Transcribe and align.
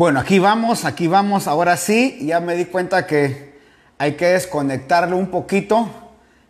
Bueno, 0.00 0.18
aquí 0.18 0.38
vamos, 0.38 0.86
aquí 0.86 1.08
vamos. 1.08 1.46
Ahora 1.46 1.76
sí, 1.76 2.20
ya 2.22 2.40
me 2.40 2.56
di 2.56 2.64
cuenta 2.64 3.06
que 3.06 3.52
hay 3.98 4.12
que 4.12 4.28
desconectarlo 4.28 5.14
un 5.14 5.26
poquito. 5.26 5.90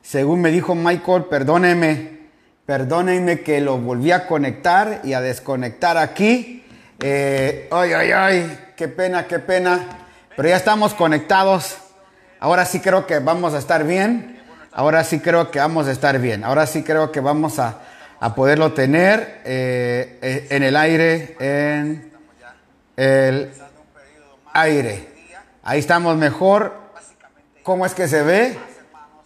Según 0.03 0.41
me 0.41 0.53
dijo 0.53 0.77
Michael, 0.77 1.25
perdóneme, 1.25 2.29
perdónenme 2.65 3.41
que 3.41 3.61
lo 3.61 3.77
volví 3.79 4.13
a 4.13 4.29
conectar 4.29 5.01
y 5.03 5.15
a 5.15 5.21
desconectar 5.21 5.99
aquí. 5.99 6.65
Eh, 7.01 7.69
ay, 7.73 7.93
ay, 7.93 8.13
ay, 8.13 8.59
qué 8.77 8.87
pena, 8.87 9.27
qué 9.27 9.41
pena. 9.41 9.81
Pero 10.37 10.49
ya 10.49 10.57
estamos 10.57 10.95
conectados. 10.95 11.77
Ahora 12.39 12.65
sí 12.65 12.79
creo 12.79 13.09
que 13.09 13.19
vamos 13.19 13.53
a 13.55 13.59
estar 13.59 13.85
bien. 13.85 14.41
Ahora 14.71 15.03
sí 15.03 15.19
creo 15.19 15.51
que 15.51 15.59
vamos 15.59 15.89
a 15.89 15.91
estar 15.91 16.21
bien. 16.21 16.45
Ahora 16.45 16.69
sí 16.69 16.85
creo 16.85 17.11
que 17.11 17.19
vamos 17.19 17.59
a, 17.59 17.81
a 18.21 18.33
poderlo 18.33 18.75
tener 18.75 19.41
eh, 19.45 20.21
eh, 20.23 20.47
en 20.51 20.63
el 20.63 20.77
aire, 20.77 21.37
en 21.41 22.10
el 23.01 23.51
aire. 24.53 25.09
Ahí 25.63 25.79
estamos 25.79 26.19
mejor. 26.19 26.75
¿Cómo 27.63 27.87
es 27.87 27.95
que 27.95 28.07
se 28.07 28.23
ve? 28.23 28.59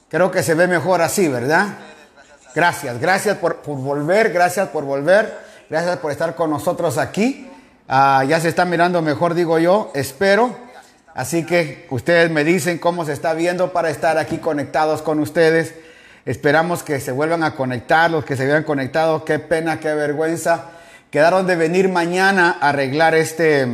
Creo 0.08 0.30
que 0.30 0.44
se 0.44 0.54
ve 0.54 0.68
mejor 0.68 1.02
así, 1.02 1.26
¿verdad? 1.26 1.66
Gracias, 2.54 3.00
gracias 3.00 3.36
por, 3.38 3.56
por 3.62 3.76
volver, 3.78 4.32
gracias 4.32 4.68
por 4.68 4.84
volver, 4.84 5.36
gracias 5.68 5.96
por 5.96 6.12
estar 6.12 6.36
con 6.36 6.50
nosotros 6.50 6.98
aquí. 6.98 7.50
Ah, 7.88 8.24
ya 8.28 8.38
se 8.38 8.48
está 8.48 8.64
mirando 8.64 9.02
mejor, 9.02 9.34
digo 9.34 9.58
yo, 9.58 9.90
espero. 9.94 10.56
Así 11.12 11.44
que 11.44 11.88
ustedes 11.90 12.30
me 12.30 12.44
dicen 12.44 12.78
cómo 12.78 13.04
se 13.04 13.12
está 13.12 13.34
viendo 13.34 13.72
para 13.72 13.90
estar 13.90 14.18
aquí 14.18 14.38
conectados 14.38 15.02
con 15.02 15.18
ustedes. 15.18 15.74
Esperamos 16.24 16.84
que 16.84 17.00
se 17.00 17.10
vuelvan 17.10 17.42
a 17.42 17.56
conectar, 17.56 18.08
los 18.08 18.24
que 18.24 18.36
se 18.36 18.44
habían 18.44 18.62
conectado. 18.62 19.24
Qué 19.24 19.40
pena, 19.40 19.80
qué 19.80 19.92
vergüenza. 19.94 20.66
Quedaron 21.14 21.46
de 21.46 21.54
venir 21.54 21.88
mañana 21.88 22.58
a 22.60 22.70
arreglar 22.70 23.14
este, 23.14 23.68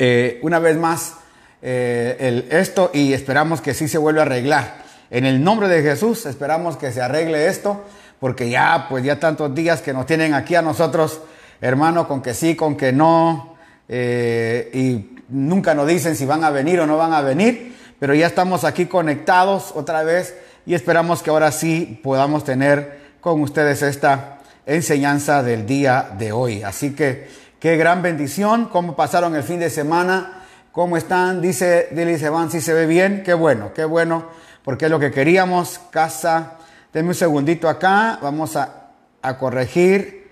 eh, 0.00 0.40
una 0.42 0.58
vez 0.58 0.76
más, 0.76 1.14
eh, 1.62 2.16
el, 2.18 2.48
esto 2.50 2.90
y 2.92 3.12
esperamos 3.12 3.60
que 3.60 3.72
sí 3.72 3.86
se 3.86 3.96
vuelva 3.96 4.22
a 4.22 4.24
arreglar. 4.24 4.78
En 5.10 5.24
el 5.24 5.44
nombre 5.44 5.68
de 5.68 5.82
Jesús 5.82 6.26
esperamos 6.26 6.76
que 6.76 6.90
se 6.90 7.00
arregle 7.00 7.46
esto, 7.46 7.84
porque 8.18 8.50
ya, 8.50 8.86
pues 8.88 9.04
ya 9.04 9.20
tantos 9.20 9.54
días 9.54 9.80
que 9.80 9.92
nos 9.92 10.06
tienen 10.06 10.34
aquí 10.34 10.56
a 10.56 10.62
nosotros, 10.62 11.20
hermano, 11.60 12.08
con 12.08 12.20
que 12.20 12.34
sí, 12.34 12.56
con 12.56 12.76
que 12.76 12.92
no, 12.92 13.54
eh, 13.88 14.68
y 14.74 15.22
nunca 15.28 15.72
nos 15.72 15.86
dicen 15.86 16.16
si 16.16 16.26
van 16.26 16.42
a 16.42 16.50
venir 16.50 16.80
o 16.80 16.86
no 16.88 16.96
van 16.96 17.12
a 17.12 17.20
venir, 17.20 17.76
pero 18.00 18.12
ya 18.12 18.26
estamos 18.26 18.64
aquí 18.64 18.86
conectados 18.86 19.70
otra 19.76 20.02
vez 20.02 20.36
y 20.66 20.74
esperamos 20.74 21.22
que 21.22 21.30
ahora 21.30 21.52
sí 21.52 22.00
podamos 22.02 22.42
tener 22.42 23.06
con 23.20 23.40
ustedes 23.40 23.82
esta 23.82 24.35
enseñanza 24.66 25.42
del 25.42 25.64
día 25.64 26.10
de 26.18 26.32
hoy. 26.32 26.62
Así 26.62 26.94
que 26.94 27.28
qué 27.60 27.76
gran 27.76 28.02
bendición, 28.02 28.66
cómo 28.66 28.96
pasaron 28.96 29.34
el 29.36 29.44
fin 29.44 29.60
de 29.60 29.70
semana, 29.70 30.42
cómo 30.72 30.96
están, 30.96 31.40
dice 31.40 31.88
Dilly 31.92 32.18
Seban, 32.18 32.50
si 32.50 32.60
se 32.60 32.74
ve 32.74 32.86
bien, 32.86 33.22
qué 33.24 33.32
bueno, 33.32 33.72
qué 33.72 33.84
bueno, 33.84 34.26
porque 34.62 34.86
es 34.86 34.90
lo 34.90 34.98
que 34.98 35.10
queríamos, 35.10 35.80
casa, 35.90 36.54
denme 36.92 37.10
un 37.10 37.14
segundito 37.14 37.68
acá, 37.68 38.18
vamos 38.20 38.56
a, 38.56 38.90
a 39.22 39.38
corregir, 39.38 40.30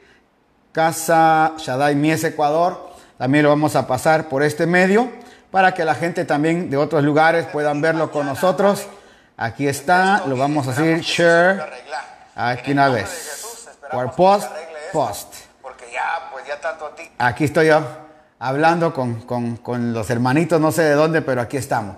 casa 0.73 1.55
Shaddai 1.57 1.95
Mies 1.95 2.25
Ecuador, 2.25 2.91
también 3.17 3.45
lo 3.45 3.51
vamos 3.51 3.77
a 3.77 3.87
pasar 3.87 4.29
por 4.29 4.43
este 4.43 4.67
medio, 4.67 5.09
para 5.51 5.73
que 5.73 5.85
la 5.85 5.95
gente 5.95 6.25
también 6.25 6.69
de 6.69 6.77
otros 6.77 7.05
lugares 7.05 7.47
puedan 7.47 7.81
verlo 7.81 8.11
con 8.11 8.27
nosotros. 8.27 8.89
Aquí 9.37 9.69
está, 9.69 10.25
lo 10.27 10.37
vamos 10.37 10.67
a 10.67 10.73
hacer 10.73 11.01
share, 11.01 11.63
aquí 12.35 12.73
una 12.73 12.89
vez. 12.89 13.44
Por 13.95 14.11
post, 14.13 14.51
post. 14.93 15.35
Porque 15.63 15.85
ya, 15.93 16.31
pues 16.33 16.47
ya 16.47 16.61
tanto 16.61 16.87
a 16.87 16.95
ti. 16.95 17.03
Aquí 17.19 17.45
estoy 17.45 17.69
yo 17.69 17.83
hablando 18.39 18.93
con, 18.93 19.23
con, 19.23 19.57
con, 19.57 19.93
los 19.93 20.11
hermanitos, 20.11 20.61
no 20.61 20.73
sé 20.73 20.83
de 20.83 20.95
dónde, 20.95 21.23
pero 21.23 21.41
aquí 21.41 21.57
estamos. 21.57 21.97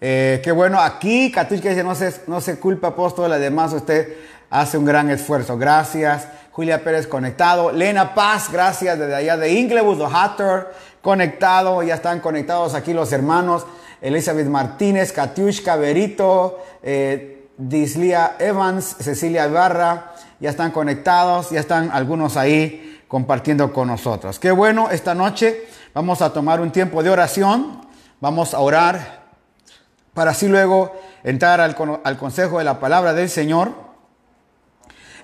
Eh, 0.00 0.40
qué 0.44 0.52
bueno, 0.52 0.80
aquí 0.80 1.30
Catuch 1.30 1.60
que 1.60 1.70
dice, 1.70 1.82
no 1.82 1.94
se, 1.94 2.22
no 2.26 2.40
se 2.40 2.58
culpa 2.58 2.88
apóstol, 2.88 3.32
además 3.32 3.72
usted 3.72 4.16
hace 4.50 4.78
un 4.78 4.84
gran 4.84 5.10
esfuerzo. 5.10 5.58
Gracias. 5.58 6.28
Julia 6.52 6.84
Pérez 6.84 7.08
conectado. 7.08 7.72
Lena 7.72 8.14
Paz, 8.14 8.48
gracias 8.50 8.96
desde 8.96 9.14
allá 9.16 9.36
de 9.36 9.52
Inglewood, 9.52 10.00
Hatter, 10.02 10.68
conectado. 11.02 11.82
Ya 11.82 11.96
están 11.96 12.20
conectados 12.20 12.74
aquí 12.74 12.92
los 12.92 13.12
hermanos. 13.12 13.66
Elizabeth 14.00 14.46
Martínez, 14.46 15.12
Katiushka 15.12 15.74
Berito, 15.74 16.62
eh, 16.82 17.48
Dislia 17.56 18.36
Evans, 18.38 18.96
Cecilia 19.00 19.46
Ibarra, 19.46 20.13
ya 20.40 20.50
están 20.50 20.70
conectados, 20.70 21.50
ya 21.50 21.60
están 21.60 21.90
algunos 21.92 22.36
ahí 22.36 23.02
compartiendo 23.08 23.72
con 23.72 23.88
nosotros. 23.88 24.38
Qué 24.38 24.50
bueno, 24.50 24.90
esta 24.90 25.14
noche 25.14 25.66
vamos 25.94 26.22
a 26.22 26.32
tomar 26.32 26.60
un 26.60 26.70
tiempo 26.72 27.02
de 27.02 27.10
oración, 27.10 27.80
vamos 28.20 28.54
a 28.54 28.60
orar 28.60 29.24
para 30.12 30.32
así 30.32 30.48
luego 30.48 30.92
entrar 31.22 31.60
al, 31.60 31.76
al 32.04 32.16
consejo 32.16 32.58
de 32.58 32.64
la 32.64 32.80
palabra 32.80 33.14
del 33.14 33.28
Señor. 33.28 33.84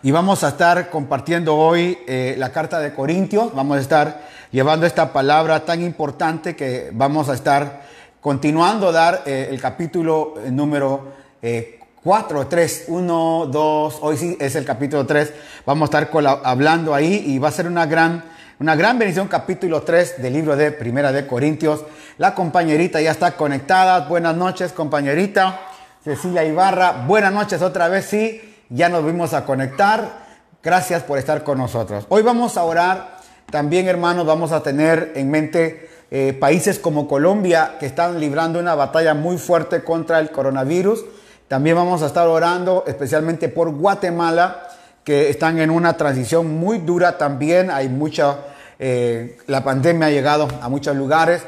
Y 0.03 0.13
vamos 0.13 0.45
a 0.45 0.49
estar 0.49 0.89
compartiendo 0.89 1.57
hoy 1.57 1.99
eh, 2.07 2.35
la 2.39 2.53
carta 2.53 2.79
de 2.79 2.95
Corintios, 2.95 3.55
vamos 3.55 3.77
a 3.77 3.81
estar 3.81 4.23
llevando 4.51 4.87
esta 4.87 5.13
palabra 5.13 5.65
tan 5.67 5.83
importante 5.83 6.57
que 6.57 6.91
vamos 6.93 7.29
a 7.29 7.35
estar 7.35 7.83
continuando 8.21 8.89
a 8.89 8.93
dar 8.93 9.23
eh, 9.27 9.49
el 9.51 9.61
capítulo 9.61 10.35
número 10.51 11.13
eh, 11.43 11.80
4, 12.03 12.47
3, 12.47 12.85
1, 12.89 13.47
2, 13.53 13.99
hoy 14.01 14.17
sí 14.17 14.37
es 14.41 14.55
el 14.55 14.65
capítulo 14.65 15.05
3, 15.05 15.35
vamos 15.67 15.93
a 15.93 15.99
estar 15.99 16.41
hablando 16.45 16.95
ahí 16.95 17.25
y 17.27 17.39
va 17.39 17.49
a 17.49 17.53
ser 17.53 17.67
una 17.67 17.85
gran, 17.85 18.25
una 18.59 18.75
gran 18.75 18.99
bendición, 18.99 19.29
capítulo 19.29 19.83
3 19.83 20.23
del 20.23 20.33
libro 20.33 20.57
de 20.57 20.73
Primera 20.73 21.13
de 21.13 21.27
Corintios. 21.27 21.85
La 22.17 22.35
compañerita 22.35 23.03
ya 23.03 23.11
está 23.11 23.33
conectada, 23.33 24.09
buenas 24.09 24.35
noches 24.35 24.73
compañerita, 24.73 25.61
Cecilia 26.03 26.43
Ibarra, 26.43 27.05
buenas 27.07 27.35
noches 27.35 27.61
otra 27.61 27.89
vez, 27.89 28.07
sí, 28.07 28.41
ya 28.71 28.89
nos 28.89 29.05
vimos 29.05 29.35
a 29.35 29.45
conectar, 29.45 30.25
gracias 30.63 31.03
por 31.03 31.19
estar 31.19 31.45
con 31.45 31.59
nosotros. 31.59 32.07
Hoy 32.09 32.23
vamos 32.23 32.57
a 32.57 32.65
orar, 32.65 33.19
también 33.51 33.89
hermanos 33.89 34.25
vamos 34.25 34.53
a 34.53 34.63
tener 34.63 35.13
en 35.17 35.31
mente 35.31 35.91
eh, 36.11 36.33
países 36.33 36.79
como 36.79 37.07
Colombia 37.07 37.77
que 37.79 37.85
están 37.85 38.19
librando 38.21 38.59
una 38.59 38.75
batalla 38.75 39.13
muy 39.13 39.37
fuerte 39.37 39.85
contra 39.85 40.19
el 40.19 40.31
coronavirus. 40.31 41.05
También 41.51 41.75
vamos 41.75 42.01
a 42.03 42.07
estar 42.07 42.29
orando 42.29 42.85
especialmente 42.87 43.49
por 43.49 43.75
Guatemala, 43.75 44.69
que 45.03 45.31
están 45.31 45.59
en 45.59 45.71
una 45.71 45.97
transición 45.97 46.61
muy 46.61 46.79
dura 46.79 47.19
también. 47.19 47.73
Hay 47.73 47.89
mucha, 47.89 48.39
eh, 48.79 49.37
la 49.49 49.65
pandemia 49.65 50.07
ha 50.07 50.11
llegado 50.11 50.47
a 50.63 50.69
muchos 50.69 50.95
lugares. 50.95 51.43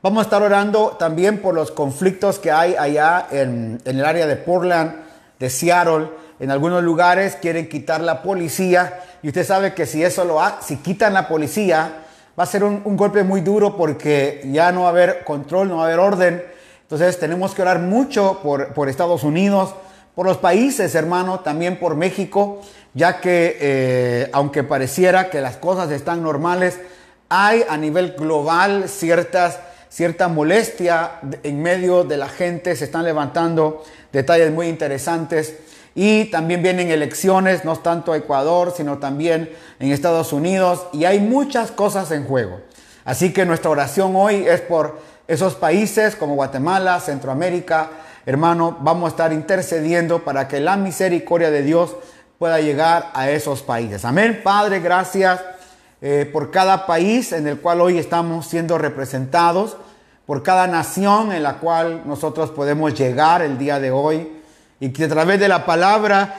Vamos 0.00 0.20
a 0.20 0.22
estar 0.26 0.44
orando 0.44 0.90
también 0.96 1.42
por 1.42 1.56
los 1.56 1.72
conflictos 1.72 2.38
que 2.38 2.52
hay 2.52 2.76
allá 2.76 3.26
en, 3.32 3.80
el 3.84 4.04
área 4.04 4.28
de 4.28 4.36
Portland, 4.36 4.94
de 5.40 5.50
Seattle. 5.50 6.08
En 6.38 6.52
algunos 6.52 6.84
lugares 6.84 7.34
quieren 7.34 7.68
quitar 7.68 8.00
la 8.00 8.22
policía 8.22 9.00
y 9.24 9.26
usted 9.26 9.44
sabe 9.44 9.74
que 9.74 9.86
si 9.86 10.04
eso 10.04 10.24
lo 10.24 10.40
ha, 10.40 10.62
si 10.62 10.76
quitan 10.76 11.14
la 11.14 11.26
policía, 11.26 12.04
va 12.38 12.44
a 12.44 12.46
ser 12.46 12.62
un, 12.62 12.80
un 12.84 12.96
golpe 12.96 13.24
muy 13.24 13.40
duro 13.40 13.76
porque 13.76 14.40
ya 14.52 14.70
no 14.70 14.82
va 14.82 14.86
a 14.86 14.90
haber 14.90 15.24
control, 15.24 15.66
no 15.66 15.78
va 15.78 15.82
a 15.82 15.86
haber 15.86 15.98
orden. 15.98 16.57
Entonces 16.88 17.18
tenemos 17.18 17.54
que 17.54 17.60
orar 17.60 17.80
mucho 17.80 18.40
por, 18.42 18.72
por 18.72 18.88
Estados 18.88 19.22
Unidos, 19.22 19.74
por 20.14 20.24
los 20.24 20.38
países, 20.38 20.94
hermano, 20.94 21.40
también 21.40 21.78
por 21.78 21.96
México, 21.96 22.62
ya 22.94 23.20
que 23.20 23.58
eh, 23.60 24.30
aunque 24.32 24.64
pareciera 24.64 25.28
que 25.28 25.42
las 25.42 25.58
cosas 25.58 25.90
están 25.90 26.22
normales, 26.22 26.80
hay 27.28 27.62
a 27.68 27.76
nivel 27.76 28.14
global 28.18 28.88
ciertas, 28.88 29.60
cierta 29.90 30.28
molestia 30.28 31.20
en 31.42 31.60
medio 31.60 32.04
de 32.04 32.16
la 32.16 32.30
gente, 32.30 32.74
se 32.74 32.86
están 32.86 33.04
levantando 33.04 33.84
detalles 34.10 34.50
muy 34.50 34.68
interesantes. 34.68 35.56
Y 35.94 36.26
también 36.30 36.62
vienen 36.62 36.90
elecciones, 36.90 37.66
no 37.66 37.76
tanto 37.76 38.14
Ecuador, 38.14 38.72
sino 38.74 38.96
también 38.96 39.50
en 39.78 39.92
Estados 39.92 40.32
Unidos. 40.32 40.86
Y 40.94 41.04
hay 41.04 41.20
muchas 41.20 41.70
cosas 41.70 42.10
en 42.12 42.24
juego. 42.24 42.60
Así 43.04 43.32
que 43.32 43.44
nuestra 43.44 43.70
oración 43.70 44.16
hoy 44.16 44.46
es 44.46 44.62
por 44.62 44.98
esos 45.28 45.54
países 45.54 46.16
como 46.16 46.36
Guatemala, 46.36 46.98
Centroamérica, 47.00 47.90
hermano, 48.24 48.78
vamos 48.80 49.04
a 49.04 49.10
estar 49.10 49.32
intercediendo 49.34 50.24
para 50.24 50.48
que 50.48 50.58
la 50.58 50.78
misericordia 50.78 51.50
de 51.50 51.62
Dios 51.62 51.94
pueda 52.38 52.60
llegar 52.60 53.10
a 53.12 53.30
esos 53.30 53.62
países. 53.62 54.06
Amén. 54.06 54.40
Padre, 54.42 54.80
gracias 54.80 55.38
eh, 56.00 56.28
por 56.32 56.50
cada 56.50 56.86
país 56.86 57.32
en 57.32 57.46
el 57.46 57.60
cual 57.60 57.82
hoy 57.82 57.98
estamos 57.98 58.46
siendo 58.46 58.78
representados, 58.78 59.76
por 60.24 60.42
cada 60.42 60.66
nación 60.66 61.30
en 61.32 61.42
la 61.42 61.58
cual 61.58 62.04
nosotros 62.06 62.50
podemos 62.50 62.94
llegar 62.94 63.42
el 63.42 63.58
día 63.58 63.80
de 63.80 63.90
hoy 63.90 64.32
y 64.80 64.90
que 64.94 65.04
a 65.04 65.08
través 65.08 65.38
de 65.38 65.48
la 65.48 65.66
palabra, 65.66 66.36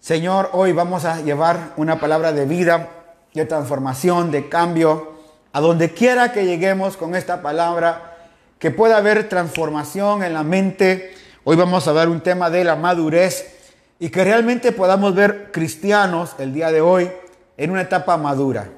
Señor, 0.00 0.50
hoy 0.52 0.72
vamos 0.72 1.04
a 1.04 1.20
llevar 1.20 1.74
una 1.76 2.00
palabra 2.00 2.32
de 2.32 2.44
vida, 2.44 2.88
de 3.34 3.44
transformación, 3.44 4.32
de 4.32 4.48
cambio, 4.48 5.12
a 5.52 5.60
donde 5.60 5.94
quiera 5.94 6.32
que 6.32 6.44
lleguemos 6.44 6.96
con 6.96 7.14
esta 7.14 7.40
palabra 7.40 8.14
que 8.58 8.70
pueda 8.70 8.96
haber 8.96 9.28
transformación 9.28 10.22
en 10.22 10.32
la 10.32 10.42
mente. 10.42 11.14
Hoy 11.44 11.56
vamos 11.56 11.86
a 11.88 11.92
dar 11.92 12.08
un 12.08 12.20
tema 12.20 12.50
de 12.50 12.64
la 12.64 12.76
madurez 12.76 13.54
y 13.98 14.08
que 14.08 14.24
realmente 14.24 14.72
podamos 14.72 15.14
ver 15.14 15.50
cristianos 15.52 16.34
el 16.38 16.52
día 16.52 16.70
de 16.70 16.80
hoy 16.80 17.10
en 17.56 17.70
una 17.70 17.82
etapa 17.82 18.16
madura. 18.16 18.68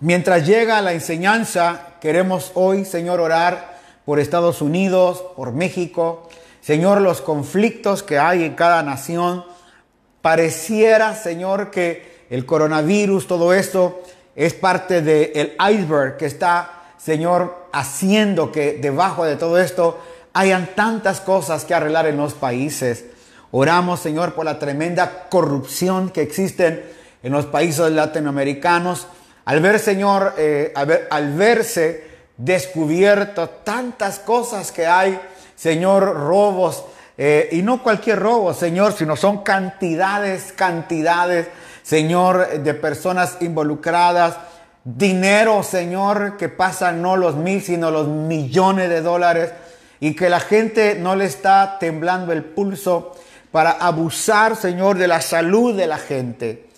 Mientras 0.00 0.46
llega 0.46 0.82
la 0.82 0.92
enseñanza, 0.92 1.94
queremos 2.00 2.52
hoy, 2.54 2.84
Señor, 2.84 3.20
orar 3.20 3.76
por 4.04 4.20
Estados 4.20 4.60
Unidos, 4.60 5.24
por 5.36 5.52
México. 5.52 6.28
Señor, 6.60 7.00
los 7.00 7.20
conflictos 7.20 8.02
que 8.02 8.18
hay 8.18 8.44
en 8.44 8.54
cada 8.54 8.82
nación. 8.82 9.44
Pareciera, 10.20 11.14
Señor, 11.14 11.70
que 11.70 12.26
el 12.28 12.44
coronavirus, 12.44 13.26
todo 13.26 13.54
esto, 13.54 14.02
es 14.34 14.52
parte 14.52 15.00
del 15.00 15.56
iceberg 15.58 16.16
que 16.18 16.26
está, 16.26 16.75
Señor, 17.06 17.68
haciendo 17.72 18.50
que 18.50 18.78
debajo 18.82 19.24
de 19.24 19.36
todo 19.36 19.60
esto 19.60 19.96
hayan 20.32 20.74
tantas 20.74 21.20
cosas 21.20 21.64
que 21.64 21.72
arreglar 21.72 22.08
en 22.08 22.16
los 22.16 22.34
países. 22.34 23.04
Oramos, 23.52 24.00
Señor, 24.00 24.34
por 24.34 24.44
la 24.44 24.58
tremenda 24.58 25.28
corrupción 25.30 26.10
que 26.10 26.22
existen 26.22 26.84
en 27.22 27.32
los 27.32 27.46
países 27.46 27.92
latinoamericanos. 27.92 29.06
Al 29.44 29.60
ver, 29.60 29.78
Señor, 29.78 30.34
eh, 30.36 30.72
al, 30.74 31.32
verse 31.34 32.08
descubierto 32.36 33.50
tantas 33.50 34.18
cosas 34.18 34.72
que 34.72 34.88
hay, 34.88 35.16
Señor, 35.54 36.12
robos, 36.12 36.86
eh, 37.16 37.50
y 37.52 37.62
no 37.62 37.84
cualquier 37.84 38.18
robo, 38.18 38.52
Señor, 38.52 38.94
sino 38.94 39.14
son 39.14 39.44
cantidades, 39.44 40.52
cantidades, 40.52 41.46
Señor, 41.84 42.48
de 42.64 42.74
personas 42.74 43.36
involucradas. 43.42 44.34
Dinero, 44.88 45.64
Señor, 45.64 46.36
que 46.36 46.48
pasan 46.48 47.02
no 47.02 47.16
los 47.16 47.34
mil, 47.34 47.60
sino 47.60 47.90
los 47.90 48.06
millones 48.06 48.88
de 48.88 49.02
dólares. 49.02 49.52
Y 49.98 50.14
que 50.14 50.30
la 50.30 50.38
gente 50.38 50.94
no 50.94 51.16
le 51.16 51.24
está 51.24 51.78
temblando 51.80 52.32
el 52.32 52.44
pulso 52.44 53.16
para 53.50 53.72
abusar, 53.72 54.54
Señor, 54.54 54.96
de 54.96 55.08
la 55.08 55.20
salud 55.20 55.76
de 55.76 55.88
la 55.88 55.98
gente. 55.98 56.68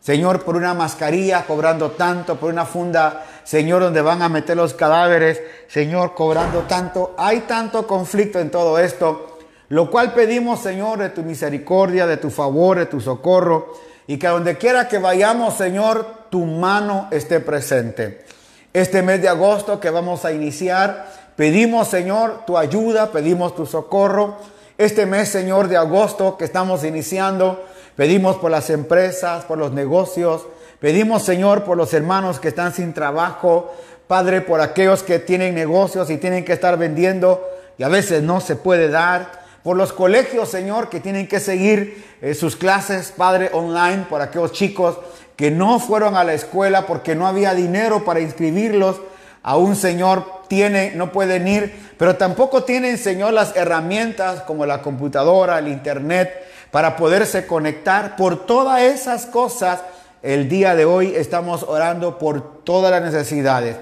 Señor, 0.00 0.44
por 0.44 0.56
una 0.56 0.72
mascarilla 0.72 1.44
cobrando 1.44 1.90
tanto, 1.90 2.36
por 2.36 2.50
una 2.50 2.64
funda, 2.64 3.26
Señor, 3.44 3.82
donde 3.82 4.00
van 4.00 4.22
a 4.22 4.30
meter 4.30 4.56
los 4.56 4.72
cadáveres, 4.72 5.38
Señor, 5.68 6.14
cobrando 6.14 6.60
tanto. 6.60 7.14
Hay 7.18 7.40
tanto 7.40 7.86
conflicto 7.86 8.38
en 8.38 8.50
todo 8.50 8.78
esto, 8.78 9.40
lo 9.68 9.90
cual 9.90 10.14
pedimos, 10.14 10.60
Señor, 10.60 11.00
de 11.00 11.10
tu 11.10 11.22
misericordia, 11.22 12.06
de 12.06 12.16
tu 12.16 12.30
favor, 12.30 12.78
de 12.78 12.86
tu 12.86 12.98
socorro, 13.02 13.74
y 14.06 14.18
que 14.18 14.28
donde 14.28 14.56
quiera 14.56 14.88
que 14.88 14.96
vayamos, 14.96 15.52
Señor, 15.58 16.17
tu 16.30 16.44
mano 16.44 17.08
esté 17.10 17.40
presente. 17.40 18.24
Este 18.72 19.02
mes 19.02 19.20
de 19.22 19.28
agosto 19.28 19.80
que 19.80 19.90
vamos 19.90 20.24
a 20.24 20.32
iniciar, 20.32 21.10
pedimos, 21.36 21.88
Señor, 21.88 22.44
tu 22.46 22.58
ayuda, 22.58 23.12
pedimos 23.12 23.54
tu 23.54 23.66
socorro. 23.66 24.36
Este 24.76 25.06
mes, 25.06 25.28
Señor, 25.28 25.68
de 25.68 25.76
agosto 25.76 26.36
que 26.36 26.44
estamos 26.44 26.84
iniciando, 26.84 27.64
pedimos 27.96 28.36
por 28.36 28.50
las 28.50 28.70
empresas, 28.70 29.44
por 29.44 29.58
los 29.58 29.72
negocios, 29.72 30.46
pedimos, 30.80 31.22
Señor, 31.22 31.64
por 31.64 31.76
los 31.76 31.92
hermanos 31.94 32.38
que 32.38 32.48
están 32.48 32.72
sin 32.72 32.92
trabajo, 32.92 33.72
Padre, 34.06 34.40
por 34.40 34.60
aquellos 34.60 35.02
que 35.02 35.18
tienen 35.18 35.54
negocios 35.54 36.10
y 36.10 36.16
tienen 36.16 36.44
que 36.44 36.52
estar 36.52 36.78
vendiendo 36.78 37.42
y 37.78 37.82
a 37.82 37.88
veces 37.88 38.22
no 38.22 38.40
se 38.40 38.56
puede 38.56 38.88
dar, 38.88 39.48
por 39.62 39.76
los 39.76 39.92
colegios, 39.92 40.48
Señor, 40.48 40.88
que 40.88 41.00
tienen 41.00 41.26
que 41.28 41.40
seguir 41.40 42.04
eh, 42.22 42.34
sus 42.34 42.56
clases, 42.56 43.12
Padre, 43.16 43.50
online, 43.52 44.06
por 44.08 44.22
aquellos 44.22 44.52
chicos 44.52 44.98
que 45.38 45.50
no 45.50 45.80
fueron 45.80 46.16
a 46.16 46.24
la 46.24 46.34
escuela 46.34 46.86
porque 46.86 47.14
no 47.14 47.26
había 47.26 47.54
dinero 47.54 48.04
para 48.04 48.20
inscribirlos, 48.20 49.00
aún, 49.42 49.74
Señor, 49.74 50.26
tiene, 50.48 50.92
no 50.94 51.12
pueden 51.12 51.48
ir 51.48 51.88
pero 51.98 52.14
tampoco 52.16 52.62
tienen, 52.62 52.96
Señor, 52.96 53.32
las 53.32 53.56
herramientas 53.56 54.42
como 54.42 54.64
la 54.64 54.80
computadora, 54.82 55.58
el 55.58 55.66
Internet, 55.66 56.32
para 56.70 56.96
poderse 56.96 57.44
conectar. 57.46 58.14
Por 58.14 58.46
todas 58.46 58.82
esas 58.82 59.26
cosas, 59.26 59.80
el 60.22 60.48
día 60.48 60.76
de 60.76 60.84
hoy 60.84 61.14
estamos 61.16 61.64
orando 61.64 62.16
por 62.16 62.62
todas 62.62 62.92
las 62.92 63.02
necesidades. 63.02 63.76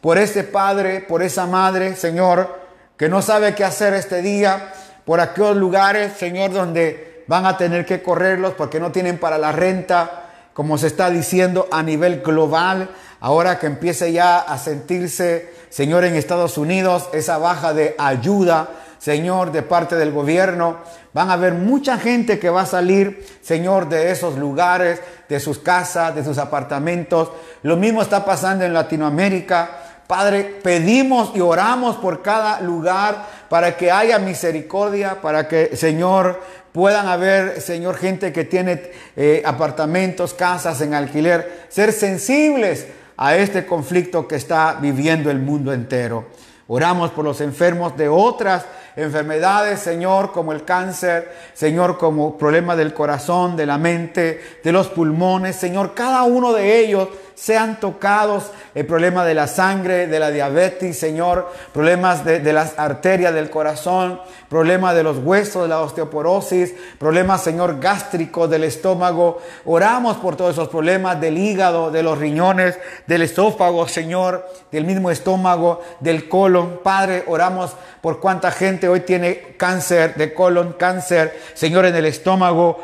Por 0.00 0.18
ese 0.18 0.42
padre, 0.42 1.00
por 1.00 1.22
esa 1.22 1.46
madre, 1.46 1.94
Señor, 1.94 2.58
que 2.96 3.08
no 3.08 3.22
sabe 3.22 3.54
qué 3.54 3.64
hacer 3.64 3.94
este 3.94 4.20
día, 4.20 4.72
por 5.04 5.20
aquellos 5.20 5.56
lugares, 5.56 6.14
Señor, 6.14 6.52
donde 6.52 7.24
van 7.28 7.46
a 7.46 7.56
tener 7.56 7.86
que 7.86 8.02
correrlos 8.02 8.54
porque 8.54 8.80
no 8.80 8.90
tienen 8.90 9.18
para 9.18 9.38
la 9.38 9.52
renta, 9.52 10.29
como 10.60 10.76
se 10.76 10.88
está 10.88 11.08
diciendo 11.08 11.68
a 11.70 11.82
nivel 11.82 12.20
global, 12.20 12.90
ahora 13.20 13.58
que 13.58 13.66
empiece 13.66 14.12
ya 14.12 14.40
a 14.40 14.58
sentirse 14.58 15.54
Señor, 15.70 16.04
en 16.04 16.16
Estados 16.16 16.58
Unidos, 16.58 17.08
esa 17.14 17.38
baja 17.38 17.72
de 17.72 17.94
ayuda, 17.96 18.68
Señor, 18.98 19.52
de 19.52 19.62
parte 19.62 19.96
del 19.96 20.12
gobierno. 20.12 20.76
Van 21.14 21.30
a 21.30 21.32
haber 21.32 21.54
mucha 21.54 21.96
gente 21.96 22.38
que 22.38 22.50
va 22.50 22.60
a 22.60 22.66
salir, 22.66 23.26
Señor, 23.40 23.88
de 23.88 24.10
esos 24.10 24.36
lugares, 24.36 25.00
de 25.30 25.40
sus 25.40 25.58
casas, 25.60 26.14
de 26.14 26.22
sus 26.22 26.36
apartamentos. 26.36 27.30
Lo 27.62 27.78
mismo 27.78 28.02
está 28.02 28.26
pasando 28.26 28.62
en 28.62 28.74
Latinoamérica. 28.74 29.70
Padre, 30.06 30.58
pedimos 30.62 31.32
y 31.34 31.40
oramos 31.40 31.96
por 31.96 32.20
cada 32.20 32.60
lugar 32.60 33.24
para 33.48 33.78
que 33.78 33.90
haya 33.90 34.18
misericordia, 34.18 35.22
para 35.22 35.48
que, 35.48 35.74
Señor, 35.74 36.38
puedan 36.72 37.08
haber, 37.08 37.60
Señor, 37.60 37.96
gente 37.96 38.32
que 38.32 38.44
tiene 38.44 38.90
eh, 39.16 39.42
apartamentos, 39.44 40.34
casas 40.34 40.80
en 40.80 40.94
alquiler, 40.94 41.66
ser 41.68 41.92
sensibles 41.92 42.86
a 43.16 43.36
este 43.36 43.66
conflicto 43.66 44.26
que 44.26 44.36
está 44.36 44.78
viviendo 44.80 45.30
el 45.30 45.38
mundo 45.38 45.72
entero. 45.72 46.26
Oramos 46.68 47.10
por 47.10 47.24
los 47.24 47.40
enfermos 47.40 47.96
de 47.96 48.08
otras 48.08 48.64
enfermedades, 49.00 49.80
Señor, 49.80 50.32
como 50.32 50.52
el 50.52 50.64
cáncer, 50.64 51.32
Señor, 51.54 51.98
como 51.98 52.36
problema 52.38 52.76
del 52.76 52.94
corazón, 52.94 53.56
de 53.56 53.66
la 53.66 53.78
mente, 53.78 54.40
de 54.62 54.72
los 54.72 54.88
pulmones, 54.88 55.56
Señor, 55.56 55.94
cada 55.94 56.22
uno 56.22 56.52
de 56.52 56.78
ellos 56.78 57.08
sean 57.40 57.80
tocados 57.80 58.50
el 58.74 58.84
problema 58.84 59.24
de 59.24 59.32
la 59.32 59.46
sangre, 59.46 60.06
de 60.06 60.20
la 60.20 60.30
diabetes, 60.30 60.98
Señor, 60.98 61.50
problemas 61.72 62.22
de, 62.22 62.52
las 62.52 62.78
arterias 62.78 63.32
del 63.32 63.48
corazón, 63.48 64.20
problemas 64.50 64.94
de 64.94 65.02
los 65.02 65.16
huesos, 65.16 65.62
de 65.62 65.68
la 65.68 65.80
osteoporosis, 65.80 66.74
problemas, 66.98 67.42
Señor, 67.42 67.80
gástricos 67.80 68.50
del 68.50 68.64
estómago. 68.64 69.40
Oramos 69.64 70.18
por 70.18 70.36
todos 70.36 70.52
esos 70.52 70.68
problemas 70.68 71.18
del 71.18 71.38
hígado, 71.38 71.90
de 71.90 72.02
los 72.02 72.18
riñones, 72.18 72.78
del 73.06 73.22
esófago, 73.22 73.88
Señor, 73.88 74.46
del 74.70 74.84
mismo 74.84 75.10
estómago, 75.10 75.80
del 76.00 76.28
colon. 76.28 76.80
Padre, 76.82 77.24
oramos 77.26 77.74
por 78.02 78.20
cuánta 78.20 78.50
gente 78.50 78.86
hoy 78.90 79.00
tiene 79.00 79.54
cáncer 79.56 80.14
de 80.16 80.34
colon, 80.34 80.74
cáncer, 80.74 81.38
Señor, 81.54 81.86
en 81.86 81.96
el 81.96 82.06
estómago. 82.06 82.82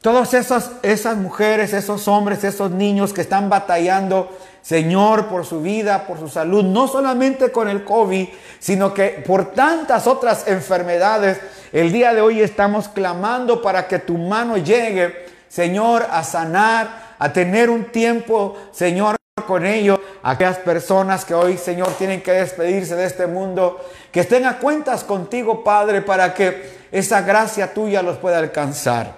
Todas 0.00 0.34
esas, 0.34 0.72
esas 0.82 1.16
mujeres, 1.16 1.72
esos 1.74 2.08
hombres, 2.08 2.42
esos 2.42 2.70
niños 2.70 3.12
que 3.12 3.20
están 3.20 3.48
batallando, 3.50 4.36
Señor, 4.62 5.26
por 5.26 5.44
su 5.44 5.60
vida, 5.60 6.06
por 6.06 6.18
su 6.18 6.28
salud, 6.28 6.64
no 6.64 6.88
solamente 6.88 7.52
con 7.52 7.68
el 7.68 7.84
COVID, 7.84 8.28
sino 8.58 8.94
que 8.94 9.22
por 9.26 9.52
tantas 9.52 10.06
otras 10.06 10.48
enfermedades, 10.48 11.40
el 11.72 11.92
día 11.92 12.14
de 12.14 12.20
hoy 12.20 12.40
estamos 12.40 12.88
clamando 12.88 13.62
para 13.62 13.86
que 13.88 13.98
tu 13.98 14.18
mano 14.18 14.56
llegue, 14.56 15.26
Señor, 15.48 16.06
a 16.10 16.24
sanar, 16.24 17.14
a 17.18 17.32
tener 17.32 17.68
un 17.70 17.86
tiempo, 17.86 18.56
Señor, 18.72 19.19
con 19.50 19.66
ellos, 19.66 19.98
aquellas 20.22 20.58
personas 20.58 21.24
que 21.24 21.34
hoy, 21.34 21.58
Señor, 21.58 21.88
tienen 21.98 22.22
que 22.22 22.30
despedirse 22.30 22.94
de 22.94 23.04
este 23.04 23.26
mundo, 23.26 23.84
que 24.12 24.20
estén 24.20 24.46
a 24.46 24.58
cuentas 24.58 25.02
contigo, 25.02 25.64
Padre, 25.64 26.02
para 26.02 26.32
que 26.32 26.86
esa 26.92 27.22
gracia 27.22 27.74
tuya 27.74 28.00
los 28.00 28.16
pueda 28.18 28.38
alcanzar. 28.38 29.12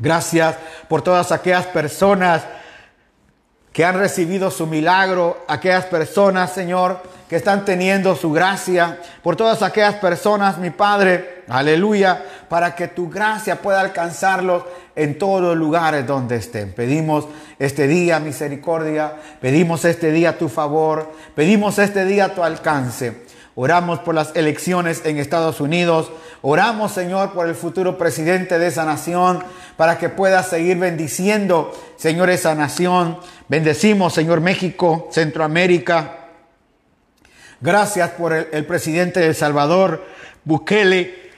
Gracias 0.00 0.56
por 0.88 1.02
todas 1.02 1.30
aquellas 1.30 1.66
personas 1.66 2.42
que 3.72 3.84
han 3.84 4.00
recibido 4.00 4.50
su 4.50 4.66
milagro, 4.66 5.44
aquellas 5.46 5.84
personas, 5.86 6.52
Señor, 6.52 7.00
que 7.30 7.36
están 7.36 7.64
teniendo 7.64 8.16
su 8.16 8.32
gracia, 8.32 8.98
por 9.22 9.36
todas 9.36 9.62
aquellas 9.62 9.94
personas, 9.94 10.58
mi 10.58 10.70
Padre, 10.70 11.44
aleluya, 11.46 12.24
para 12.48 12.74
que 12.74 12.88
tu 12.88 13.08
gracia 13.08 13.62
pueda 13.62 13.78
alcanzarlos 13.78 14.64
en 14.96 15.16
todos 15.16 15.40
los 15.40 15.56
lugares 15.56 16.04
donde 16.08 16.34
estén. 16.34 16.72
Pedimos 16.72 17.28
este 17.60 17.86
día 17.86 18.18
misericordia, 18.18 19.12
pedimos 19.40 19.84
este 19.84 20.10
día 20.10 20.38
tu 20.38 20.48
favor, 20.48 21.12
pedimos 21.36 21.78
este 21.78 22.04
día 22.04 22.34
tu 22.34 22.42
alcance. 22.42 23.22
Oramos 23.54 24.00
por 24.00 24.16
las 24.16 24.34
elecciones 24.34 25.02
en 25.04 25.18
Estados 25.18 25.60
Unidos. 25.60 26.10
Oramos, 26.42 26.90
Señor, 26.90 27.32
por 27.32 27.46
el 27.46 27.54
futuro 27.54 27.96
presidente 27.96 28.58
de 28.58 28.66
esa 28.66 28.84
nación, 28.84 29.44
para 29.76 29.98
que 29.98 30.08
pueda 30.08 30.42
seguir 30.42 30.78
bendiciendo, 30.78 31.70
Señor, 31.96 32.28
esa 32.28 32.56
nación. 32.56 33.18
Bendecimos, 33.46 34.14
Señor, 34.14 34.40
México, 34.40 35.08
Centroamérica. 35.12 36.19
Gracias 37.62 38.10
por 38.12 38.32
el, 38.32 38.64
presidente 38.64 39.20
de 39.20 39.26
El 39.26 39.34
Salvador, 39.34 40.02
Bukele. 40.44 41.30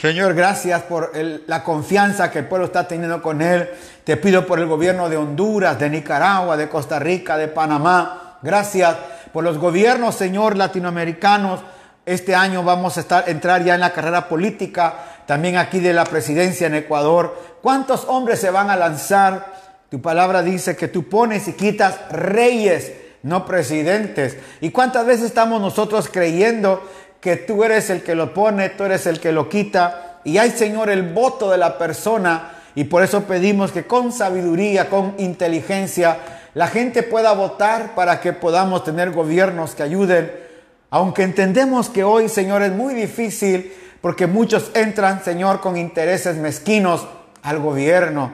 Señor, 0.00 0.34
gracias 0.34 0.82
por 0.82 1.12
la 1.46 1.62
confianza 1.62 2.32
que 2.32 2.40
el 2.40 2.46
pueblo 2.46 2.66
está 2.66 2.88
teniendo 2.88 3.22
con 3.22 3.40
él. 3.40 3.70
Te 4.02 4.16
pido 4.16 4.44
por 4.44 4.58
el 4.58 4.66
gobierno 4.66 5.08
de 5.08 5.16
Honduras, 5.16 5.78
de 5.78 5.88
Nicaragua, 5.88 6.56
de 6.56 6.68
Costa 6.68 6.98
Rica, 6.98 7.36
de 7.36 7.46
Panamá. 7.46 8.38
Gracias 8.42 8.96
por 9.32 9.44
los 9.44 9.58
gobiernos, 9.58 10.16
Señor, 10.16 10.56
latinoamericanos. 10.56 11.60
Este 12.04 12.34
año 12.34 12.64
vamos 12.64 12.96
a 12.96 13.00
estar, 13.00 13.28
entrar 13.28 13.62
ya 13.62 13.74
en 13.74 13.80
la 13.82 13.92
carrera 13.92 14.28
política, 14.28 14.94
también 15.26 15.56
aquí 15.56 15.78
de 15.78 15.92
la 15.92 16.04
presidencia 16.04 16.66
en 16.66 16.74
Ecuador. 16.74 17.40
¿Cuántos 17.62 18.06
hombres 18.08 18.40
se 18.40 18.50
van 18.50 18.68
a 18.68 18.74
lanzar? 18.74 19.46
Tu 19.88 20.02
palabra 20.02 20.42
dice 20.42 20.74
que 20.74 20.88
tú 20.88 21.08
pones 21.08 21.46
y 21.46 21.52
quitas 21.52 22.10
reyes, 22.10 22.90
no 23.22 23.46
presidentes. 23.46 24.36
¿Y 24.60 24.70
cuántas 24.70 25.06
veces 25.06 25.26
estamos 25.26 25.60
nosotros 25.60 26.08
creyendo 26.10 26.82
que 27.20 27.36
tú 27.36 27.64
eres 27.64 27.90
el 27.90 28.02
que 28.02 28.14
lo 28.14 28.34
pone, 28.34 28.70
tú 28.70 28.84
eres 28.84 29.06
el 29.06 29.20
que 29.20 29.32
lo 29.32 29.48
quita? 29.48 30.18
Y 30.24 30.38
hay, 30.38 30.50
Señor, 30.50 30.90
el 30.90 31.12
voto 31.12 31.50
de 31.50 31.58
la 31.58 31.78
persona. 31.78 32.58
Y 32.74 32.84
por 32.84 33.02
eso 33.02 33.24
pedimos 33.24 33.70
que 33.70 33.86
con 33.86 34.12
sabiduría, 34.12 34.88
con 34.88 35.14
inteligencia, 35.18 36.18
la 36.54 36.68
gente 36.68 37.02
pueda 37.02 37.32
votar 37.32 37.94
para 37.94 38.20
que 38.20 38.32
podamos 38.32 38.84
tener 38.84 39.10
gobiernos 39.10 39.74
que 39.74 39.82
ayuden. 39.82 40.32
Aunque 40.90 41.22
entendemos 41.22 41.88
que 41.88 42.04
hoy, 42.04 42.28
Señor, 42.28 42.62
es 42.62 42.72
muy 42.72 42.94
difícil 42.94 43.72
porque 44.00 44.26
muchos 44.26 44.70
entran, 44.74 45.22
Señor, 45.24 45.60
con 45.60 45.76
intereses 45.76 46.36
mezquinos 46.36 47.06
al 47.42 47.58
gobierno. 47.60 48.32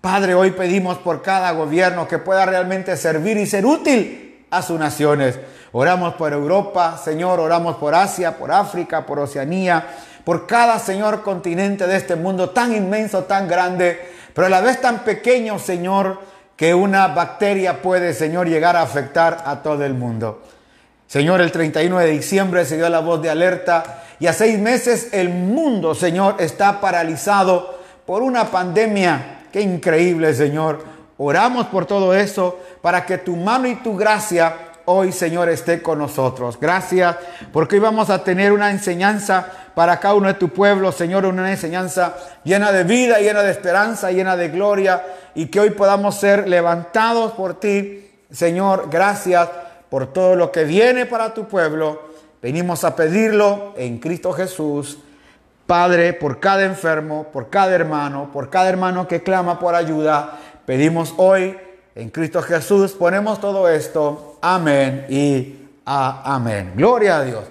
Padre, 0.00 0.34
hoy 0.34 0.52
pedimos 0.52 0.98
por 0.98 1.22
cada 1.22 1.50
gobierno 1.52 2.06
que 2.06 2.18
pueda 2.18 2.46
realmente 2.46 2.96
servir 2.96 3.36
y 3.38 3.46
ser 3.46 3.66
útil 3.66 4.25
a 4.50 4.62
sus 4.62 4.78
naciones. 4.78 5.38
Oramos 5.72 6.14
por 6.14 6.32
Europa, 6.32 6.98
Señor, 7.02 7.40
oramos 7.40 7.76
por 7.76 7.94
Asia, 7.94 8.38
por 8.38 8.52
África, 8.52 9.04
por 9.04 9.18
Oceanía, 9.18 9.86
por 10.24 10.46
cada, 10.46 10.78
Señor, 10.78 11.22
continente 11.22 11.86
de 11.86 11.96
este 11.96 12.16
mundo 12.16 12.50
tan 12.50 12.74
inmenso, 12.74 13.24
tan 13.24 13.46
grande, 13.46 14.12
pero 14.34 14.46
a 14.46 14.50
la 14.50 14.60
vez 14.60 14.80
tan 14.80 15.04
pequeño, 15.04 15.58
Señor, 15.58 16.20
que 16.56 16.74
una 16.74 17.08
bacteria 17.08 17.82
puede, 17.82 18.14
Señor, 18.14 18.48
llegar 18.48 18.76
a 18.76 18.82
afectar 18.82 19.42
a 19.44 19.62
todo 19.62 19.84
el 19.84 19.94
mundo. 19.94 20.42
Señor, 21.06 21.40
el 21.40 21.52
31 21.52 21.98
de 21.98 22.06
diciembre 22.06 22.64
se 22.64 22.76
dio 22.76 22.88
la 22.88 23.00
voz 23.00 23.22
de 23.22 23.30
alerta 23.30 24.02
y 24.18 24.26
a 24.26 24.32
seis 24.32 24.58
meses 24.58 25.10
el 25.12 25.28
mundo, 25.28 25.94
Señor, 25.94 26.36
está 26.38 26.80
paralizado 26.80 27.78
por 28.06 28.22
una 28.22 28.50
pandemia. 28.50 29.44
Qué 29.52 29.60
increíble, 29.60 30.34
Señor. 30.34 30.95
Oramos 31.18 31.66
por 31.66 31.86
todo 31.86 32.14
eso 32.14 32.58
para 32.82 33.06
que 33.06 33.18
tu 33.18 33.36
mano 33.36 33.66
y 33.66 33.76
tu 33.76 33.96
gracia 33.96 34.54
hoy, 34.86 35.12
Señor, 35.12 35.48
esté 35.48 35.82
con 35.82 35.98
nosotros. 35.98 36.58
Gracias 36.60 37.16
porque 37.52 37.76
hoy 37.76 37.80
vamos 37.80 38.10
a 38.10 38.22
tener 38.22 38.52
una 38.52 38.70
enseñanza 38.70 39.46
para 39.74 40.00
cada 40.00 40.14
uno 40.14 40.28
de 40.28 40.34
tu 40.34 40.48
pueblo, 40.48 40.90
Señor, 40.90 41.26
una 41.26 41.50
enseñanza 41.50 42.16
llena 42.44 42.72
de 42.72 42.84
vida, 42.84 43.18
llena 43.18 43.42
de 43.42 43.50
esperanza, 43.50 44.10
llena 44.10 44.36
de 44.36 44.48
gloria 44.48 45.04
y 45.34 45.46
que 45.46 45.60
hoy 45.60 45.70
podamos 45.70 46.14
ser 46.16 46.48
levantados 46.48 47.32
por 47.32 47.60
ti. 47.60 48.10
Señor, 48.30 48.88
gracias 48.90 49.48
por 49.90 50.12
todo 50.12 50.34
lo 50.34 50.50
que 50.50 50.64
viene 50.64 51.04
para 51.04 51.34
tu 51.34 51.46
pueblo. 51.46 52.00
Venimos 52.40 52.84
a 52.84 52.96
pedirlo 52.96 53.74
en 53.76 53.98
Cristo 53.98 54.32
Jesús. 54.32 54.98
Padre, 55.66 56.12
por 56.12 56.38
cada 56.38 56.64
enfermo, 56.64 57.26
por 57.32 57.50
cada 57.50 57.74
hermano, 57.74 58.30
por 58.32 58.50
cada 58.50 58.68
hermano 58.68 59.08
que 59.08 59.24
clama 59.24 59.58
por 59.58 59.74
ayuda, 59.74 60.38
pedimos 60.66 61.14
hoy 61.16 61.56
en 61.94 62.10
Cristo 62.10 62.42
Jesús, 62.42 62.92
ponemos 62.92 63.40
todo 63.40 63.68
esto. 63.68 64.36
Amén 64.42 65.06
y 65.08 65.56
amén. 65.86 66.72
Gloria 66.76 67.18
a 67.18 67.24
Dios. 67.24 67.44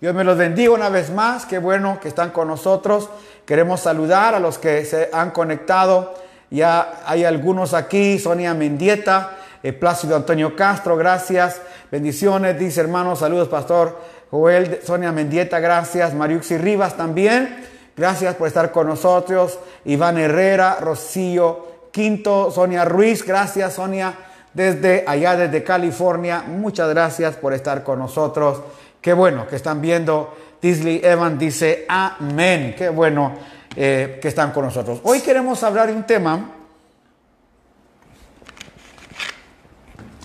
Dios 0.00 0.14
me 0.14 0.24
los 0.24 0.36
bendiga 0.36 0.72
una 0.72 0.88
vez 0.88 1.10
más. 1.10 1.46
Qué 1.46 1.58
bueno 1.58 2.00
que 2.00 2.08
están 2.08 2.30
con 2.30 2.48
nosotros. 2.48 3.08
Queremos 3.46 3.80
saludar 3.80 4.34
a 4.34 4.40
los 4.40 4.58
que 4.58 4.84
se 4.84 5.10
han 5.12 5.30
conectado. 5.30 6.14
Ya 6.50 7.02
hay 7.06 7.24
algunos 7.24 7.72
aquí. 7.72 8.18
Sonia 8.18 8.52
Mendieta, 8.52 9.36
eh, 9.62 9.72
Plácido 9.72 10.16
Antonio 10.16 10.56
Castro, 10.56 10.96
gracias. 10.96 11.60
Bendiciones, 11.92 12.58
dice 12.58 12.80
hermano. 12.80 13.14
Saludos, 13.14 13.48
pastor. 13.48 13.96
Joel, 14.30 14.80
Sonia 14.82 15.12
Mendieta, 15.12 15.60
gracias. 15.60 16.12
Mariuxi 16.14 16.58
Rivas 16.58 16.96
también. 16.96 17.64
Gracias 17.96 18.34
por 18.34 18.48
estar 18.48 18.72
con 18.72 18.88
nosotros. 18.88 19.58
Iván 19.84 20.18
Herrera, 20.18 20.78
Rocío 20.80 21.73
Quinto, 21.94 22.50
Sonia 22.50 22.84
Ruiz, 22.84 23.24
gracias 23.24 23.74
Sonia 23.74 24.12
desde 24.52 25.04
allá, 25.06 25.36
desde 25.36 25.62
California. 25.62 26.42
Muchas 26.44 26.88
gracias 26.88 27.36
por 27.36 27.52
estar 27.52 27.84
con 27.84 28.00
nosotros. 28.00 28.62
Qué 29.00 29.12
bueno 29.12 29.46
que 29.46 29.54
están 29.54 29.80
viendo. 29.80 30.36
Disley 30.60 31.00
Evan 31.04 31.38
dice 31.38 31.84
amén. 31.88 32.74
Qué 32.76 32.88
bueno 32.88 33.34
eh, 33.76 34.18
que 34.20 34.26
están 34.26 34.50
con 34.50 34.64
nosotros. 34.64 34.98
Hoy 35.04 35.20
queremos 35.20 35.62
hablar 35.62 35.86
de 35.86 35.92
un 35.92 36.02
tema 36.02 36.50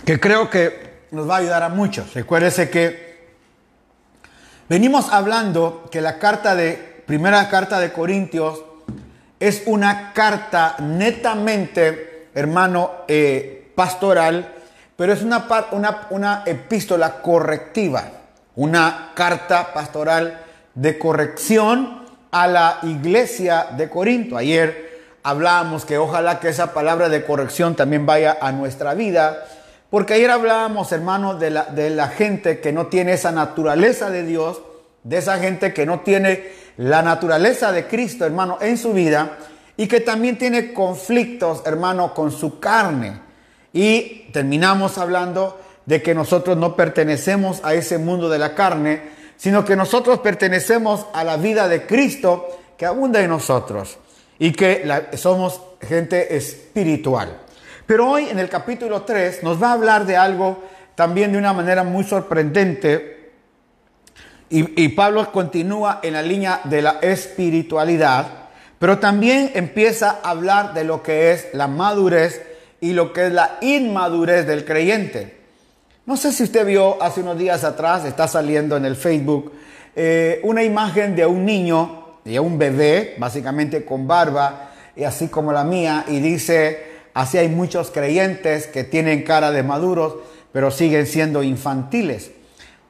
que 0.03 0.19
creo 0.19 0.49
que 0.49 1.03
nos 1.11 1.29
va 1.29 1.35
a 1.35 1.37
ayudar 1.37 1.61
a 1.61 1.69
muchos. 1.69 2.15
Recuérdese 2.15 2.71
que 2.71 3.09
Venimos 4.69 5.11
hablando 5.11 5.87
que 5.91 5.99
la 5.99 6.19
carta 6.19 6.55
de, 6.55 7.03
primera 7.07 7.49
carta 7.49 7.79
de 7.79 7.91
Corintios 7.91 8.63
es 9.39 9.63
una 9.65 10.13
carta 10.13 10.75
netamente, 10.79 12.29
hermano, 12.33 12.91
eh, 13.07 13.71
pastoral, 13.75 14.53
pero 14.95 15.13
es 15.13 15.21
una, 15.21 15.47
una, 15.71 16.07
una 16.09 16.43
epístola 16.45 17.21
correctiva, 17.21 18.03
una 18.55 19.11
carta 19.15 19.73
pastoral 19.73 20.41
de 20.75 20.97
corrección 20.97 22.05
a 22.31 22.47
la 22.47 22.79
iglesia 22.83 23.67
de 23.77 23.89
Corinto. 23.89 24.37
Ayer 24.37 24.89
hablábamos 25.23 25.85
que 25.85 25.97
ojalá 25.97 26.39
que 26.39 26.49
esa 26.49 26.73
palabra 26.73 27.09
de 27.09 27.23
corrección 27.23 27.75
también 27.75 28.05
vaya 28.05 28.37
a 28.41 28.51
nuestra 28.51 28.93
vida 28.93 29.45
porque 29.89 30.13
ayer 30.13 30.29
hablábamos, 30.29 30.91
hermanos, 30.91 31.39
de 31.39 31.49
la, 31.49 31.65
de 31.65 31.89
la 31.89 32.09
gente 32.09 32.59
que 32.59 32.71
no 32.71 32.87
tiene 32.87 33.13
esa 33.13 33.31
naturaleza 33.31 34.11
de 34.11 34.23
Dios, 34.23 34.61
de 35.03 35.17
esa 35.17 35.39
gente 35.39 35.73
que 35.73 35.87
no 35.87 36.01
tiene 36.01 36.51
la 36.79 37.01
naturaleza 37.01 37.73
de 37.73 37.87
Cristo, 37.87 38.25
hermano, 38.25 38.57
en 38.61 38.77
su 38.77 38.93
vida 38.93 39.37
y 39.75 39.87
que 39.87 39.99
también 39.99 40.37
tiene 40.37 40.73
conflictos, 40.73 41.61
hermano, 41.65 42.13
con 42.13 42.31
su 42.31 42.59
carne. 42.59 43.19
Y 43.73 44.29
terminamos 44.31 44.97
hablando 44.97 45.59
de 45.85 46.01
que 46.01 46.15
nosotros 46.15 46.55
no 46.55 46.77
pertenecemos 46.77 47.59
a 47.63 47.73
ese 47.73 47.97
mundo 47.97 48.29
de 48.29 48.39
la 48.39 48.55
carne, 48.55 49.09
sino 49.35 49.65
que 49.65 49.75
nosotros 49.75 50.19
pertenecemos 50.19 51.05
a 51.11 51.25
la 51.25 51.35
vida 51.35 51.67
de 51.67 51.85
Cristo 51.85 52.47
que 52.77 52.85
abunda 52.85 53.21
en 53.21 53.29
nosotros 53.29 53.97
y 54.37 54.53
que 54.53 54.89
somos 55.17 55.61
gente 55.81 56.37
espiritual. 56.37 57.41
Pero 57.85 58.09
hoy 58.09 58.29
en 58.29 58.39
el 58.39 58.47
capítulo 58.47 59.01
3 59.01 59.43
nos 59.43 59.61
va 59.61 59.71
a 59.71 59.73
hablar 59.73 60.05
de 60.05 60.15
algo 60.15 60.63
también 60.95 61.33
de 61.33 61.39
una 61.39 61.51
manera 61.51 61.83
muy 61.83 62.05
sorprendente. 62.05 63.18
Y, 64.51 64.89
Pablo 64.89 65.31
continúa 65.31 65.99
en 66.01 66.13
la 66.13 66.23
línea 66.23 66.61
de 66.63 66.81
la 66.81 66.97
espiritualidad, 67.01 68.27
pero 68.79 68.97
también 68.97 69.51
empieza 69.53 70.19
a 70.23 70.31
hablar 70.31 70.73
de 70.73 70.83
lo 70.83 71.03
que 71.03 71.31
es 71.31 71.47
la 71.53 71.67
madurez 71.67 72.41
y 72.81 72.93
lo 72.93 73.13
que 73.13 73.27
es 73.27 73.33
la 73.33 73.57
inmadurez 73.61 74.47
del 74.47 74.65
creyente. 74.65 75.37
No 76.07 76.17
sé 76.17 76.31
si 76.31 76.43
usted 76.43 76.65
vio 76.65 77.01
hace 77.01 77.21
unos 77.21 77.37
días 77.37 77.63
atrás, 77.63 78.05
está 78.05 78.27
saliendo 78.27 78.75
en 78.75 78.85
el 78.85 78.95
Facebook, 78.95 79.51
eh, 79.95 80.39
una 80.43 80.63
imagen 80.63 81.15
de 81.15 81.27
un 81.27 81.45
niño, 81.45 82.17
de 82.25 82.39
un 82.39 82.57
bebé, 82.57 83.15
básicamente 83.19 83.85
con 83.85 84.07
barba, 84.07 84.71
y 84.95 85.03
así 85.03 85.27
como 85.27 85.53
la 85.53 85.63
mía, 85.63 86.05
y 86.07 86.19
dice, 86.19 86.89
Así 87.13 87.37
hay 87.37 87.49
muchos 87.49 87.91
creyentes 87.91 88.67
que 88.67 88.83
tienen 88.83 89.23
cara 89.23 89.51
de 89.51 89.63
maduros, 89.63 90.15
pero 90.51 90.71
siguen 90.71 91.05
siendo 91.05 91.43
infantiles. 91.43 92.31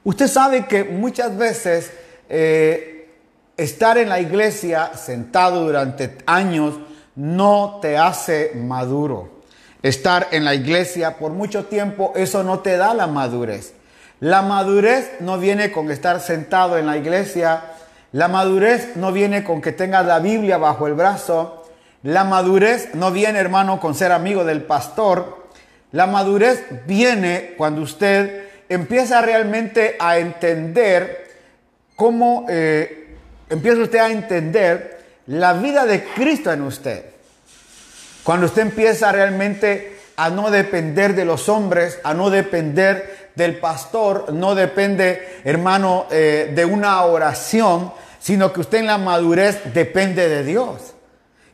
Usted 0.03 0.27
sabe 0.27 0.65
que 0.65 0.83
muchas 0.85 1.37
veces 1.37 1.91
eh, 2.29 3.09
estar 3.57 3.97
en 3.97 4.09
la 4.09 4.19
iglesia 4.21 4.91
sentado 4.95 5.65
durante 5.65 6.17
años 6.25 6.75
no 7.15 7.79
te 7.81 7.97
hace 7.97 8.51
maduro. 8.55 9.39
Estar 9.81 10.27
en 10.31 10.45
la 10.45 10.55
iglesia 10.55 11.17
por 11.17 11.31
mucho 11.31 11.65
tiempo, 11.65 12.13
eso 12.15 12.43
no 12.43 12.59
te 12.59 12.77
da 12.77 12.93
la 12.93 13.07
madurez. 13.07 13.73
La 14.21 14.41
madurez 14.41 15.11
no 15.21 15.37
viene 15.37 15.71
con 15.71 15.91
estar 15.91 16.19
sentado 16.19 16.77
en 16.77 16.85
la 16.85 16.97
iglesia. 16.97 17.61
La 18.11 18.27
madurez 18.27 18.95
no 18.95 19.11
viene 19.11 19.43
con 19.43 19.61
que 19.61 19.71
tengas 19.71 20.05
la 20.05 20.19
Biblia 20.19 20.57
bajo 20.57 20.87
el 20.87 20.93
brazo. 20.93 21.65
La 22.03 22.23
madurez 22.23 22.95
no 22.95 23.11
viene, 23.11 23.39
hermano, 23.39 23.79
con 23.79 23.95
ser 23.95 24.11
amigo 24.11 24.43
del 24.43 24.63
pastor. 24.63 25.47
La 25.91 26.05
madurez 26.07 26.65
viene 26.85 27.55
cuando 27.57 27.81
usted 27.81 28.48
empieza 28.69 29.21
realmente 29.21 29.95
a 29.99 30.19
entender 30.19 31.27
cómo, 31.95 32.45
eh, 32.47 33.07
empieza 33.49 33.81
usted 33.81 33.99
a 33.99 34.11
entender 34.11 34.99
la 35.27 35.53
vida 35.53 35.85
de 35.85 36.03
Cristo 36.03 36.51
en 36.51 36.61
usted. 36.61 37.03
Cuando 38.23 38.45
usted 38.45 38.61
empieza 38.61 39.11
realmente 39.11 39.97
a 40.15 40.29
no 40.29 40.51
depender 40.51 41.15
de 41.15 41.25
los 41.25 41.49
hombres, 41.49 41.99
a 42.03 42.13
no 42.13 42.29
depender 42.29 43.29
del 43.35 43.57
pastor, 43.57 44.33
no 44.33 44.53
depende, 44.53 45.41
hermano, 45.43 46.05
eh, 46.11 46.51
de 46.53 46.65
una 46.65 47.03
oración, 47.03 47.91
sino 48.19 48.53
que 48.53 48.59
usted 48.59 48.79
en 48.79 48.87
la 48.87 48.97
madurez 48.97 49.73
depende 49.73 50.29
de 50.29 50.43
Dios. 50.43 50.93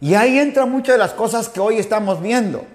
Y 0.01 0.15
ahí 0.15 0.39
entra 0.39 0.65
muchas 0.65 0.95
de 0.95 1.00
las 1.00 1.13
cosas 1.13 1.48
que 1.48 1.60
hoy 1.60 1.77
estamos 1.77 2.22
viendo. 2.22 2.65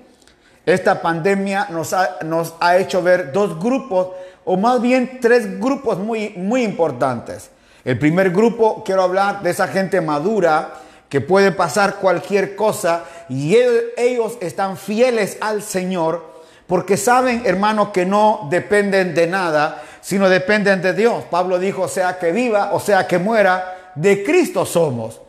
Esta 0.71 1.03
pandemia 1.03 1.67
nos 1.71 1.93
ha, 1.93 2.77
hecho 2.79 3.03
ver 3.03 3.33
dos 3.33 3.59
grupos, 3.59 4.09
o 4.45 4.57
más 4.57 4.81
bien 4.81 5.19
tres 5.21 5.59
grupos 5.59 5.99
muy, 5.99 6.31
muy 6.37 6.63
importantes. 6.63 7.51
El 7.85 7.99
primer 7.99 8.31
grupo, 8.31 8.85
quiero 8.85 9.03
hablar 9.03 9.43
de 9.43 9.51
esa 9.51 9.67
gente 9.67 10.01
madura 10.01 10.75
que 11.09 11.21
puede 11.21 11.51
pasar 11.51 11.97
cualquier 11.97 12.55
cosa 12.55 13.05
y 13.29 13.57
ellos 13.97 14.39
están 14.41 14.77
fieles 14.77 15.39
al 15.41 15.63
Señor 15.63 16.31
porque 16.69 16.97
saben, 16.97 17.43
hermano, 17.47 17.93
que 17.93 18.07
no 18.07 18.47
dependen 18.49 19.13
de 19.13 19.27
nada, 19.27 19.83
sino 20.01 20.29
dependen 20.29 20.81
de 20.81 20.93
Dios. 20.93 21.25
Pablo 21.29 21.59
dijo, 21.59 21.89
sea 21.89 22.17
que 22.17 22.31
viva 22.31 22.71
o 22.73 22.79
sea 22.79 23.09
que 23.09 23.19
muera, 23.19 23.93
de 23.97 24.23
Cristo 24.23 24.65
somos. 24.65 25.21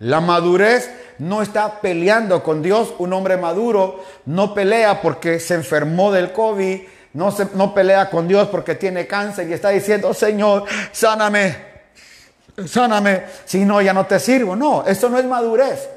La 0.00 0.20
madurez 0.20 0.90
no 1.18 1.42
está 1.42 1.80
peleando 1.80 2.42
con 2.42 2.62
Dios. 2.62 2.94
Un 2.98 3.12
hombre 3.12 3.36
maduro 3.36 4.04
no 4.26 4.52
pelea 4.52 5.00
porque 5.00 5.38
se 5.38 5.54
enfermó 5.54 6.10
del 6.10 6.32
COVID, 6.32 6.80
no, 7.12 7.30
se, 7.30 7.46
no 7.54 7.72
pelea 7.72 8.10
con 8.10 8.26
Dios 8.26 8.48
porque 8.48 8.74
tiene 8.74 9.06
cáncer 9.06 9.48
y 9.48 9.52
está 9.52 9.68
diciendo, 9.70 10.12
Señor, 10.12 10.64
sáname, 10.92 11.56
sáname, 12.66 13.24
si 13.44 13.64
no, 13.64 13.80
ya 13.80 13.92
no 13.92 14.06
te 14.06 14.18
sirvo. 14.18 14.56
No, 14.56 14.84
eso 14.86 15.08
no 15.08 15.18
es 15.18 15.24
madurez. 15.24 15.88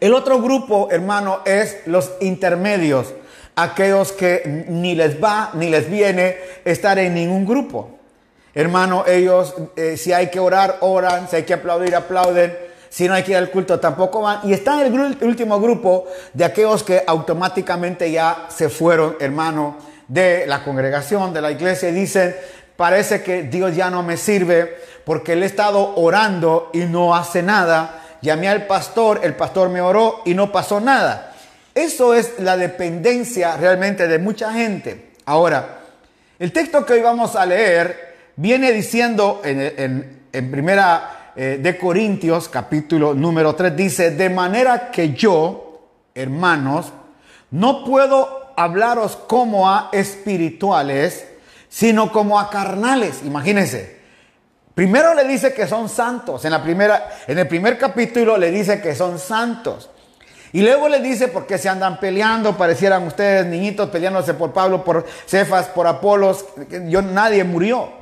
El 0.00 0.14
otro 0.14 0.40
grupo, 0.40 0.88
hermano, 0.90 1.40
es 1.44 1.78
los 1.86 2.12
intermedios 2.20 3.14
aquellos 3.58 4.12
que 4.12 4.64
ni 4.68 4.94
les 4.94 5.22
va 5.22 5.50
ni 5.54 5.68
les 5.68 5.90
viene 5.90 6.36
estar 6.64 6.98
en 6.98 7.14
ningún 7.14 7.44
grupo. 7.44 7.97
Hermano, 8.58 9.04
ellos, 9.06 9.54
eh, 9.76 9.96
si 9.96 10.12
hay 10.12 10.30
que 10.30 10.40
orar, 10.40 10.78
oran, 10.80 11.28
si 11.30 11.36
hay 11.36 11.44
que 11.44 11.54
aplaudir, 11.54 11.94
aplauden, 11.94 12.58
si 12.88 13.06
no 13.06 13.14
hay 13.14 13.22
que 13.22 13.30
ir 13.30 13.36
al 13.36 13.52
culto, 13.52 13.78
tampoco 13.78 14.20
van. 14.22 14.40
Y 14.42 14.52
está 14.52 14.84
en 14.84 14.92
el 14.92 15.16
último 15.22 15.60
grupo 15.60 16.06
de 16.32 16.44
aquellos 16.44 16.82
que 16.82 17.04
automáticamente 17.06 18.10
ya 18.10 18.46
se 18.48 18.68
fueron, 18.68 19.16
hermano, 19.20 19.76
de 20.08 20.44
la 20.48 20.64
congregación, 20.64 21.32
de 21.32 21.40
la 21.40 21.52
iglesia, 21.52 21.90
y 21.90 21.92
dicen, 21.92 22.34
parece 22.76 23.22
que 23.22 23.44
Dios 23.44 23.76
ya 23.76 23.90
no 23.90 24.02
me 24.02 24.16
sirve 24.16 24.76
porque 25.04 25.36
le 25.36 25.44
he 25.44 25.46
estado 25.46 25.94
orando 25.94 26.70
y 26.72 26.80
no 26.80 27.14
hace 27.14 27.44
nada. 27.44 28.02
Llamé 28.22 28.48
al 28.48 28.66
pastor, 28.66 29.20
el 29.22 29.36
pastor 29.36 29.68
me 29.68 29.80
oró 29.80 30.22
y 30.24 30.34
no 30.34 30.50
pasó 30.50 30.80
nada. 30.80 31.32
Eso 31.76 32.12
es 32.12 32.40
la 32.40 32.56
dependencia 32.56 33.56
realmente 33.56 34.08
de 34.08 34.18
mucha 34.18 34.52
gente. 34.52 35.12
Ahora, 35.26 35.78
el 36.40 36.52
texto 36.52 36.84
que 36.84 36.94
hoy 36.94 37.02
vamos 37.02 37.36
a 37.36 37.46
leer 37.46 38.07
viene 38.38 38.72
diciendo 38.72 39.42
en, 39.44 40.22
primera 40.32 41.32
eh, 41.34 41.58
de 41.60 41.76
Corintios, 41.76 42.48
capítulo 42.48 43.12
número 43.12 43.54
3, 43.54 43.76
dice, 43.76 44.10
de 44.12 44.30
manera 44.30 44.90
que 44.90 45.12
yo, 45.12 45.80
hermanos, 46.14 46.92
no 47.50 47.84
puedo 47.84 48.52
hablaros 48.56 49.16
como 49.16 49.68
a 49.68 49.90
espirituales, 49.92 51.26
sino 51.68 52.12
como 52.12 52.38
a 52.38 52.48
carnales. 52.48 53.22
Imagínense. 53.24 53.98
Primero 54.74 55.14
le 55.14 55.24
dice 55.24 55.52
que 55.52 55.66
son 55.66 55.88
santos. 55.88 56.44
En, 56.44 56.52
la 56.52 56.62
primera, 56.62 57.08
en 57.26 57.38
el 57.38 57.48
primer 57.48 57.76
capítulo 57.76 58.36
le 58.38 58.52
dice 58.52 58.80
que 58.80 58.94
son 58.94 59.18
santos. 59.18 59.90
Y 60.52 60.62
luego 60.62 60.88
le 60.88 61.00
dice 61.00 61.26
por 61.26 61.46
qué 61.46 61.58
se 61.58 61.68
andan 61.68 61.98
peleando, 61.98 62.56
parecieran 62.56 63.04
ustedes 63.04 63.46
niñitos 63.46 63.90
peleándose 63.90 64.34
por 64.34 64.52
Pablo, 64.52 64.84
por 64.84 65.04
Cefas, 65.26 65.66
por 65.66 65.88
Apolos, 65.88 66.44
yo 66.86 67.02
nadie 67.02 67.42
murió. 67.42 67.97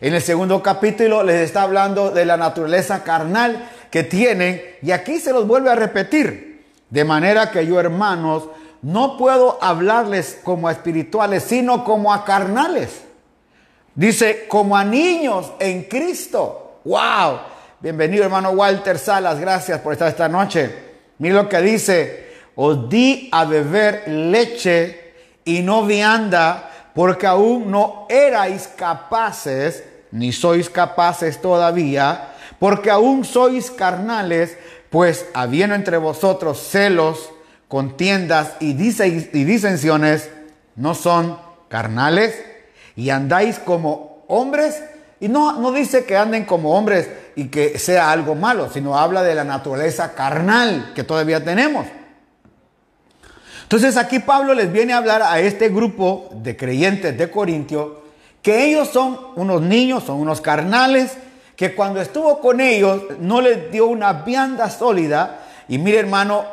En 0.00 0.14
el 0.14 0.22
segundo 0.22 0.62
capítulo 0.62 1.22
les 1.22 1.42
está 1.42 1.62
hablando 1.62 2.10
de 2.10 2.24
la 2.24 2.36
naturaleza 2.36 3.04
carnal 3.04 3.70
que 3.90 4.02
tienen 4.02 4.60
y 4.82 4.90
aquí 4.90 5.18
se 5.18 5.32
los 5.32 5.46
vuelve 5.46 5.70
a 5.70 5.76
repetir. 5.76 6.64
De 6.90 7.04
manera 7.04 7.50
que 7.50 7.66
yo, 7.66 7.78
hermanos, 7.78 8.44
no 8.82 9.16
puedo 9.16 9.58
hablarles 9.62 10.40
como 10.42 10.68
a 10.68 10.72
espirituales, 10.72 11.44
sino 11.44 11.84
como 11.84 12.12
a 12.12 12.24
carnales. 12.24 13.02
Dice, 13.94 14.46
como 14.48 14.76
a 14.76 14.84
niños 14.84 15.52
en 15.60 15.84
Cristo. 15.84 16.80
¡Wow! 16.84 17.38
Bienvenido, 17.80 18.24
hermano 18.24 18.50
Walter 18.50 18.98
Salas. 18.98 19.38
Gracias 19.38 19.80
por 19.80 19.92
estar 19.92 20.08
esta 20.08 20.28
noche. 20.28 20.74
Mira 21.18 21.36
lo 21.36 21.48
que 21.48 21.60
dice, 21.60 22.32
os 22.56 22.88
di 22.88 23.28
a 23.30 23.44
beber 23.44 24.08
leche 24.08 25.14
y 25.44 25.60
no 25.60 25.86
vianda, 25.86 26.70
porque 26.94 27.26
aún 27.26 27.70
no 27.70 28.06
erais 28.08 28.68
capaces, 28.68 29.82
ni 30.12 30.32
sois 30.32 30.70
capaces 30.70 31.40
todavía, 31.40 32.34
porque 32.58 32.90
aún 32.90 33.24
sois 33.24 33.70
carnales, 33.70 34.56
pues 34.90 35.26
habiendo 35.34 35.74
entre 35.74 35.96
vosotros 35.96 36.58
celos, 36.70 37.30
contiendas 37.66 38.52
y, 38.60 38.74
disensiones, 38.74 40.30
no 40.76 40.94
son 40.94 41.36
carnales, 41.68 42.40
y 42.94 43.10
andáis 43.10 43.58
como 43.58 44.24
hombres, 44.28 44.80
y 45.18 45.28
no, 45.28 45.58
no 45.58 45.72
dice 45.72 46.04
que 46.04 46.16
anden 46.16 46.44
como 46.44 46.76
hombres 46.76 47.08
y 47.34 47.48
que 47.48 47.78
sea 47.80 48.12
algo 48.12 48.36
malo, 48.36 48.70
sino 48.72 48.96
habla 48.96 49.24
de 49.24 49.34
la 49.34 49.42
naturaleza 49.42 50.14
carnal 50.14 50.92
que 50.94 51.02
todavía 51.02 51.42
tenemos. 51.42 51.86
Entonces 53.74 53.96
aquí 53.96 54.20
Pablo 54.20 54.54
les 54.54 54.70
viene 54.70 54.92
a 54.92 54.98
hablar 54.98 55.20
a 55.22 55.40
este 55.40 55.68
grupo 55.68 56.30
de 56.32 56.56
creyentes 56.56 57.18
de 57.18 57.28
Corintio 57.28 58.04
que 58.40 58.66
ellos 58.66 58.88
son 58.88 59.18
unos 59.34 59.62
niños, 59.62 60.04
son 60.04 60.20
unos 60.20 60.40
carnales, 60.40 61.16
que 61.56 61.74
cuando 61.74 62.00
estuvo 62.00 62.40
con 62.40 62.60
ellos 62.60 63.02
no 63.18 63.40
les 63.40 63.72
dio 63.72 63.86
una 63.86 64.12
vianda 64.12 64.70
sólida. 64.70 65.40
Y 65.66 65.78
mire 65.78 65.98
hermano, 65.98 66.44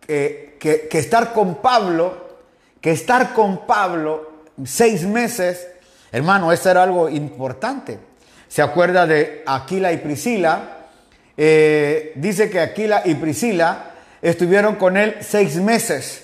que, 0.00 0.58
que 0.58 0.98
estar 0.98 1.32
con 1.32 1.56
Pablo, 1.56 2.38
que 2.80 2.90
estar 2.90 3.34
con 3.34 3.66
Pablo 3.66 4.32
seis 4.64 5.04
meses, 5.04 5.68
hermano, 6.10 6.50
eso 6.50 6.70
era 6.70 6.82
algo 6.82 7.08
importante 7.08 8.00
se 8.54 8.62
acuerda 8.62 9.04
de 9.04 9.42
Aquila 9.46 9.92
y 9.92 9.96
Priscila. 9.96 10.86
Eh, 11.36 12.12
dice 12.14 12.48
que 12.48 12.60
Aquila 12.60 13.02
y 13.04 13.16
Priscila 13.16 13.90
estuvieron 14.22 14.76
con 14.76 14.96
él 14.96 15.16
seis 15.20 15.56
meses, 15.56 16.23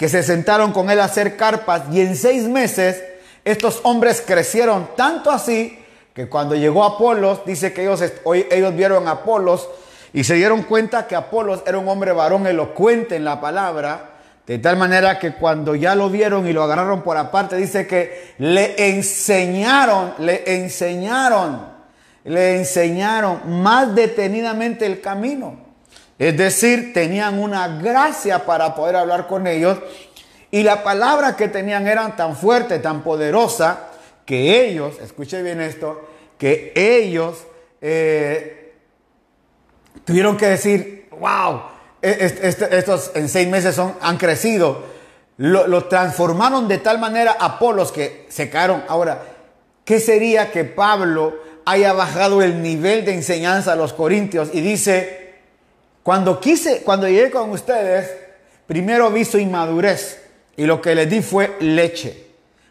que 0.00 0.08
se 0.08 0.22
sentaron 0.22 0.72
con 0.72 0.88
él 0.88 0.98
a 0.98 1.04
hacer 1.04 1.36
carpas 1.36 1.82
y 1.92 2.00
en 2.00 2.16
seis 2.16 2.44
meses 2.44 3.04
estos 3.44 3.80
hombres 3.82 4.24
crecieron 4.26 4.88
tanto 4.96 5.30
así 5.30 5.78
que 6.14 6.26
cuando 6.26 6.54
llegó 6.54 6.84
Apolos, 6.84 7.44
dice 7.44 7.74
que 7.74 7.82
ellos, 7.82 8.02
ellos 8.50 8.74
vieron 8.74 9.06
a 9.08 9.10
Apolos 9.10 9.68
y 10.14 10.24
se 10.24 10.36
dieron 10.36 10.62
cuenta 10.62 11.06
que 11.06 11.16
Apolos 11.16 11.62
era 11.66 11.76
un 11.76 11.86
hombre 11.86 12.12
varón 12.12 12.46
elocuente 12.46 13.14
en 13.16 13.26
la 13.26 13.42
palabra, 13.42 14.12
de 14.46 14.58
tal 14.58 14.78
manera 14.78 15.18
que 15.18 15.34
cuando 15.34 15.74
ya 15.74 15.94
lo 15.94 16.08
vieron 16.08 16.48
y 16.48 16.54
lo 16.54 16.62
agarraron 16.62 17.02
por 17.02 17.18
aparte, 17.18 17.56
dice 17.56 17.86
que 17.86 18.32
le 18.38 18.88
enseñaron, 18.88 20.14
le 20.16 20.62
enseñaron, 20.62 21.60
le 22.24 22.56
enseñaron 22.56 23.62
más 23.62 23.94
detenidamente 23.94 24.86
el 24.86 25.02
camino. 25.02 25.69
Es 26.20 26.36
decir, 26.36 26.92
tenían 26.92 27.38
una 27.38 27.66
gracia 27.78 28.44
para 28.44 28.74
poder 28.74 28.94
hablar 28.96 29.26
con 29.26 29.46
ellos 29.46 29.78
y 30.50 30.62
la 30.62 30.82
palabra 30.82 31.34
que 31.34 31.48
tenían 31.48 31.86
eran 31.86 32.14
tan 32.14 32.36
fuerte, 32.36 32.78
tan 32.78 33.02
poderosa, 33.02 33.88
que 34.26 34.66
ellos, 34.66 34.96
escuche 35.00 35.42
bien 35.42 35.62
esto, 35.62 36.06
que 36.36 36.74
ellos 36.76 37.46
eh, 37.80 38.74
tuvieron 40.04 40.36
que 40.36 40.48
decir, 40.48 41.08
wow, 41.18 41.62
e, 42.02 42.36
estos 42.70 43.12
en 43.14 43.26
seis 43.30 43.48
meses 43.48 43.74
son, 43.74 43.94
han 44.02 44.18
crecido, 44.18 44.84
lo, 45.38 45.84
transformaron 45.86 46.68
de 46.68 46.76
tal 46.76 46.98
manera 46.98 47.34
a 47.40 47.58
polos 47.58 47.92
que 47.92 48.26
se 48.28 48.50
cayeron. 48.50 48.84
Ahora, 48.88 49.22
¿qué 49.86 49.98
sería 49.98 50.52
que 50.52 50.64
Pablo 50.64 51.34
haya 51.64 51.94
bajado 51.94 52.42
el 52.42 52.60
nivel 52.60 53.06
de 53.06 53.14
enseñanza 53.14 53.72
a 53.72 53.76
los 53.76 53.94
corintios 53.94 54.50
y 54.52 54.60
dice, 54.60 55.19
cuando 56.02 56.40
quise, 56.40 56.82
cuando 56.82 57.08
llegué 57.08 57.30
con 57.30 57.50
ustedes, 57.50 58.10
primero 58.66 59.10
vi 59.10 59.24
su 59.24 59.38
inmadurez 59.38 60.20
y 60.56 60.64
lo 60.64 60.80
que 60.80 60.94
les 60.94 61.08
di 61.08 61.22
fue 61.22 61.56
leche. 61.60 62.26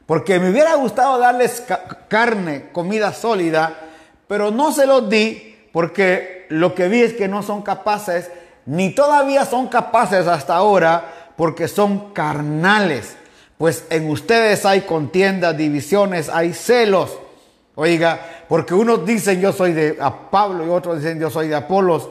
Porque 0.05 0.39
me 0.39 0.49
hubiera 0.49 0.73
gustado 0.75 1.19
darles 1.19 1.63
carne, 2.07 2.69
comida 2.71 3.13
sólida, 3.13 3.75
pero 4.27 4.49
no 4.49 4.71
se 4.71 4.87
los 4.87 5.09
di 5.09 5.55
porque 5.71 6.47
lo 6.49 6.73
que 6.73 6.87
vi 6.87 7.01
es 7.01 7.13
que 7.13 7.27
no 7.27 7.43
son 7.43 7.61
capaces 7.61 8.29
ni 8.65 8.91
todavía 8.91 9.45
son 9.45 9.67
capaces 9.67 10.27
hasta 10.27 10.55
ahora 10.55 11.31
porque 11.35 11.67
son 11.67 12.13
carnales. 12.13 13.15
Pues 13.57 13.85
en 13.89 14.09
ustedes 14.09 14.65
hay 14.65 14.81
contiendas, 14.81 15.57
divisiones, 15.57 16.29
hay 16.29 16.53
celos. 16.53 17.17
Oiga, 17.75 18.19
porque 18.47 18.73
unos 18.73 19.05
dicen 19.05 19.41
yo 19.41 19.53
soy 19.53 19.73
de 19.73 19.97
Pablo 20.29 20.65
y 20.65 20.69
otros 20.69 21.01
dicen 21.01 21.19
yo 21.19 21.29
soy 21.29 21.47
de 21.47 21.55
Apolos. 21.55 22.09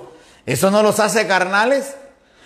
¿Eso 0.48 0.70
no 0.70 0.82
los 0.82 0.98
hace 0.98 1.26
carnales? 1.26 1.94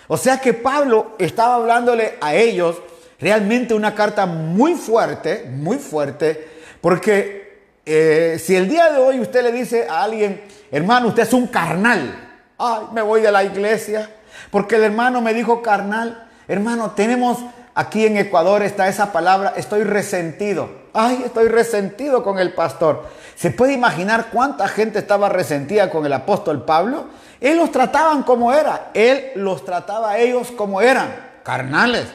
O 0.09 0.17
sea 0.17 0.41
que 0.41 0.53
Pablo 0.53 1.15
estaba 1.19 1.55
hablándole 1.55 2.15
a 2.19 2.35
ellos 2.35 2.75
realmente 3.17 3.73
una 3.73 3.95
carta 3.95 4.25
muy 4.25 4.75
fuerte, 4.75 5.49
muy 5.49 5.77
fuerte, 5.77 6.49
porque 6.81 7.61
eh, 7.85 8.37
si 8.43 8.57
el 8.57 8.67
día 8.67 8.91
de 8.91 8.99
hoy 8.99 9.21
usted 9.21 9.41
le 9.41 9.53
dice 9.53 9.87
a 9.89 10.03
alguien, 10.03 10.41
hermano, 10.69 11.07
usted 11.07 11.23
es 11.23 11.31
un 11.31 11.47
carnal, 11.47 12.41
ay, 12.57 12.87
me 12.91 13.01
voy 13.01 13.21
de 13.21 13.31
la 13.31 13.45
iglesia, 13.45 14.09
porque 14.51 14.75
el 14.75 14.83
hermano 14.83 15.21
me 15.21 15.33
dijo 15.33 15.61
carnal. 15.61 16.27
Hermano, 16.49 16.91
tenemos 16.91 17.37
Aquí 17.75 18.05
en 18.05 18.17
Ecuador 18.17 18.61
está 18.61 18.87
esa 18.87 19.11
palabra, 19.11 19.53
estoy 19.57 19.83
resentido. 19.83 20.69
Ay, 20.93 21.23
estoy 21.25 21.47
resentido 21.47 22.23
con 22.23 22.37
el 22.37 22.53
pastor. 22.53 23.07
¿Se 23.35 23.49
puede 23.49 23.73
imaginar 23.73 24.27
cuánta 24.31 24.67
gente 24.67 24.99
estaba 24.99 25.27
resentida 25.27 25.89
con 25.89 26.05
el 26.05 26.13
apóstol 26.13 26.65
Pablo? 26.65 27.05
Él 27.43 27.57
los 27.57 27.73
trataban 27.73 28.23
como 28.23 28.53
era. 28.53 28.91
Él 28.93 29.31
los 29.35 29.65
trataba 29.65 30.11
a 30.11 30.17
ellos 30.17 30.49
como 30.51 30.81
eran, 30.81 31.13
carnales. 31.43 32.07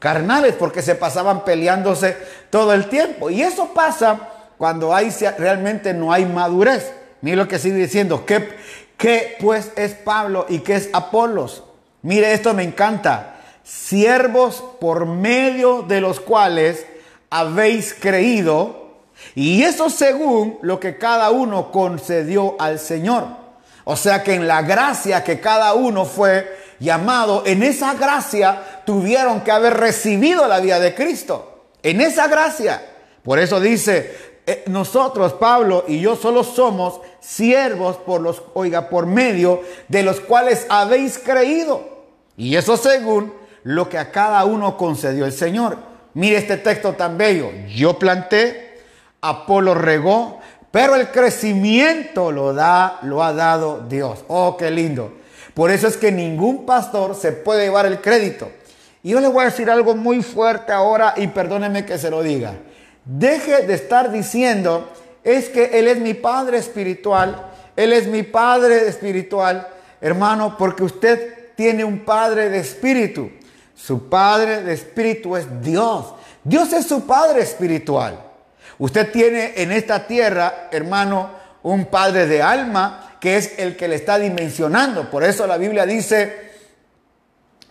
Carnales, 0.00 0.56
porque 0.58 0.82
se 0.82 0.96
pasaban 0.96 1.44
peleándose 1.44 2.16
todo 2.50 2.74
el 2.74 2.88
tiempo. 2.88 3.30
Y 3.30 3.40
eso 3.40 3.72
pasa 3.72 4.18
cuando 4.58 4.92
hay, 4.92 5.10
realmente 5.38 5.94
no 5.94 6.12
hay 6.12 6.26
madurez. 6.26 6.92
Mire 7.20 7.36
lo 7.36 7.46
que 7.46 7.60
sigue 7.60 7.76
diciendo. 7.76 8.26
¿Qué, 8.26 8.48
¿Qué 8.98 9.36
pues 9.40 9.70
es 9.76 9.92
Pablo 9.94 10.44
y 10.48 10.58
qué 10.58 10.74
es 10.74 10.90
Apolos? 10.92 11.62
Mire, 12.02 12.32
esto 12.32 12.52
me 12.52 12.64
encanta 12.64 13.36
siervos 13.62 14.62
por 14.80 15.06
medio 15.06 15.82
de 15.82 16.00
los 16.00 16.18
cuales 16.18 16.84
habéis 17.30 17.94
creído, 17.94 18.90
y 19.36 19.62
eso 19.62 19.88
según 19.88 20.58
lo 20.62 20.80
que 20.80 20.98
cada 20.98 21.30
uno 21.30 21.70
concedió 21.70 22.56
al 22.58 22.80
Señor. 22.80 23.43
O 23.84 23.96
sea 23.96 24.22
que 24.22 24.34
en 24.34 24.48
la 24.48 24.62
gracia 24.62 25.22
que 25.22 25.40
cada 25.40 25.74
uno 25.74 26.04
fue 26.04 26.58
llamado, 26.80 27.42
en 27.46 27.62
esa 27.62 27.94
gracia 27.94 28.82
tuvieron 28.84 29.42
que 29.42 29.50
haber 29.50 29.74
recibido 29.74 30.48
la 30.48 30.60
vida 30.60 30.80
de 30.80 30.94
Cristo. 30.94 31.66
En 31.82 32.00
esa 32.00 32.28
gracia. 32.28 32.82
Por 33.22 33.38
eso 33.38 33.60
dice, 33.60 34.14
eh, 34.46 34.64
nosotros, 34.66 35.34
Pablo 35.34 35.84
y 35.88 36.00
yo 36.00 36.16
solo 36.16 36.44
somos 36.44 37.00
siervos 37.20 37.96
por 37.96 38.20
los, 38.20 38.42
oiga, 38.54 38.90
por 38.90 39.06
medio 39.06 39.62
de 39.88 40.02
los 40.02 40.20
cuales 40.20 40.66
habéis 40.68 41.18
creído. 41.18 42.04
Y 42.36 42.56
eso 42.56 42.76
según 42.76 43.32
lo 43.62 43.88
que 43.88 43.98
a 43.98 44.10
cada 44.10 44.44
uno 44.44 44.76
concedió 44.76 45.24
el 45.24 45.32
Señor. 45.32 45.78
Mire 46.12 46.36
este 46.36 46.58
texto 46.58 46.92
tan 46.92 47.16
bello. 47.16 47.50
Yo 47.74 47.98
planté, 47.98 48.80
Apolo 49.22 49.74
regó, 49.74 50.40
pero 50.74 50.96
el 50.96 51.12
crecimiento 51.12 52.32
lo 52.32 52.52
da, 52.52 52.98
lo 53.02 53.22
ha 53.22 53.32
dado 53.32 53.86
Dios. 53.88 54.24
Oh, 54.26 54.56
qué 54.56 54.72
lindo. 54.72 55.12
Por 55.54 55.70
eso 55.70 55.86
es 55.86 55.96
que 55.96 56.10
ningún 56.10 56.66
pastor 56.66 57.14
se 57.14 57.30
puede 57.30 57.66
llevar 57.66 57.86
el 57.86 58.00
crédito. 58.00 58.50
Y 59.00 59.10
yo 59.10 59.20
le 59.20 59.28
voy 59.28 59.42
a 59.42 59.50
decir 59.50 59.70
algo 59.70 59.94
muy 59.94 60.20
fuerte 60.20 60.72
ahora 60.72 61.14
y 61.16 61.28
perdóneme 61.28 61.86
que 61.86 61.96
se 61.96 62.10
lo 62.10 62.24
diga. 62.24 62.56
Deje 63.04 63.64
de 63.64 63.72
estar 63.72 64.10
diciendo, 64.10 64.90
es 65.22 65.48
que 65.48 65.78
Él 65.78 65.86
es 65.86 66.00
mi 66.00 66.12
Padre 66.12 66.58
espiritual, 66.58 67.52
Él 67.76 67.92
es 67.92 68.08
mi 68.08 68.24
Padre 68.24 68.88
espiritual, 68.88 69.68
hermano, 70.00 70.56
porque 70.58 70.82
usted 70.82 71.52
tiene 71.54 71.84
un 71.84 72.00
Padre 72.00 72.48
de 72.48 72.58
espíritu. 72.58 73.30
Su 73.76 74.08
Padre 74.08 74.62
de 74.62 74.72
Espíritu 74.72 75.36
es 75.36 75.46
Dios. 75.62 76.14
Dios 76.42 76.72
es 76.72 76.84
su 76.84 77.06
Padre 77.06 77.42
espiritual. 77.42 78.23
Usted 78.78 79.10
tiene 79.12 79.54
en 79.56 79.72
esta 79.72 80.06
tierra, 80.06 80.68
hermano, 80.70 81.30
un 81.62 81.86
Padre 81.86 82.26
de 82.26 82.42
alma 82.42 83.16
que 83.20 83.36
es 83.36 83.58
el 83.58 83.76
que 83.76 83.88
le 83.88 83.96
está 83.96 84.18
dimensionando. 84.18 85.10
Por 85.10 85.24
eso 85.24 85.46
la 85.46 85.56
Biblia 85.56 85.86
dice, 85.86 86.50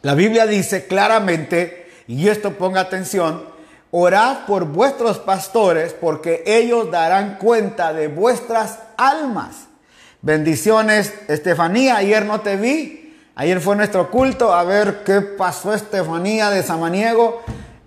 la 0.01 0.15
Biblia 0.15 0.45
dice 0.45 0.87
claramente, 0.87 1.91
y 2.07 2.27
esto 2.27 2.53
ponga 2.57 2.81
atención, 2.81 3.45
orad 3.91 4.45
por 4.47 4.65
vuestros 4.65 5.19
pastores 5.19 5.93
porque 5.93 6.43
ellos 6.45 6.89
darán 6.89 7.37
cuenta 7.37 7.93
de 7.93 8.07
vuestras 8.07 8.79
almas. 8.97 9.67
Bendiciones, 10.21 11.13
Estefanía, 11.27 11.97
ayer 11.97 12.25
no 12.25 12.41
te 12.41 12.55
vi, 12.55 13.03
Ayer 13.35 13.59
fue 13.59 13.75
nuestro 13.75 14.11
culto, 14.11 14.53
a 14.53 14.63
ver 14.63 15.03
qué 15.03 15.19
pasó 15.21 15.73
Estefanía 15.73 16.51
de 16.51 16.61
Samaniego. 16.61 17.41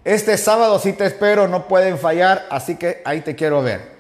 Este 0.07 0.38
sábado 0.38 0.79
sí 0.79 0.92
te 0.95 1.05
espero, 1.05 1.49
no 1.49 1.69
pueden 1.69 1.99
fallar, 1.99 2.47
así 2.49 2.77
que 2.77 3.03
ahí 3.05 3.21
te 3.21 3.35
quiero 3.35 3.62
ver. 3.62 3.97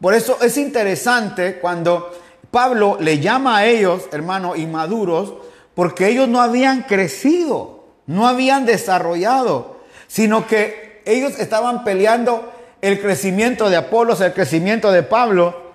Por 0.00 0.14
eso 0.14 0.38
es 0.42 0.56
interesante 0.56 1.58
cuando 1.60 2.12
Pablo 2.50 2.96
le 2.98 3.20
llama 3.20 3.58
a 3.58 3.66
ellos, 3.66 4.08
hermano, 4.10 4.56
inmaduros, 4.56 5.34
porque 5.74 6.08
ellos 6.08 6.26
no 6.26 6.42
habían 6.42 6.82
crecido, 6.82 7.84
no 8.06 8.26
habían 8.26 8.66
desarrollado, 8.66 9.80
sino 10.08 10.46
que 10.46 11.02
ellos 11.04 11.38
estaban 11.38 11.84
peleando 11.84 12.52
el 12.80 13.00
crecimiento 13.00 13.70
de 13.70 13.76
Apolos, 13.76 14.20
el 14.20 14.32
crecimiento 14.32 14.90
de 14.90 15.04
Pablo, 15.04 15.72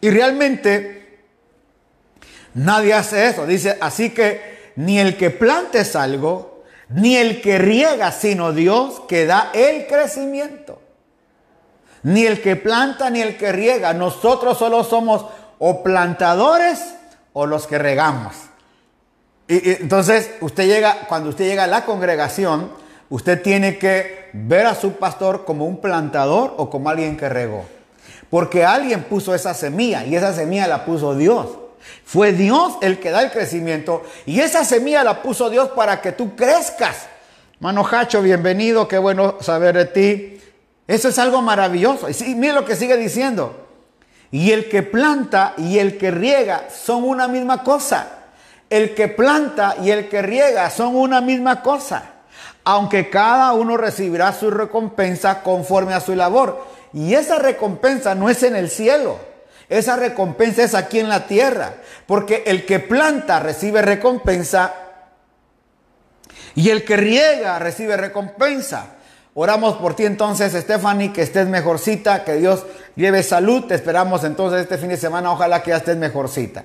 y 0.00 0.10
realmente 0.10 1.02
Nadie 2.54 2.92
hace 2.92 3.28
eso. 3.28 3.46
Dice, 3.46 3.76
así 3.80 4.10
que 4.10 4.72
ni 4.76 4.98
el 4.98 5.16
que 5.16 5.30
plante 5.30 5.80
es 5.80 5.96
algo, 5.96 6.51
ni 6.94 7.16
el 7.16 7.40
que 7.40 7.58
riega, 7.58 8.12
sino 8.12 8.52
Dios 8.52 9.02
que 9.08 9.26
da 9.26 9.50
el 9.54 9.86
crecimiento. 9.86 10.80
Ni 12.02 12.26
el 12.26 12.42
que 12.42 12.56
planta, 12.56 13.10
ni 13.10 13.20
el 13.20 13.36
que 13.36 13.52
riega. 13.52 13.92
Nosotros 13.92 14.58
solo 14.58 14.82
somos 14.84 15.26
o 15.58 15.82
plantadores 15.82 16.94
o 17.32 17.46
los 17.46 17.66
que 17.66 17.78
regamos. 17.78 18.34
Y, 19.48 19.70
entonces, 19.70 20.30
usted 20.40 20.66
llega, 20.66 21.06
cuando 21.08 21.30
usted 21.30 21.46
llega 21.46 21.64
a 21.64 21.68
la 21.68 21.84
congregación, 21.84 22.72
usted 23.08 23.42
tiene 23.42 23.78
que 23.78 24.30
ver 24.32 24.66
a 24.66 24.74
su 24.74 24.94
pastor 24.94 25.44
como 25.44 25.66
un 25.66 25.80
plantador 25.80 26.54
o 26.56 26.68
como 26.70 26.90
alguien 26.90 27.16
que 27.16 27.28
regó. 27.28 27.64
Porque 28.30 28.64
alguien 28.64 29.04
puso 29.04 29.34
esa 29.34 29.54
semilla 29.54 30.04
y 30.04 30.16
esa 30.16 30.32
semilla 30.32 30.66
la 30.66 30.84
puso 30.84 31.14
Dios. 31.14 31.46
Fue 32.04 32.32
Dios 32.32 32.74
el 32.80 32.98
que 33.00 33.10
da 33.10 33.22
el 33.22 33.30
crecimiento 33.30 34.04
y 34.26 34.40
esa 34.40 34.64
semilla 34.64 35.04
la 35.04 35.22
puso 35.22 35.50
Dios 35.50 35.70
para 35.70 36.00
que 36.00 36.12
tú 36.12 36.36
crezcas. 36.36 37.06
Mano 37.60 37.86
Hacho, 37.88 38.22
bienvenido, 38.22 38.88
qué 38.88 38.98
bueno 38.98 39.36
saber 39.40 39.76
de 39.76 39.84
ti. 39.86 40.40
Eso 40.86 41.08
es 41.08 41.18
algo 41.18 41.42
maravilloso. 41.42 42.08
Y 42.08 42.14
sí, 42.14 42.34
mire 42.34 42.54
lo 42.54 42.64
que 42.64 42.76
sigue 42.76 42.96
diciendo. 42.96 43.68
Y 44.30 44.50
el 44.50 44.68
que 44.68 44.82
planta 44.82 45.54
y 45.56 45.78
el 45.78 45.96
que 45.96 46.10
riega 46.10 46.68
son 46.70 47.04
una 47.04 47.28
misma 47.28 47.62
cosa. 47.62 48.08
El 48.68 48.94
que 48.94 49.08
planta 49.08 49.76
y 49.82 49.90
el 49.90 50.08
que 50.08 50.22
riega 50.22 50.70
son 50.70 50.96
una 50.96 51.20
misma 51.20 51.62
cosa. 51.62 52.04
Aunque 52.64 53.10
cada 53.10 53.52
uno 53.52 53.76
recibirá 53.76 54.32
su 54.32 54.50
recompensa 54.50 55.42
conforme 55.42 55.94
a 55.94 56.00
su 56.00 56.14
labor. 56.14 56.66
Y 56.92 57.14
esa 57.14 57.38
recompensa 57.38 58.14
no 58.14 58.28
es 58.28 58.42
en 58.42 58.56
el 58.56 58.70
cielo 58.70 59.31
esa 59.78 59.96
recompensa 59.96 60.62
es 60.62 60.74
aquí 60.74 60.98
en 60.98 61.08
la 61.08 61.26
tierra, 61.26 61.74
porque 62.06 62.42
el 62.46 62.66
que 62.66 62.78
planta 62.78 63.40
recibe 63.40 63.80
recompensa 63.80 64.74
y 66.54 66.68
el 66.68 66.84
que 66.84 66.96
riega 66.96 67.58
recibe 67.58 67.96
recompensa. 67.96 68.96
Oramos 69.34 69.76
por 69.76 69.96
ti 69.96 70.04
entonces, 70.04 70.52
Stephanie, 70.52 71.12
que 71.12 71.22
estés 71.22 71.48
mejorcita, 71.48 72.22
que 72.22 72.34
Dios 72.34 72.66
lleve 72.96 73.22
salud. 73.22 73.64
Te 73.64 73.74
esperamos 73.74 74.24
entonces 74.24 74.60
este 74.60 74.76
fin 74.76 74.90
de 74.90 74.98
semana, 74.98 75.32
ojalá 75.32 75.62
que 75.62 75.70
ya 75.70 75.78
estés 75.78 75.96
mejorcita. 75.96 76.64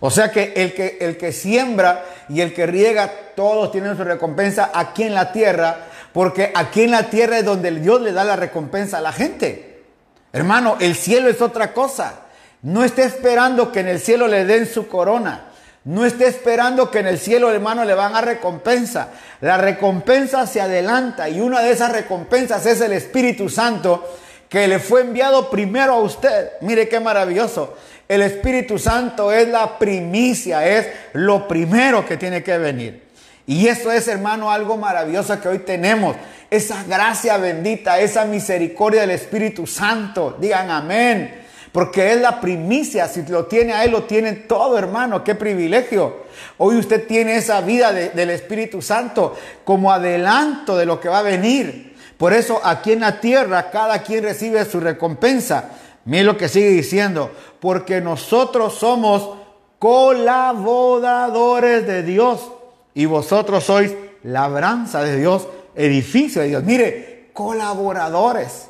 O 0.00 0.10
sea 0.10 0.32
que 0.32 0.54
el 0.56 0.74
que, 0.74 0.98
el 1.00 1.16
que 1.16 1.30
siembra 1.30 2.04
y 2.28 2.40
el 2.40 2.52
que 2.52 2.66
riega, 2.66 3.12
todos 3.36 3.70
tienen 3.70 3.96
su 3.96 4.02
recompensa 4.02 4.72
aquí 4.74 5.04
en 5.04 5.14
la 5.14 5.30
tierra, 5.30 5.76
porque 6.12 6.50
aquí 6.52 6.82
en 6.82 6.90
la 6.90 7.10
tierra 7.10 7.38
es 7.38 7.44
donde 7.44 7.70
Dios 7.70 8.00
le 8.00 8.12
da 8.12 8.24
la 8.24 8.34
recompensa 8.34 8.98
a 8.98 9.02
la 9.02 9.12
gente. 9.12 9.84
Hermano, 10.32 10.78
el 10.80 10.96
cielo 10.96 11.28
es 11.28 11.40
otra 11.40 11.72
cosa. 11.72 12.22
No 12.62 12.84
esté 12.84 13.04
esperando 13.04 13.72
que 13.72 13.80
en 13.80 13.88
el 13.88 14.00
cielo 14.00 14.26
le 14.26 14.44
den 14.44 14.66
su 14.66 14.86
corona. 14.86 15.46
No 15.84 16.04
esté 16.04 16.26
esperando 16.26 16.90
que 16.90 16.98
en 16.98 17.06
el 17.06 17.18
cielo, 17.18 17.50
hermano, 17.50 17.84
le 17.84 17.94
van 17.94 18.14
a 18.14 18.20
recompensa. 18.20 19.08
La 19.40 19.56
recompensa 19.56 20.46
se 20.46 20.60
adelanta 20.60 21.28
y 21.28 21.40
una 21.40 21.60
de 21.60 21.70
esas 21.70 21.92
recompensas 21.92 22.66
es 22.66 22.80
el 22.82 22.92
Espíritu 22.92 23.48
Santo 23.48 24.06
que 24.50 24.68
le 24.68 24.78
fue 24.78 25.00
enviado 25.00 25.48
primero 25.48 25.94
a 25.94 26.00
usted. 26.00 26.50
Mire 26.60 26.88
qué 26.88 27.00
maravilloso. 27.00 27.76
El 28.06 28.22
Espíritu 28.22 28.78
Santo 28.78 29.32
es 29.32 29.48
la 29.48 29.78
primicia, 29.78 30.66
es 30.66 30.88
lo 31.14 31.48
primero 31.48 32.04
que 32.04 32.16
tiene 32.16 32.42
que 32.42 32.58
venir. 32.58 33.04
Y 33.46 33.68
eso 33.68 33.90
es, 33.90 34.06
hermano, 34.06 34.50
algo 34.50 34.76
maravilloso 34.76 35.40
que 35.40 35.48
hoy 35.48 35.60
tenemos. 35.60 36.16
Esa 36.50 36.82
gracia 36.84 37.36
bendita, 37.36 38.00
esa 38.00 38.24
misericordia 38.24 39.02
del 39.02 39.10
Espíritu 39.10 39.66
Santo. 39.66 40.36
Digan 40.38 40.70
amén. 40.70 41.39
Porque 41.72 42.12
es 42.12 42.20
la 42.20 42.40
primicia, 42.40 43.06
si 43.06 43.22
lo 43.26 43.46
tiene 43.46 43.72
a 43.72 43.84
Él, 43.84 43.92
lo 43.92 44.02
tiene 44.02 44.32
todo, 44.32 44.76
hermano, 44.76 45.22
qué 45.22 45.36
privilegio. 45.36 46.24
Hoy 46.58 46.76
usted 46.76 47.06
tiene 47.06 47.36
esa 47.36 47.60
vida 47.60 47.92
del 47.92 48.30
Espíritu 48.30 48.82
Santo 48.82 49.36
como 49.64 49.92
adelanto 49.92 50.76
de 50.76 50.86
lo 50.86 50.98
que 50.98 51.08
va 51.08 51.20
a 51.20 51.22
venir. 51.22 51.96
Por 52.18 52.32
eso 52.32 52.60
aquí 52.64 52.90
en 52.92 53.00
la 53.00 53.20
tierra 53.20 53.70
cada 53.70 54.02
quien 54.02 54.24
recibe 54.24 54.64
su 54.64 54.80
recompensa. 54.80 55.70
Mire 56.04 56.24
lo 56.24 56.36
que 56.36 56.48
sigue 56.48 56.70
diciendo, 56.70 57.30
porque 57.60 58.00
nosotros 58.00 58.74
somos 58.74 59.36
colaboradores 59.78 61.86
de 61.86 62.02
Dios 62.02 62.50
y 62.94 63.06
vosotros 63.06 63.64
sois 63.64 63.92
labranza 64.22 65.02
de 65.02 65.16
Dios, 65.16 65.46
edificio 65.74 66.42
de 66.42 66.48
Dios. 66.48 66.62
Mire, 66.64 67.30
colaboradores. 67.32 68.68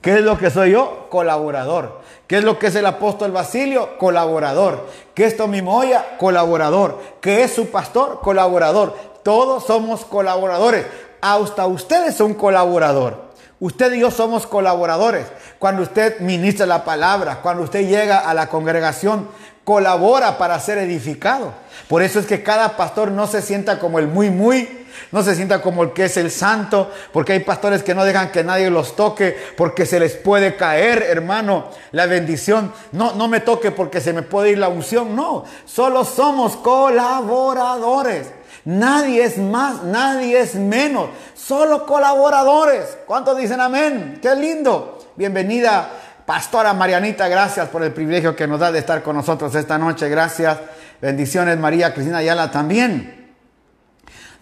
¿Qué 0.00 0.14
es 0.14 0.22
lo 0.22 0.38
que 0.38 0.50
soy 0.50 0.72
yo? 0.72 1.06
Colaborador. 1.10 1.97
¿Qué 2.28 2.36
es 2.36 2.44
lo 2.44 2.58
que 2.58 2.66
es 2.66 2.74
el 2.74 2.84
apóstol 2.84 3.32
Basilio? 3.32 3.96
Colaborador. 3.96 4.86
¿Qué 5.14 5.24
es 5.24 5.38
Tommy 5.38 5.62
Moya? 5.62 6.18
Colaborador. 6.18 7.00
¿Qué 7.22 7.42
es 7.42 7.54
su 7.54 7.70
pastor? 7.70 8.20
Colaborador. 8.20 8.94
Todos 9.22 9.64
somos 9.64 10.04
colaboradores. 10.04 10.84
hasta 11.22 11.66
usted 11.66 12.06
es 12.06 12.20
un 12.20 12.34
colaborador. 12.34 13.28
Usted 13.60 13.94
y 13.94 14.00
yo 14.00 14.10
somos 14.10 14.46
colaboradores. 14.46 15.26
Cuando 15.58 15.82
usted 15.82 16.20
ministra 16.20 16.66
la 16.66 16.84
palabra, 16.84 17.40
cuando 17.40 17.62
usted 17.62 17.88
llega 17.88 18.18
a 18.18 18.34
la 18.34 18.50
congregación, 18.50 19.26
colabora 19.64 20.36
para 20.36 20.60
ser 20.60 20.76
edificado. 20.76 21.54
Por 21.88 22.02
eso 22.02 22.20
es 22.20 22.26
que 22.26 22.42
cada 22.42 22.76
pastor 22.76 23.10
no 23.10 23.26
se 23.26 23.40
sienta 23.40 23.78
como 23.78 23.98
el 23.98 24.06
muy, 24.06 24.28
muy, 24.28 24.77
no 25.12 25.22
se 25.22 25.34
sienta 25.34 25.62
como 25.62 25.82
el 25.82 25.92
que 25.92 26.04
es 26.04 26.16
el 26.16 26.30
santo, 26.30 26.90
porque 27.12 27.32
hay 27.32 27.40
pastores 27.40 27.82
que 27.82 27.94
no 27.94 28.04
dejan 28.04 28.30
que 28.30 28.44
nadie 28.44 28.70
los 28.70 28.96
toque, 28.96 29.36
porque 29.56 29.86
se 29.86 30.00
les 30.00 30.14
puede 30.14 30.56
caer, 30.56 31.02
hermano, 31.02 31.68
la 31.92 32.06
bendición. 32.06 32.72
No, 32.92 33.14
no 33.14 33.28
me 33.28 33.40
toque 33.40 33.70
porque 33.70 34.00
se 34.00 34.12
me 34.12 34.22
puede 34.22 34.50
ir 34.50 34.58
la 34.58 34.68
unción. 34.68 35.16
No, 35.16 35.44
solo 35.64 36.04
somos 36.04 36.56
colaboradores. 36.56 38.32
Nadie 38.64 39.24
es 39.24 39.38
más, 39.38 39.82
nadie 39.84 40.40
es 40.40 40.54
menos, 40.54 41.08
solo 41.34 41.86
colaboradores. 41.86 42.98
¿Cuántos 43.06 43.38
dicen 43.38 43.60
amén? 43.60 44.18
Qué 44.20 44.34
lindo. 44.34 44.98
Bienvenida, 45.16 45.90
Pastora 46.26 46.74
Marianita, 46.74 47.28
gracias 47.28 47.70
por 47.70 47.82
el 47.82 47.92
privilegio 47.92 48.36
que 48.36 48.46
nos 48.46 48.60
da 48.60 48.70
de 48.70 48.80
estar 48.80 49.02
con 49.02 49.16
nosotros 49.16 49.54
esta 49.54 49.78
noche. 49.78 50.10
Gracias. 50.10 50.58
Bendiciones, 51.00 51.56
María 51.58 51.94
Cristina 51.94 52.18
Ayala 52.18 52.50
también. 52.50 53.17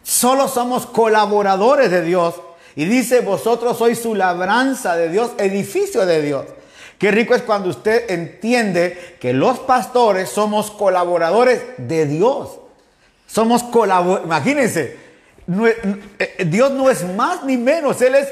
Solo 0.06 0.46
somos 0.46 0.86
colaboradores 0.86 1.90
de 1.90 2.00
Dios. 2.00 2.36
Y 2.76 2.84
dice, 2.84 3.22
vosotros 3.22 3.76
sois 3.76 4.00
su 4.00 4.14
labranza 4.14 4.94
de 4.94 5.08
Dios, 5.08 5.32
edificio 5.36 6.06
de 6.06 6.22
Dios. 6.22 6.44
Qué 6.96 7.10
rico 7.10 7.34
es 7.34 7.42
cuando 7.42 7.70
usted 7.70 8.08
entiende 8.08 9.16
que 9.20 9.32
los 9.32 9.58
pastores 9.58 10.28
somos 10.28 10.70
colaboradores 10.70 11.60
de 11.78 12.06
Dios. 12.06 12.50
Somos 13.26 13.64
colaboradores. 13.64 14.26
Imagínense, 14.26 14.96
eh, 16.20 16.44
Dios 16.46 16.70
no 16.70 16.88
es 16.88 17.02
más 17.16 17.42
ni 17.42 17.56
menos. 17.56 18.00
Él 18.00 18.14
es, 18.14 18.28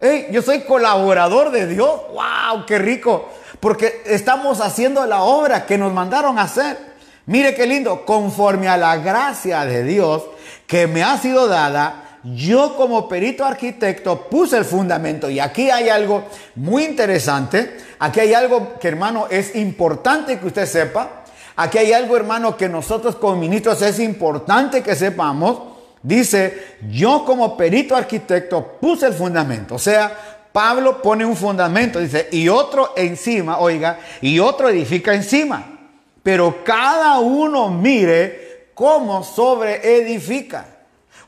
hey, 0.00 0.26
yo 0.32 0.42
soy 0.42 0.62
colaborador 0.62 1.52
de 1.52 1.68
Dios. 1.68 2.00
¡Wow! 2.08 2.66
¡Qué 2.66 2.78
rico! 2.78 3.28
Porque 3.60 4.02
estamos 4.06 4.60
haciendo 4.60 5.06
la 5.06 5.22
obra 5.22 5.66
que 5.66 5.78
nos 5.78 5.92
mandaron 5.92 6.40
a 6.40 6.42
hacer. 6.42 6.78
Mire 7.26 7.54
qué 7.54 7.64
lindo, 7.64 8.04
conforme 8.04 8.66
a 8.66 8.76
la 8.76 8.96
gracia 8.96 9.64
de 9.64 9.84
Dios 9.84 10.24
que 10.72 10.86
me 10.86 11.02
ha 11.02 11.18
sido 11.18 11.48
dada, 11.48 12.18
yo 12.24 12.78
como 12.78 13.06
perito 13.06 13.44
arquitecto 13.44 14.30
puse 14.30 14.56
el 14.56 14.64
fundamento. 14.64 15.28
Y 15.28 15.38
aquí 15.38 15.68
hay 15.68 15.90
algo 15.90 16.24
muy 16.54 16.84
interesante. 16.84 17.76
Aquí 17.98 18.20
hay 18.20 18.32
algo 18.32 18.78
que 18.80 18.88
hermano 18.88 19.26
es 19.28 19.54
importante 19.54 20.38
que 20.38 20.46
usted 20.46 20.64
sepa. 20.64 21.24
Aquí 21.56 21.76
hay 21.76 21.92
algo, 21.92 22.16
hermano, 22.16 22.56
que 22.56 22.70
nosotros 22.70 23.16
como 23.16 23.36
ministros 23.36 23.82
es 23.82 23.98
importante 23.98 24.82
que 24.82 24.94
sepamos. 24.96 25.60
Dice, 26.02 26.78
yo 26.90 27.22
como 27.26 27.54
perito 27.54 27.94
arquitecto 27.94 28.78
puse 28.80 29.08
el 29.08 29.12
fundamento. 29.12 29.74
O 29.74 29.78
sea, 29.78 30.40
Pablo 30.54 31.02
pone 31.02 31.26
un 31.26 31.36
fundamento, 31.36 32.00
dice, 32.00 32.28
y 32.32 32.48
otro 32.48 32.94
encima, 32.96 33.58
oiga, 33.58 33.98
y 34.22 34.38
otro 34.38 34.70
edifica 34.70 35.12
encima. 35.12 35.80
Pero 36.22 36.64
cada 36.64 37.18
uno 37.18 37.68
mire 37.68 38.51
cómo 38.82 39.22
sobre 39.22 39.96
edifica. 40.00 40.66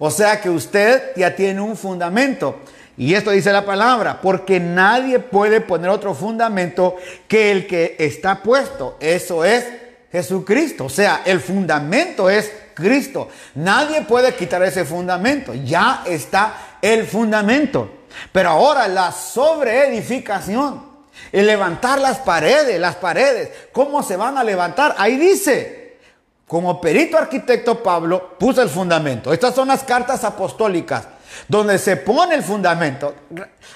O 0.01 0.11
sea 0.11 0.41
que 0.41 0.51
usted 0.51 1.13
ya 1.15 1.37
tiene 1.37 1.61
un 1.61 1.77
fundamento. 1.77 2.57
Y 2.97 3.15
esto 3.15 3.31
dice 3.31 3.53
la 3.53 3.65
palabra, 3.65 4.21
porque 4.21 4.59
nadie 4.59 5.21
puede 5.21 5.61
poner 5.61 5.89
otro 5.89 6.17
fundamento 6.17 6.97
que 7.29 7.53
el 7.53 7.69
que 7.69 7.95
está 8.01 8.43
puesto. 8.43 8.97
Eso 8.99 9.45
es 9.45 9.65
Jesucristo. 10.11 10.87
O 10.87 10.89
sea, 10.89 11.23
el 11.25 11.39
fundamento 11.39 12.29
es 12.29 12.51
Cristo. 12.75 13.29
Nadie 13.55 14.03
puede 14.03 14.35
quitar 14.35 14.61
ese 14.65 14.85
fundamento. 14.85 15.55
Ya 15.55 16.03
está 16.07 16.57
el 16.83 17.07
fundamento. 17.07 17.89
Pero 18.33 18.49
ahora 18.49 18.89
la 18.89 19.13
sobreedificación, 19.13 20.83
el 21.31 21.47
levantar 21.47 22.01
las 22.01 22.19
paredes, 22.19 22.81
las 22.81 22.97
paredes, 22.97 23.51
¿cómo 23.71 24.03
se 24.03 24.17
van 24.17 24.39
a 24.39 24.43
levantar? 24.43 24.97
Ahí 24.99 25.17
dice, 25.17 25.84
como 26.47 26.81
perito 26.81 27.17
arquitecto 27.17 27.83
Pablo 27.83 28.37
puso 28.39 28.63
el 28.63 28.69
fundamento. 28.69 29.33
Estas 29.33 29.55
son 29.55 29.69
las 29.69 29.83
cartas 29.83 30.25
apostólicas 30.25 31.05
donde 31.49 31.79
se 31.79 31.97
pone 31.97 32.35
el 32.35 32.43
fundamento. 32.43 33.15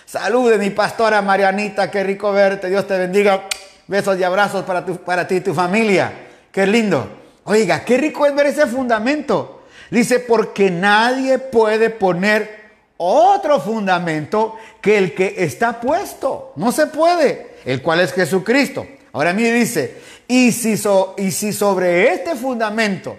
Salude 0.04 0.58
mi 0.58 0.70
pastora 0.70 1.22
Marianita, 1.22 1.90
qué 1.90 2.04
rico 2.04 2.32
verte, 2.32 2.68
Dios 2.68 2.86
te 2.86 2.98
bendiga. 2.98 3.44
Besos 3.86 4.18
y 4.18 4.22
abrazos 4.22 4.64
para, 4.64 4.84
para 4.84 5.26
ti 5.26 5.36
y 5.36 5.40
tu 5.40 5.54
familia. 5.54 6.12
Qué 6.52 6.66
lindo. 6.66 7.08
Oiga, 7.44 7.84
qué 7.84 7.96
rico 7.96 8.26
es 8.26 8.34
ver 8.34 8.46
ese 8.46 8.66
fundamento. 8.66 9.62
Dice, 9.90 10.20
porque 10.20 10.70
nadie 10.70 11.38
puede 11.38 11.88
poner 11.88 12.58
otro 12.98 13.58
fundamento 13.60 14.56
que 14.82 14.98
el 14.98 15.14
que 15.14 15.36
está 15.38 15.80
puesto. 15.80 16.52
No 16.56 16.72
se 16.72 16.88
puede, 16.88 17.56
el 17.64 17.80
cual 17.80 18.00
es 18.00 18.12
Jesucristo. 18.12 18.86
Ahora 19.12 19.32
mí 19.32 19.44
dice, 19.44 19.96
y 20.28 20.52
si, 20.52 20.80
y 21.16 21.30
si 21.32 21.52
sobre 21.52 22.12
este 22.12 22.36
fundamento, 22.36 23.16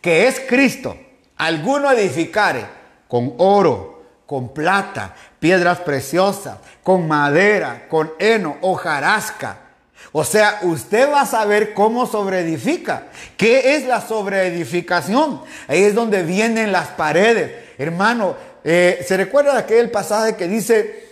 que 0.00 0.28
es 0.28 0.40
Cristo, 0.48 0.96
alguno 1.36 1.90
edificare 1.90 2.64
con 3.08 3.34
oro, 3.38 4.02
con 4.24 4.54
plata, 4.54 5.14
piedras 5.38 5.80
preciosas, 5.80 6.56
con 6.82 7.06
madera, 7.06 7.86
con 7.88 8.12
heno, 8.18 8.56
hojarasca, 8.62 9.58
o 10.12 10.24
sea, 10.24 10.60
usted 10.62 11.10
va 11.10 11.22
a 11.22 11.26
saber 11.26 11.72
cómo 11.72 12.06
sobreedifica. 12.06 13.04
¿Qué 13.36 13.76
es 13.76 13.86
la 13.86 14.00
sobreedificación? 14.00 15.40
Ahí 15.68 15.84
es 15.84 15.94
donde 15.94 16.22
vienen 16.22 16.70
las 16.70 16.88
paredes. 16.88 17.50
Hermano, 17.78 18.36
eh, 18.62 19.02
¿se 19.06 19.16
recuerda 19.16 19.56
aquel 19.56 19.90
pasaje 19.90 20.36
que 20.36 20.48
dice 20.48 21.11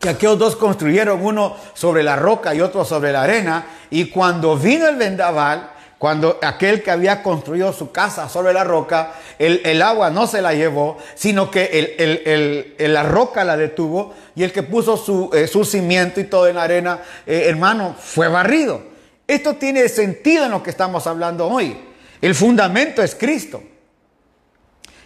que 0.00 0.08
aquellos 0.08 0.38
dos 0.38 0.56
construyeron 0.56 1.24
uno 1.24 1.56
sobre 1.74 2.02
la 2.02 2.16
roca 2.16 2.54
y 2.54 2.60
otro 2.60 2.84
sobre 2.84 3.12
la 3.12 3.22
arena? 3.22 3.66
Y 3.90 4.06
cuando 4.10 4.56
vino 4.56 4.88
el 4.88 4.96
vendaval, 4.96 5.70
cuando 6.02 6.40
aquel 6.42 6.82
que 6.82 6.90
había 6.90 7.22
construido 7.22 7.72
su 7.72 7.92
casa 7.92 8.28
sobre 8.28 8.52
la 8.52 8.64
roca, 8.64 9.12
el, 9.38 9.80
agua 9.80 10.10
no 10.10 10.26
se 10.26 10.42
la 10.42 10.52
llevó, 10.52 10.98
sino 11.14 11.48
que 11.48 12.76
la 12.80 13.04
roca 13.04 13.44
la 13.44 13.56
detuvo 13.56 14.12
y 14.34 14.42
el 14.42 14.50
que 14.50 14.64
puso 14.64 14.96
su, 14.96 15.30
eh, 15.32 15.46
cimiento 15.64 16.20
y 16.20 16.24
todo 16.24 16.48
en 16.48 16.56
la 16.56 16.64
arena, 16.64 16.98
eh, 17.24 17.44
hermano, 17.46 17.94
fue 17.96 18.26
barrido. 18.26 18.82
Esto 19.28 19.54
tiene 19.54 19.88
sentido 19.88 20.46
en 20.46 20.50
lo 20.50 20.60
que 20.60 20.70
estamos 20.70 21.06
hablando 21.06 21.46
hoy. 21.46 21.76
El 22.20 22.34
fundamento 22.34 23.00
es 23.00 23.14
Cristo. 23.14 23.62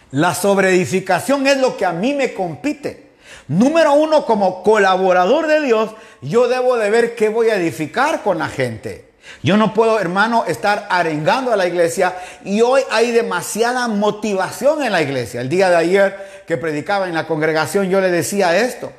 La 0.09 0.33
sobreedificación 0.33 1.45
es 1.45 1.57
lo 1.57 1.77
que 1.77 1.85
a 1.85 1.91
mí 1.91 2.15
me 2.15 2.33
compite. 2.33 3.06
Número 3.47 3.93
uno, 3.93 4.25
como 4.25 4.63
colaborador 4.63 5.47
de 5.47 5.61
Dios, 5.61 5.91
yo 6.21 6.47
debo 6.47 6.77
de 6.77 6.89
ver 6.89 7.15
qué 7.15 7.29
voy 7.29 7.49
a 7.49 7.55
edificar 7.55 8.23
con 8.23 8.39
la 8.39 8.49
gente. 8.49 9.07
Yo 9.43 9.57
no 9.57 9.73
puedo, 9.73 9.99
hermano, 9.99 10.45
estar 10.45 10.87
arengando 10.89 11.51
a 11.51 11.57
la 11.57 11.67
iglesia 11.67 12.15
y 12.43 12.61
hoy 12.61 12.81
hay 12.91 13.11
demasiada 13.11 13.87
motivación 13.87 14.83
en 14.83 14.91
la 14.91 15.01
iglesia. 15.01 15.41
El 15.41 15.49
día 15.49 15.69
de 15.69 15.75
ayer 15.75 16.43
que 16.47 16.57
predicaba 16.57 17.07
en 17.07 17.13
la 17.13 17.27
congregación 17.27 17.89
yo 17.89 18.01
le 18.01 18.09
decía 18.09 18.57
esto. 18.57 18.91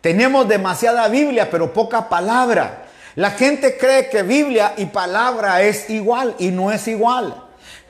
Tenemos 0.00 0.48
demasiada 0.48 1.08
Biblia, 1.08 1.48
pero 1.50 1.72
poca 1.72 2.08
palabra. 2.08 2.84
La 3.16 3.32
gente 3.32 3.76
cree 3.76 4.08
que 4.08 4.22
Biblia 4.22 4.74
y 4.76 4.86
palabra 4.86 5.62
es 5.62 5.90
igual 5.90 6.34
y 6.38 6.48
no 6.48 6.70
es 6.70 6.86
igual. 6.86 7.44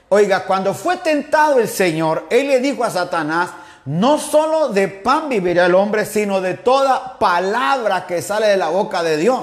Oiga, 0.09 0.45
cuando 0.45 0.73
fue 0.73 0.97
tentado 0.99 1.59
el 1.59 1.69
Señor, 1.69 2.27
Él 2.31 2.49
le 2.49 2.61
dijo 2.61 2.83
a 2.83 2.91
Satanás, 2.91 3.51
no 3.89 4.19
solo 4.19 4.69
de 4.69 4.89
pan 4.89 5.31
vivirá 5.31 5.65
el 5.65 5.75
hombre, 5.75 6.05
sino 6.05 6.43
de 6.43 6.53
toda 6.55 7.19
palabra 7.19 8.07
que 8.07 8.21
sale 8.21 8.47
de 8.49 8.59
la 8.59 8.69
boca 8.69 9.03
de 9.03 9.17
Dios. 9.17 9.41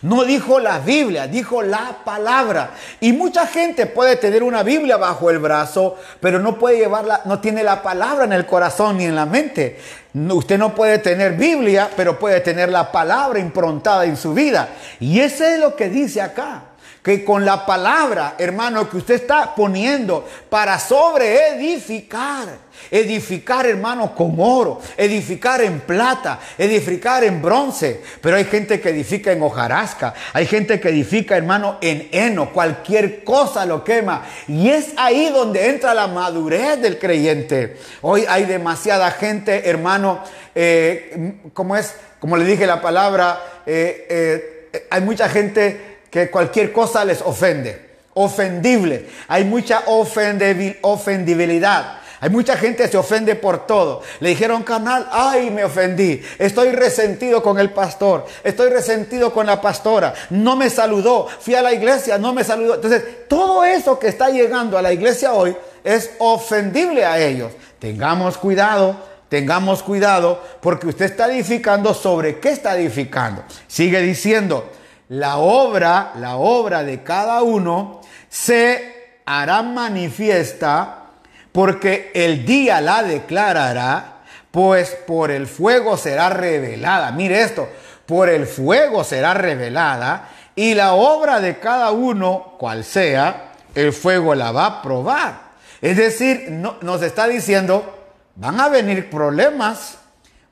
No 0.00 0.24
dijo 0.24 0.58
la 0.58 0.78
Biblia, 0.78 1.26
dijo 1.26 1.60
la 1.60 1.98
palabra. 2.02 2.70
Y 3.00 3.12
mucha 3.12 3.46
gente 3.46 3.84
puede 3.84 4.16
tener 4.16 4.42
una 4.42 4.62
Biblia 4.62 4.96
bajo 4.96 5.28
el 5.28 5.38
brazo, 5.38 5.98
pero 6.18 6.38
no 6.38 6.58
puede 6.58 6.78
llevarla, 6.78 7.20
no 7.26 7.40
tiene 7.40 7.62
la 7.62 7.82
palabra 7.82 8.24
en 8.24 8.32
el 8.32 8.46
corazón 8.46 8.96
ni 8.96 9.04
en 9.04 9.14
la 9.14 9.26
mente. 9.26 9.78
Usted 10.14 10.56
no 10.56 10.74
puede 10.74 10.96
tener 11.00 11.34
Biblia, 11.34 11.90
pero 11.94 12.18
puede 12.18 12.40
tener 12.40 12.70
la 12.70 12.90
palabra 12.90 13.38
improntada 13.38 14.06
en 14.06 14.16
su 14.16 14.32
vida. 14.32 14.70
Y 14.98 15.20
eso 15.20 15.44
es 15.44 15.60
lo 15.60 15.76
que 15.76 15.90
dice 15.90 16.22
acá 16.22 16.62
que 17.04 17.22
con 17.22 17.44
la 17.44 17.66
palabra, 17.66 18.34
hermano, 18.38 18.88
que 18.88 18.96
usted 18.96 19.16
está 19.16 19.54
poniendo 19.54 20.26
para 20.48 20.78
sobreedificar, 20.78 22.48
edificar, 22.90 23.66
hermano, 23.66 24.14
con 24.14 24.36
oro, 24.38 24.80
edificar 24.96 25.60
en 25.60 25.80
plata, 25.80 26.40
edificar 26.56 27.22
en 27.22 27.42
bronce, 27.42 28.00
pero 28.22 28.36
hay 28.36 28.46
gente 28.46 28.80
que 28.80 28.88
edifica 28.88 29.32
en 29.32 29.42
hojarasca, 29.42 30.14
hay 30.32 30.46
gente 30.46 30.80
que 30.80 30.88
edifica, 30.88 31.36
hermano, 31.36 31.76
en 31.82 32.08
heno, 32.10 32.54
cualquier 32.54 33.22
cosa 33.22 33.66
lo 33.66 33.84
quema, 33.84 34.24
y 34.48 34.70
es 34.70 34.94
ahí 34.96 35.28
donde 35.28 35.68
entra 35.68 35.92
la 35.92 36.06
madurez 36.06 36.80
del 36.80 36.98
creyente. 36.98 37.76
Hoy 38.00 38.24
hay 38.26 38.46
demasiada 38.46 39.10
gente, 39.10 39.68
hermano, 39.68 40.24
eh, 40.54 41.34
como 41.52 41.76
es, 41.76 41.96
como 42.18 42.38
le 42.38 42.46
dije 42.46 42.66
la 42.66 42.80
palabra, 42.80 43.42
eh, 43.66 44.06
eh, 44.08 44.86
hay 44.88 45.02
mucha 45.02 45.28
gente 45.28 45.93
que 46.14 46.30
cualquier 46.30 46.70
cosa 46.70 47.04
les 47.04 47.20
ofende. 47.22 47.96
Ofendible. 48.14 49.06
Hay 49.26 49.42
mucha 49.42 49.82
ofendibilidad. 49.86 51.98
Hay 52.20 52.30
mucha 52.30 52.56
gente 52.56 52.84
que 52.84 52.88
se 52.88 52.96
ofende 52.96 53.34
por 53.34 53.66
todo. 53.66 54.00
Le 54.20 54.28
dijeron 54.28 54.62
canal, 54.62 55.08
ay, 55.10 55.50
me 55.50 55.64
ofendí. 55.64 56.22
Estoy 56.38 56.70
resentido 56.70 57.42
con 57.42 57.58
el 57.58 57.70
pastor. 57.70 58.26
Estoy 58.44 58.70
resentido 58.70 59.32
con 59.32 59.46
la 59.46 59.60
pastora. 59.60 60.14
No 60.30 60.54
me 60.54 60.70
saludó. 60.70 61.26
Fui 61.40 61.56
a 61.56 61.62
la 61.62 61.72
iglesia, 61.72 62.16
no 62.16 62.32
me 62.32 62.44
saludó. 62.44 62.76
Entonces, 62.76 63.26
todo 63.28 63.64
eso 63.64 63.98
que 63.98 64.06
está 64.06 64.28
llegando 64.28 64.78
a 64.78 64.82
la 64.82 64.92
iglesia 64.92 65.32
hoy 65.32 65.56
es 65.82 66.12
ofendible 66.20 67.04
a 67.04 67.18
ellos. 67.18 67.50
Tengamos 67.80 68.38
cuidado, 68.38 68.94
tengamos 69.28 69.82
cuidado, 69.82 70.40
porque 70.60 70.86
usted 70.86 71.06
está 71.06 71.26
edificando 71.26 71.92
sobre 71.92 72.38
qué 72.38 72.50
está 72.50 72.78
edificando. 72.78 73.42
Sigue 73.66 74.00
diciendo, 74.00 74.70
la 75.08 75.36
obra, 75.38 76.12
la 76.16 76.36
obra 76.36 76.82
de 76.82 77.02
cada 77.02 77.42
uno 77.42 78.00
se 78.28 79.20
hará 79.26 79.62
manifiesta 79.62 81.04
porque 81.52 82.10
el 82.14 82.44
día 82.44 82.80
la 82.80 83.02
declarará, 83.02 84.22
pues 84.50 84.90
por 85.06 85.30
el 85.30 85.46
fuego 85.46 85.96
será 85.96 86.30
revelada. 86.30 87.12
Mire 87.12 87.42
esto, 87.42 87.68
por 88.06 88.28
el 88.28 88.46
fuego 88.46 89.04
será 89.04 89.34
revelada 89.34 90.28
y 90.56 90.74
la 90.74 90.94
obra 90.94 91.40
de 91.40 91.58
cada 91.58 91.90
uno, 91.90 92.54
cual 92.58 92.84
sea, 92.84 93.52
el 93.74 93.92
fuego 93.92 94.34
la 94.34 94.52
va 94.52 94.66
a 94.66 94.82
probar. 94.82 95.44
Es 95.80 95.96
decir, 95.96 96.50
nos 96.50 97.02
está 97.02 97.26
diciendo, 97.26 98.08
van 98.36 98.58
a 98.60 98.68
venir 98.68 99.10
problemas, 99.10 99.98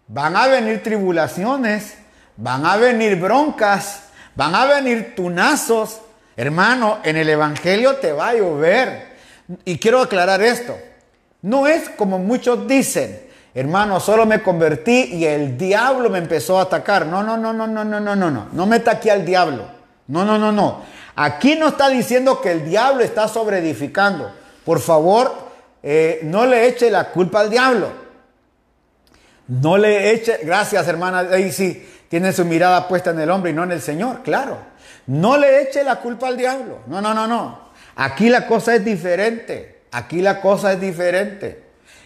van 0.09 0.37
a 0.37 0.47
venir 0.47 0.83
tribulaciones, 0.83 1.95
van 2.37 2.67
a 2.67 2.77
venir 2.77 3.17
broncas, 3.17 4.05
van 4.35 4.55
a 4.55 4.67
venir 4.67 5.15
tunazos. 5.15 6.01
Hermano, 6.37 6.99
en 7.05 7.17
el 7.17 7.29
Evangelio 7.29 7.97
te 7.97 8.13
va 8.13 8.31
a 8.31 8.35
llover. 8.35 9.13
Y 9.65 9.79
quiero 9.79 10.01
aclarar 10.01 10.43
esto. 10.43 10.77
No 11.43 11.67
es 11.67 11.89
como 11.91 12.19
muchos 12.19 12.67
dicen, 12.67 13.21
hermano, 13.55 14.01
solo 14.01 14.25
me 14.27 14.43
convertí 14.43 15.11
y 15.13 15.25
el 15.25 15.59
diablo 15.59 16.09
me 16.09 16.19
empezó 16.19 16.59
a 16.59 16.63
atacar. 16.63 17.07
No, 17.07 17.23
no, 17.23 17.37
no, 17.37 17.53
no, 17.53 17.67
no, 17.67 17.85
no, 17.85 18.01
no, 18.01 18.17
no, 18.17 18.31
no. 18.31 18.49
No 18.53 18.67
me 18.67 18.77
ataqué 18.77 19.11
al 19.11 19.25
diablo. 19.25 19.67
No, 20.07 20.25
no, 20.25 20.39
no, 20.39 20.53
no. 20.53 20.83
Aquí 21.17 21.57
no 21.57 21.69
está 21.69 21.89
diciendo 21.89 22.41
que 22.41 22.53
el 22.53 22.65
diablo 22.65 23.03
está 23.03 23.29
sobreedificando. 23.29 24.33
Por 24.65 24.81
favor, 24.81 25.33
eh, 25.83 26.21
no 26.23 26.47
le 26.47 26.69
eche 26.69 26.91
la 26.91 27.11
culpa 27.11 27.41
al 27.41 27.51
diablo. 27.51 27.89
No 29.49 29.77
le 29.77 30.13
eche, 30.13 30.39
gracias 30.45 30.87
hermana 30.87 31.25
Daisy, 31.25 31.87
tiene 32.13 32.31
su 32.35 32.45
mirada 32.45 32.89
puesta 32.89 33.09
en 33.09 33.21
el 33.21 33.31
hombre 33.31 33.53
y 33.53 33.55
no 33.55 33.65
en 33.65 33.73
el 33.73 33.81
Señor, 33.81 34.21
claro. 34.23 34.59
No 35.07 35.39
le 35.39 35.63
eche 35.63 35.83
la 35.83 35.97
culpa 35.97 36.29
al 36.29 36.37
diablo. 36.37 36.81
No, 36.87 37.01
no, 37.01 37.15
no, 37.15 37.27
no. 37.27 37.71
Aquí 37.97 38.29
la 38.29 38.47
cosa 38.47 38.75
es 38.75 38.85
diferente. 38.85 39.85
Aquí 39.93 40.21
la 40.21 40.39
cosa 40.43 40.75
es 40.75 40.81
diferente. 40.83 41.63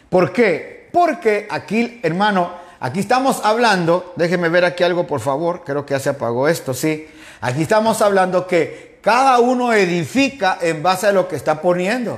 ¿Por 0.08 0.32
qué? 0.32 0.88
Porque 0.92 1.48
aquí, 1.50 1.98
hermano, 2.04 2.52
aquí 2.78 3.00
estamos 3.00 3.40
hablando, 3.44 4.12
déjeme 4.14 4.48
ver 4.48 4.64
aquí 4.64 4.84
algo 4.84 5.08
por 5.08 5.18
favor, 5.18 5.64
creo 5.64 5.84
que 5.84 5.94
ya 5.94 5.98
se 5.98 6.10
apagó 6.10 6.46
esto, 6.46 6.72
sí. 6.72 7.08
Aquí 7.40 7.62
estamos 7.62 8.00
hablando 8.00 8.46
que 8.46 9.00
cada 9.02 9.40
uno 9.40 9.72
edifica 9.72 10.58
en 10.60 10.84
base 10.84 11.08
a 11.08 11.12
lo 11.12 11.26
que 11.26 11.34
está 11.34 11.60
poniendo. 11.60 12.16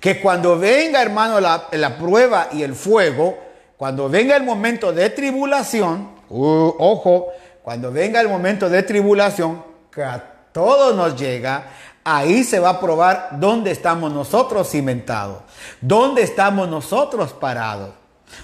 Que 0.00 0.22
cuando 0.22 0.58
venga, 0.58 1.02
hermano, 1.02 1.38
la, 1.38 1.68
la 1.72 1.98
prueba 1.98 2.48
y 2.50 2.62
el 2.62 2.74
fuego, 2.74 3.38
cuando 3.76 4.08
venga 4.08 4.34
el 4.36 4.42
momento 4.42 4.90
de 4.90 5.10
tribulación, 5.10 6.15
ojo, 6.30 7.28
cuando 7.62 7.90
venga 7.90 8.20
el 8.20 8.28
momento 8.28 8.68
de 8.68 8.82
tribulación, 8.82 9.62
que 9.90 10.02
a 10.02 10.22
todos 10.52 10.94
nos 10.94 11.18
llega, 11.18 11.64
Ahí 12.08 12.44
se 12.44 12.60
va 12.60 12.68
a 12.68 12.80
probar 12.80 13.30
dónde 13.32 13.72
estamos 13.72 14.12
nosotros 14.12 14.70
cimentados, 14.70 15.38
dónde 15.80 16.22
estamos 16.22 16.68
nosotros 16.68 17.32
parados. 17.32 17.90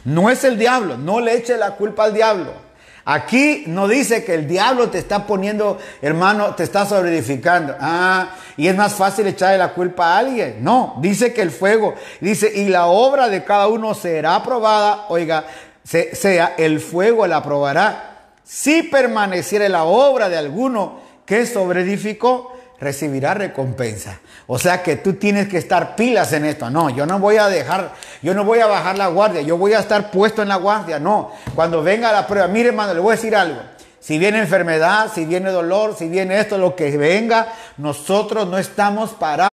No 0.04 0.30
es 0.30 0.42
el 0.42 0.58
diablo, 0.58 0.98
no 0.98 1.20
le 1.20 1.36
eche 1.36 1.56
la 1.56 1.76
culpa 1.76 2.02
al 2.02 2.12
diablo. 2.12 2.50
Aquí 3.04 3.62
no 3.68 3.86
dice 3.86 4.24
que 4.24 4.34
el 4.34 4.48
diablo 4.48 4.90
te 4.90 4.98
está 4.98 5.28
poniendo, 5.28 5.78
hermano, 6.00 6.56
te 6.56 6.64
está 6.64 6.86
sobreedificando. 6.86 7.76
Ah, 7.78 8.30
y 8.56 8.66
es 8.66 8.74
más 8.74 8.94
fácil 8.94 9.28
echarle 9.28 9.58
la 9.58 9.74
culpa 9.74 10.06
a 10.06 10.18
alguien. 10.18 10.56
No, 10.58 10.96
dice 10.98 11.32
que 11.32 11.42
el 11.42 11.52
fuego, 11.52 11.94
dice, 12.20 12.50
y 12.52 12.68
la 12.68 12.86
obra 12.86 13.28
de 13.28 13.44
cada 13.44 13.68
uno 13.68 13.94
será 13.94 14.34
aprobada, 14.34 15.06
oiga, 15.08 15.44
sea 15.84 16.54
el 16.58 16.80
fuego 16.80 17.26
la 17.26 17.38
aprobará. 17.38 18.30
Si 18.44 18.82
permaneciera 18.84 19.68
la 19.68 19.84
obra 19.84 20.28
de 20.28 20.36
alguno 20.36 21.00
que 21.24 21.46
sobreedificó, 21.46 22.52
recibirá 22.82 23.34
recompensa. 23.34 24.18
O 24.48 24.58
sea 24.58 24.82
que 24.82 24.96
tú 24.96 25.14
tienes 25.14 25.48
que 25.48 25.56
estar 25.56 25.94
pilas 25.94 26.32
en 26.32 26.44
esto. 26.44 26.68
No, 26.68 26.90
yo 26.90 27.06
no 27.06 27.20
voy 27.20 27.36
a 27.36 27.46
dejar, 27.46 27.92
yo 28.22 28.34
no 28.34 28.44
voy 28.44 28.58
a 28.58 28.66
bajar 28.66 28.98
la 28.98 29.06
guardia, 29.06 29.40
yo 29.40 29.56
voy 29.56 29.72
a 29.72 29.78
estar 29.78 30.10
puesto 30.10 30.42
en 30.42 30.48
la 30.48 30.56
guardia. 30.56 30.98
No, 30.98 31.30
cuando 31.54 31.82
venga 31.82 32.10
la 32.10 32.26
prueba, 32.26 32.48
mire 32.48 32.70
hermano, 32.70 32.92
le 32.92 33.00
voy 33.00 33.12
a 33.12 33.16
decir 33.16 33.36
algo. 33.36 33.60
Si 34.00 34.18
viene 34.18 34.40
enfermedad, 34.40 35.12
si 35.14 35.24
viene 35.24 35.50
dolor, 35.50 35.94
si 35.96 36.08
viene 36.08 36.40
esto, 36.40 36.58
lo 36.58 36.74
que 36.74 36.96
venga, 36.96 37.52
nosotros 37.76 38.48
no 38.48 38.58
estamos 38.58 39.10
parados 39.10 39.51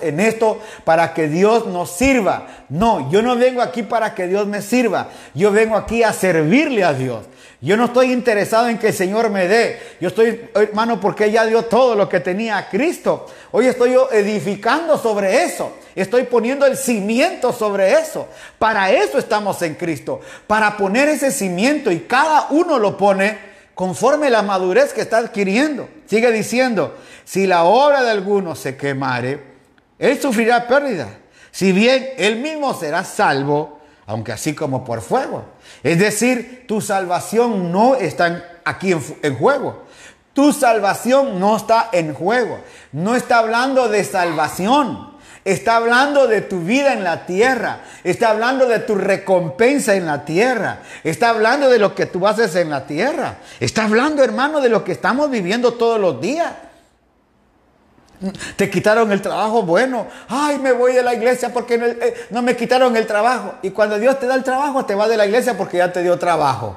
en 0.00 0.20
esto 0.20 0.60
para 0.84 1.14
que 1.14 1.28
Dios 1.28 1.66
nos 1.66 1.90
sirva. 1.90 2.46
No, 2.68 3.10
yo 3.10 3.22
no 3.22 3.36
vengo 3.36 3.62
aquí 3.62 3.82
para 3.82 4.14
que 4.14 4.26
Dios 4.26 4.46
me 4.46 4.62
sirva. 4.62 5.08
Yo 5.34 5.50
vengo 5.52 5.76
aquí 5.76 6.02
a 6.02 6.12
servirle 6.12 6.84
a 6.84 6.92
Dios. 6.92 7.26
Yo 7.62 7.76
no 7.76 7.86
estoy 7.86 8.10
interesado 8.12 8.68
en 8.68 8.78
que 8.78 8.88
el 8.88 8.94
Señor 8.94 9.28
me 9.28 9.46
dé. 9.46 9.78
Yo 10.00 10.08
estoy, 10.08 10.48
hermano, 10.54 10.98
porque 10.98 11.30
ya 11.30 11.44
dio 11.44 11.62
todo 11.64 11.94
lo 11.94 12.08
que 12.08 12.20
tenía 12.20 12.56
a 12.56 12.68
Cristo. 12.70 13.26
Hoy 13.50 13.66
estoy 13.66 13.94
edificando 14.12 14.96
sobre 14.96 15.44
eso. 15.44 15.72
Estoy 15.94 16.22
poniendo 16.22 16.64
el 16.64 16.78
cimiento 16.78 17.52
sobre 17.52 17.92
eso. 17.92 18.28
Para 18.58 18.90
eso 18.92 19.18
estamos 19.18 19.60
en 19.60 19.74
Cristo. 19.74 20.20
Para 20.46 20.78
poner 20.78 21.10
ese 21.10 21.30
cimiento 21.30 21.90
y 21.90 22.00
cada 22.00 22.46
uno 22.48 22.78
lo 22.78 22.96
pone 22.96 23.50
conforme 23.74 24.30
la 24.30 24.42
madurez 24.42 24.94
que 24.94 25.02
está 25.02 25.18
adquiriendo. 25.18 25.86
Sigue 26.06 26.32
diciendo, 26.32 26.96
si 27.24 27.46
la 27.46 27.64
obra 27.64 28.02
de 28.02 28.10
alguno 28.10 28.54
se 28.54 28.76
quemare, 28.76 29.49
él 30.00 30.20
sufrirá 30.20 30.66
pérdida. 30.66 31.08
Si 31.52 31.72
bien 31.72 32.08
él 32.16 32.36
mismo 32.36 32.72
será 32.74 33.04
salvo, 33.04 33.78
aunque 34.06 34.32
así 34.32 34.54
como 34.54 34.82
por 34.82 35.02
fuego. 35.02 35.44
Es 35.82 35.98
decir, 35.98 36.64
tu 36.66 36.80
salvación 36.80 37.70
no 37.70 37.94
está 37.94 38.60
aquí 38.64 38.92
en, 38.92 39.36
juego. 39.36 39.84
Tu 40.32 40.52
salvación 40.54 41.38
no 41.38 41.56
está 41.56 41.90
en 41.92 42.14
juego. 42.14 42.58
No 42.92 43.14
está 43.14 43.38
hablando 43.38 43.88
de 43.88 44.02
salvación. 44.02 45.10
Está 45.44 45.76
hablando 45.76 46.26
de 46.26 46.40
tu 46.40 46.60
vida 46.60 46.94
en 46.94 47.04
la 47.04 47.26
tierra. 47.26 47.80
Está 48.02 48.30
hablando 48.30 48.66
de 48.66 48.78
tu 48.78 48.94
recompensa 48.94 49.94
en 49.94 50.06
la 50.06 50.24
tierra. 50.24 50.80
Está 51.04 51.28
hablando 51.28 51.68
de 51.68 51.78
lo 51.78 51.94
que 51.94 52.06
tú 52.06 52.26
haces 52.26 52.56
en 52.56 52.70
la 52.70 52.86
tierra. 52.86 53.36
Está 53.60 53.84
hablando, 53.84 54.24
hermano, 54.24 54.62
de 54.62 54.70
lo 54.70 54.82
que 54.82 54.92
estamos 54.92 55.30
viviendo 55.30 55.74
todos 55.74 56.00
los 56.00 56.20
días. 56.22 56.52
Te 58.56 58.68
quitaron 58.68 59.10
el 59.12 59.22
trabajo, 59.22 59.62
bueno, 59.62 60.06
ay, 60.28 60.58
me 60.58 60.72
voy 60.72 60.92
de 60.92 61.02
la 61.02 61.14
iglesia 61.14 61.52
porque 61.52 61.74
eh, 61.74 62.26
no, 62.30 62.42
me 62.42 62.54
quitaron 62.54 62.94
el 62.96 63.06
trabajo. 63.06 63.54
Y 63.62 63.70
cuando 63.70 63.98
Dios 63.98 64.20
te 64.20 64.26
da 64.26 64.34
el 64.34 64.44
trabajo, 64.44 64.84
te 64.84 64.94
va 64.94 65.08
de 65.08 65.16
la 65.16 65.24
iglesia 65.24 65.56
porque 65.56 65.78
ya 65.78 65.90
te 65.90 66.02
dio 66.02 66.18
trabajo. 66.18 66.76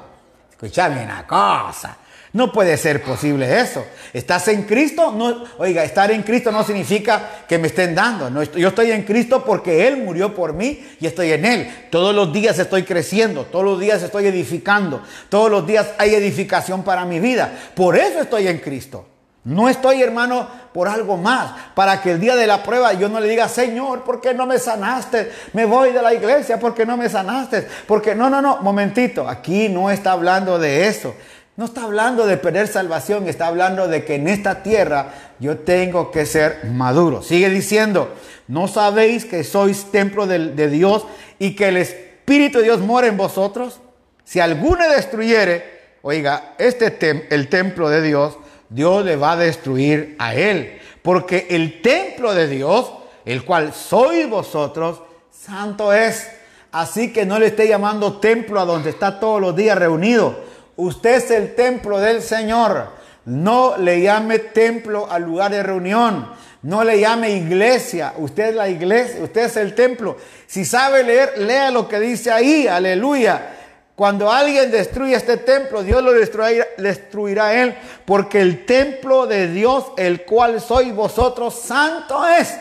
Escúchame 0.50 1.04
una 1.04 1.26
cosa. 1.26 1.98
No 2.32 2.50
puede 2.50 2.76
ser 2.78 3.02
posible 3.02 3.60
eso. 3.60 3.84
¿Estás 4.12 4.48
en 4.48 4.64
Cristo? 4.64 5.12
No, 5.12 5.44
oiga, 5.58 5.84
estar 5.84 6.10
en 6.10 6.22
Cristo 6.22 6.50
no 6.50 6.64
significa 6.64 7.44
que 7.46 7.58
me 7.58 7.68
estén 7.68 7.94
dando. 7.94 8.30
No, 8.30 8.42
yo 8.42 8.68
estoy 8.68 8.90
en 8.90 9.02
Cristo 9.02 9.44
porque 9.44 9.86
Él 9.86 9.98
murió 9.98 10.34
por 10.34 10.52
mí 10.54 10.84
y 10.98 11.06
estoy 11.06 11.30
en 11.32 11.44
Él. 11.44 11.86
Todos 11.90 12.14
los 12.14 12.32
días 12.32 12.58
estoy 12.58 12.82
creciendo, 12.84 13.44
todos 13.44 13.64
los 13.64 13.78
días 13.78 14.02
estoy 14.02 14.26
edificando, 14.26 15.02
todos 15.28 15.50
los 15.50 15.66
días 15.66 15.90
hay 15.98 16.14
edificación 16.14 16.82
para 16.82 17.04
mi 17.04 17.20
vida. 17.20 17.52
Por 17.76 17.96
eso 17.96 18.20
estoy 18.20 18.48
en 18.48 18.58
Cristo. 18.58 19.06
No 19.44 19.68
estoy, 19.68 20.02
hermano, 20.02 20.48
por 20.72 20.88
algo 20.88 21.18
más, 21.18 21.52
para 21.74 22.00
que 22.00 22.12
el 22.12 22.20
día 22.20 22.34
de 22.34 22.46
la 22.46 22.62
prueba 22.62 22.94
yo 22.94 23.10
no 23.10 23.20
le 23.20 23.28
diga, 23.28 23.46
Señor, 23.46 24.02
¿por 24.02 24.20
qué 24.20 24.32
no 24.32 24.46
me 24.46 24.58
sanaste? 24.58 25.30
Me 25.52 25.66
voy 25.66 25.92
de 25.92 26.00
la 26.00 26.14
iglesia, 26.14 26.58
¿por 26.58 26.74
qué 26.74 26.86
no 26.86 26.96
me 26.96 27.10
sanaste? 27.10 27.68
Porque 27.86 28.14
no, 28.14 28.30
no, 28.30 28.40
no, 28.40 28.58
momentito, 28.62 29.28
aquí 29.28 29.68
no 29.68 29.90
está 29.90 30.12
hablando 30.12 30.58
de 30.58 30.88
eso. 30.88 31.14
No 31.56 31.66
está 31.66 31.84
hablando 31.84 32.26
de 32.26 32.36
perder 32.36 32.66
salvación, 32.66 33.28
está 33.28 33.46
hablando 33.46 33.86
de 33.86 34.04
que 34.04 34.16
en 34.16 34.26
esta 34.26 34.64
tierra 34.64 35.12
yo 35.38 35.58
tengo 35.58 36.10
que 36.10 36.26
ser 36.26 36.64
maduro. 36.64 37.22
Sigue 37.22 37.48
diciendo, 37.48 38.12
¿no 38.48 38.66
sabéis 38.66 39.24
que 39.24 39.44
sois 39.44 39.92
templo 39.92 40.26
de, 40.26 40.68
Dios 40.68 41.06
y 41.38 41.54
que 41.54 41.68
el 41.68 41.76
Espíritu 41.76 42.58
de 42.58 42.64
Dios 42.64 42.80
mora 42.80 43.06
en 43.06 43.16
vosotros? 43.16 43.80
Si 44.24 44.40
alguno 44.40 44.88
destruyere, 44.88 45.98
oiga, 46.02 46.54
este 46.58 47.28
el 47.30 47.48
templo 47.48 47.88
de 47.88 48.02
Dios, 48.02 48.36
Dios 48.68 49.04
le 49.04 49.16
va 49.16 49.32
a 49.32 49.36
destruir 49.36 50.16
a 50.18 50.34
él. 50.34 50.80
Porque 51.02 51.46
el 51.50 51.82
templo 51.82 52.34
de 52.34 52.48
Dios, 52.48 52.90
el 53.24 53.44
cual 53.44 53.72
sois 53.74 54.28
vosotros, 54.28 55.02
santo 55.30 55.92
es. 55.92 56.30
Así 56.72 57.12
que 57.12 57.26
no 57.26 57.38
le 57.38 57.46
esté 57.46 57.68
llamando 57.68 58.18
templo 58.18 58.58
a 58.58 58.64
donde 58.64 58.90
está 58.90 59.20
todos 59.20 59.40
los 59.40 59.54
días 59.54 59.78
reunido. 59.78 60.34
Usted 60.76 61.16
es 61.16 61.30
el 61.30 61.54
templo 61.54 62.00
del 62.00 62.22
Señor. 62.22 62.88
No 63.26 63.76
le 63.76 64.00
llame 64.00 64.38
templo 64.38 65.10
al 65.10 65.22
lugar 65.22 65.50
de 65.50 65.62
reunión. 65.62 66.28
No 66.62 66.82
le 66.82 66.98
llame 66.98 67.30
iglesia. 67.36 68.14
Usted 68.16 68.48
es 68.48 68.54
la 68.54 68.68
iglesia, 68.68 69.22
usted 69.22 69.42
es 69.42 69.56
el 69.56 69.74
templo. 69.74 70.16
Si 70.46 70.64
sabe 70.64 71.04
leer, 71.04 71.34
lea 71.38 71.70
lo 71.70 71.86
que 71.86 72.00
dice 72.00 72.30
ahí. 72.30 72.66
Aleluya. 72.66 73.53
Cuando 73.94 74.32
alguien 74.32 74.72
destruye 74.72 75.14
este 75.14 75.36
templo, 75.36 75.84
Dios 75.84 76.02
lo 76.02 76.12
destruirá, 76.12 77.46
a 77.46 77.62
él, 77.62 77.76
porque 78.04 78.40
el 78.40 78.66
templo 78.66 79.28
de 79.28 79.46
Dios, 79.46 79.92
el 79.96 80.22
cual 80.22 80.60
sois 80.60 80.92
vosotros, 80.92 81.54
santo 81.54 82.26
es. 82.26 82.56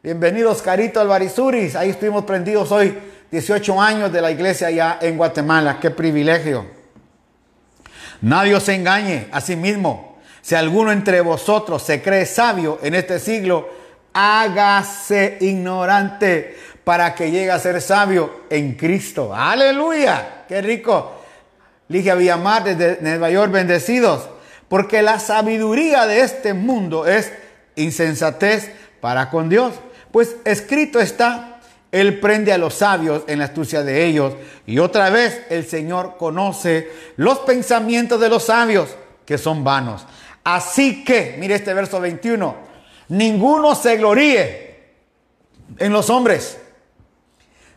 Bienvenidos, 0.00 0.62
Carito 0.62 1.00
Alvarizuris. 1.00 1.74
Ahí 1.74 1.90
estuvimos 1.90 2.24
prendidos 2.24 2.70
hoy, 2.70 2.96
18 3.32 3.82
años 3.82 4.12
de 4.12 4.20
la 4.20 4.30
iglesia 4.30 4.68
allá 4.68 4.98
en 5.00 5.16
Guatemala. 5.16 5.80
Qué 5.80 5.90
privilegio. 5.90 6.64
Nadie 8.20 8.54
os 8.54 8.68
engañe 8.68 9.26
a 9.32 9.40
sí 9.40 9.56
mismo. 9.56 10.18
Si 10.40 10.54
alguno 10.54 10.92
entre 10.92 11.20
vosotros 11.20 11.82
se 11.82 12.00
cree 12.00 12.26
sabio 12.26 12.78
en 12.80 12.94
este 12.94 13.18
siglo, 13.18 13.68
hágase 14.12 15.38
ignorante 15.40 16.56
para 16.86 17.16
que 17.16 17.32
llegue 17.32 17.50
a 17.50 17.58
ser 17.58 17.82
sabio 17.82 18.42
en 18.48 18.74
Cristo. 18.74 19.34
Aleluya. 19.34 20.44
Qué 20.46 20.62
rico. 20.62 21.16
Ligia 21.88 22.14
Villamar 22.14 22.62
desde 22.62 22.98
Nueva 23.02 23.28
York, 23.28 23.50
bendecidos. 23.50 24.28
Porque 24.68 25.02
la 25.02 25.18
sabiduría 25.18 26.06
de 26.06 26.20
este 26.20 26.54
mundo 26.54 27.04
es 27.04 27.32
insensatez 27.74 28.70
para 29.00 29.30
con 29.30 29.48
Dios. 29.48 29.74
Pues 30.12 30.36
escrito 30.44 31.00
está, 31.00 31.58
Él 31.90 32.20
prende 32.20 32.52
a 32.52 32.58
los 32.58 32.74
sabios 32.74 33.24
en 33.26 33.40
la 33.40 33.46
astucia 33.46 33.82
de 33.82 34.04
ellos. 34.04 34.34
Y 34.64 34.78
otra 34.78 35.10
vez 35.10 35.42
el 35.50 35.66
Señor 35.66 36.16
conoce 36.16 36.88
los 37.16 37.40
pensamientos 37.40 38.20
de 38.20 38.28
los 38.28 38.44
sabios, 38.44 38.94
que 39.24 39.38
son 39.38 39.64
vanos. 39.64 40.06
Así 40.44 41.02
que, 41.02 41.34
mire 41.36 41.56
este 41.56 41.74
verso 41.74 42.00
21, 42.00 42.54
ninguno 43.08 43.74
se 43.74 43.96
gloríe 43.96 44.76
en 45.78 45.92
los 45.92 46.10
hombres. 46.10 46.60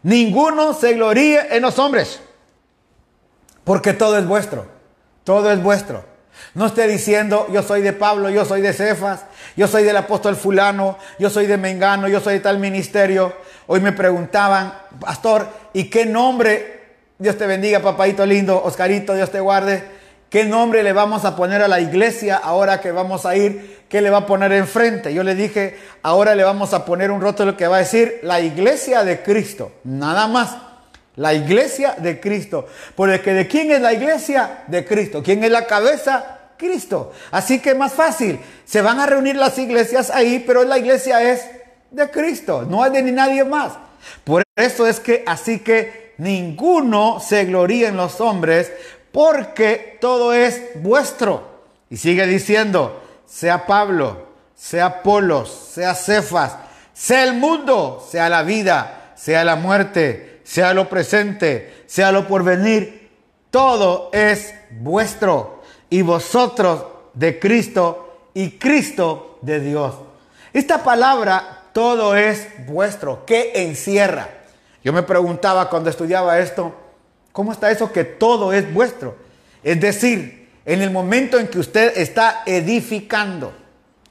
Ninguno 0.03 0.73
se 0.73 0.93
gloríe 0.93 1.55
en 1.55 1.61
los 1.61 1.79
hombres. 1.79 2.21
Porque 3.63 3.93
todo 3.93 4.17
es 4.17 4.25
vuestro. 4.25 4.65
Todo 5.23 5.51
es 5.51 5.61
vuestro. 5.61 6.03
No 6.53 6.65
esté 6.65 6.87
diciendo, 6.87 7.47
yo 7.51 7.61
soy 7.61 7.81
de 7.81 7.93
Pablo, 7.93 8.29
yo 8.29 8.45
soy 8.45 8.61
de 8.61 8.73
Cefas, 8.73 9.25
yo 9.55 9.67
soy 9.67 9.83
del 9.83 9.97
apóstol 9.97 10.35
fulano, 10.35 10.97
yo 11.19 11.29
soy 11.29 11.45
de 11.45 11.57
Mengano, 11.57 12.07
yo 12.07 12.19
soy 12.19 12.35
de 12.35 12.39
tal 12.39 12.59
ministerio. 12.59 13.33
Hoy 13.67 13.81
me 13.81 13.91
preguntaban, 13.91 14.73
pastor, 14.99 15.47
¿y 15.73 15.89
qué 15.89 16.05
nombre? 16.05 16.79
Dios 17.17 17.37
te 17.37 17.45
bendiga, 17.45 17.81
papadito 17.81 18.25
lindo, 18.25 18.61
Oscarito, 18.63 19.13
Dios 19.13 19.29
te 19.29 19.39
guarde. 19.39 19.98
¿Qué 20.29 20.45
nombre 20.45 20.83
le 20.83 20.93
vamos 20.93 21.25
a 21.25 21.35
poner 21.35 21.63
a 21.63 21.67
la 21.67 21.79
iglesia 21.79 22.37
ahora 22.37 22.79
que 22.79 22.91
vamos 22.91 23.25
a 23.25 23.35
ir? 23.35 23.85
¿Qué 23.89 23.99
le 23.99 24.11
va 24.11 24.19
a 24.19 24.25
poner 24.27 24.51
enfrente? 24.51 25.11
Yo 25.11 25.23
le 25.23 25.33
dije, 25.33 25.75
ahora 26.03 26.35
le 26.35 26.43
vamos 26.43 26.73
a 26.73 26.85
poner 26.85 27.09
un 27.09 27.19
rótulo 27.19 27.57
que 27.57 27.67
va 27.67 27.77
a 27.77 27.79
decir 27.79 28.19
la 28.21 28.39
iglesia 28.39 29.03
de 29.03 29.23
Cristo. 29.23 29.71
Nada 29.83 30.27
más. 30.27 30.55
La 31.15 31.33
iglesia 31.33 31.95
de 31.97 32.19
Cristo. 32.19 32.67
Porque 32.95 33.33
de 33.33 33.47
quién 33.47 33.71
es 33.71 33.81
la 33.81 33.91
iglesia? 33.91 34.65
De 34.67 34.85
Cristo. 34.85 35.23
¿Quién 35.23 35.43
es 35.43 35.49
la 35.49 35.65
cabeza? 35.65 36.37
Cristo. 36.57 37.11
Así 37.31 37.59
que 37.59 37.73
más 37.73 37.93
fácil. 37.93 38.39
Se 38.65 38.83
van 38.83 38.99
a 38.99 39.07
reunir 39.07 39.35
las 39.35 39.57
iglesias 39.57 40.11
ahí, 40.11 40.43
pero 40.45 40.63
la 40.63 40.77
iglesia 40.77 41.23
es 41.23 41.43
de 41.89 42.11
Cristo. 42.11 42.67
No 42.69 42.85
es 42.85 42.93
de 42.93 43.01
ni 43.01 43.11
nadie 43.11 43.43
más. 43.43 43.73
Por 44.23 44.43
eso 44.55 44.85
es 44.85 44.99
que 44.99 45.23
así 45.25 45.59
que 45.59 46.13
ninguno 46.19 47.19
se 47.19 47.45
gloría 47.45 47.87
en 47.87 47.97
los 47.97 48.21
hombres, 48.21 48.71
porque 49.11 49.97
todo 49.99 50.33
es 50.33 50.61
vuestro. 50.75 51.47
Y 51.89 51.97
sigue 51.97 52.25
diciendo, 52.27 53.01
sea 53.25 53.65
Pablo, 53.65 54.27
sea 54.55 54.85
Apolos, 54.85 55.49
sea 55.49 55.95
Cefas, 55.95 56.55
sea 56.93 57.23
el 57.23 57.33
mundo, 57.33 58.05
sea 58.09 58.29
la 58.29 58.43
vida, 58.43 59.13
sea 59.15 59.43
la 59.43 59.55
muerte, 59.55 60.41
sea 60.43 60.73
lo 60.73 60.89
presente, 60.89 61.83
sea 61.87 62.11
lo 62.11 62.27
porvenir, 62.27 63.09
todo 63.51 64.09
es 64.13 64.53
vuestro 64.71 65.61
y 65.89 66.01
vosotros 66.01 66.85
de 67.13 67.39
Cristo 67.39 68.29
y 68.33 68.51
Cristo 68.51 69.39
de 69.41 69.59
Dios. 69.59 69.95
Esta 70.53 70.83
palabra, 70.83 71.63
todo 71.73 72.15
es 72.15 72.47
vuestro, 72.65 73.25
¿qué 73.25 73.51
encierra? 73.55 74.29
Yo 74.83 74.93
me 74.93 75.03
preguntaba 75.03 75.69
cuando 75.69 75.89
estudiaba 75.89 76.39
esto, 76.39 76.73
¿Cómo 77.39 77.53
está 77.53 77.71
eso 77.71 77.93
que 77.93 78.03
todo 78.03 78.51
es 78.51 78.73
vuestro? 78.73 79.15
Es 79.63 79.79
decir, 79.79 80.49
en 80.65 80.81
el 80.81 80.91
momento 80.91 81.39
en 81.39 81.47
que 81.47 81.59
usted 81.59 81.97
está 81.97 82.43
edificando, 82.45 83.53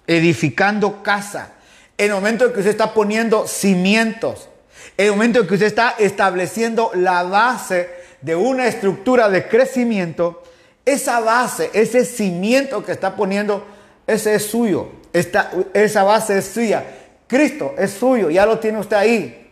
edificando 0.07 1.03
casa, 1.03 1.53
en 1.99 2.07
el 2.07 2.15
momento 2.15 2.47
en 2.47 2.55
que 2.55 2.61
usted 2.61 2.71
está 2.71 2.95
poniendo 2.95 3.47
cimientos, 3.47 4.49
en 4.97 5.05
el 5.05 5.11
momento 5.13 5.41
en 5.41 5.47
que 5.47 5.53
usted 5.53 5.67
está 5.67 5.97
estableciendo 5.99 6.91
la 6.95 7.23
base 7.23 7.91
de 8.23 8.35
una 8.35 8.67
estructura 8.67 9.29
de 9.29 9.47
crecimiento, 9.47 10.43
esa 10.87 11.21
base, 11.21 11.69
ese 11.75 12.07
cimiento 12.07 12.83
que 12.83 12.93
está 12.93 13.15
poniendo, 13.15 13.63
ese 14.07 14.37
es 14.37 14.47
suyo. 14.47 14.89
Esa 15.13 16.03
base 16.03 16.39
es 16.39 16.47
suya. 16.47 16.83
Cristo 17.27 17.75
es 17.77 17.91
suyo, 17.91 18.31
ya 18.31 18.47
lo 18.47 18.59
tiene 18.59 18.79
usted 18.79 18.97
ahí. 18.97 19.51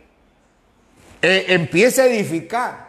Eh, 1.21 1.45
empiece 1.49 2.01
a 2.01 2.05
edificar 2.07 2.86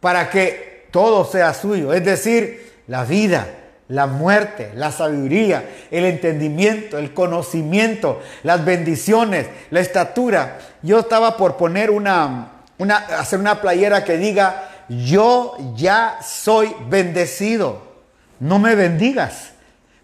para 0.00 0.30
que 0.30 0.86
todo 0.90 1.24
sea 1.24 1.54
suyo, 1.54 1.92
es 1.92 2.04
decir, 2.04 2.82
la 2.88 3.04
vida, 3.04 3.46
la 3.88 4.06
muerte, 4.06 4.72
la 4.74 4.90
sabiduría, 4.90 5.68
el 5.90 6.04
entendimiento, 6.04 6.98
el 6.98 7.12
conocimiento, 7.12 8.20
las 8.42 8.64
bendiciones, 8.64 9.46
la 9.70 9.80
estatura. 9.80 10.58
Yo 10.82 11.00
estaba 11.00 11.36
por 11.36 11.56
poner 11.56 11.90
una, 11.90 12.52
una 12.78 12.96
hacer 12.96 13.38
una 13.38 13.60
playera 13.60 14.04
que 14.04 14.16
diga, 14.16 14.70
yo 14.88 15.56
ya 15.76 16.18
soy 16.22 16.74
bendecido, 16.88 17.82
no 18.40 18.58
me 18.58 18.74
bendigas. 18.74 19.50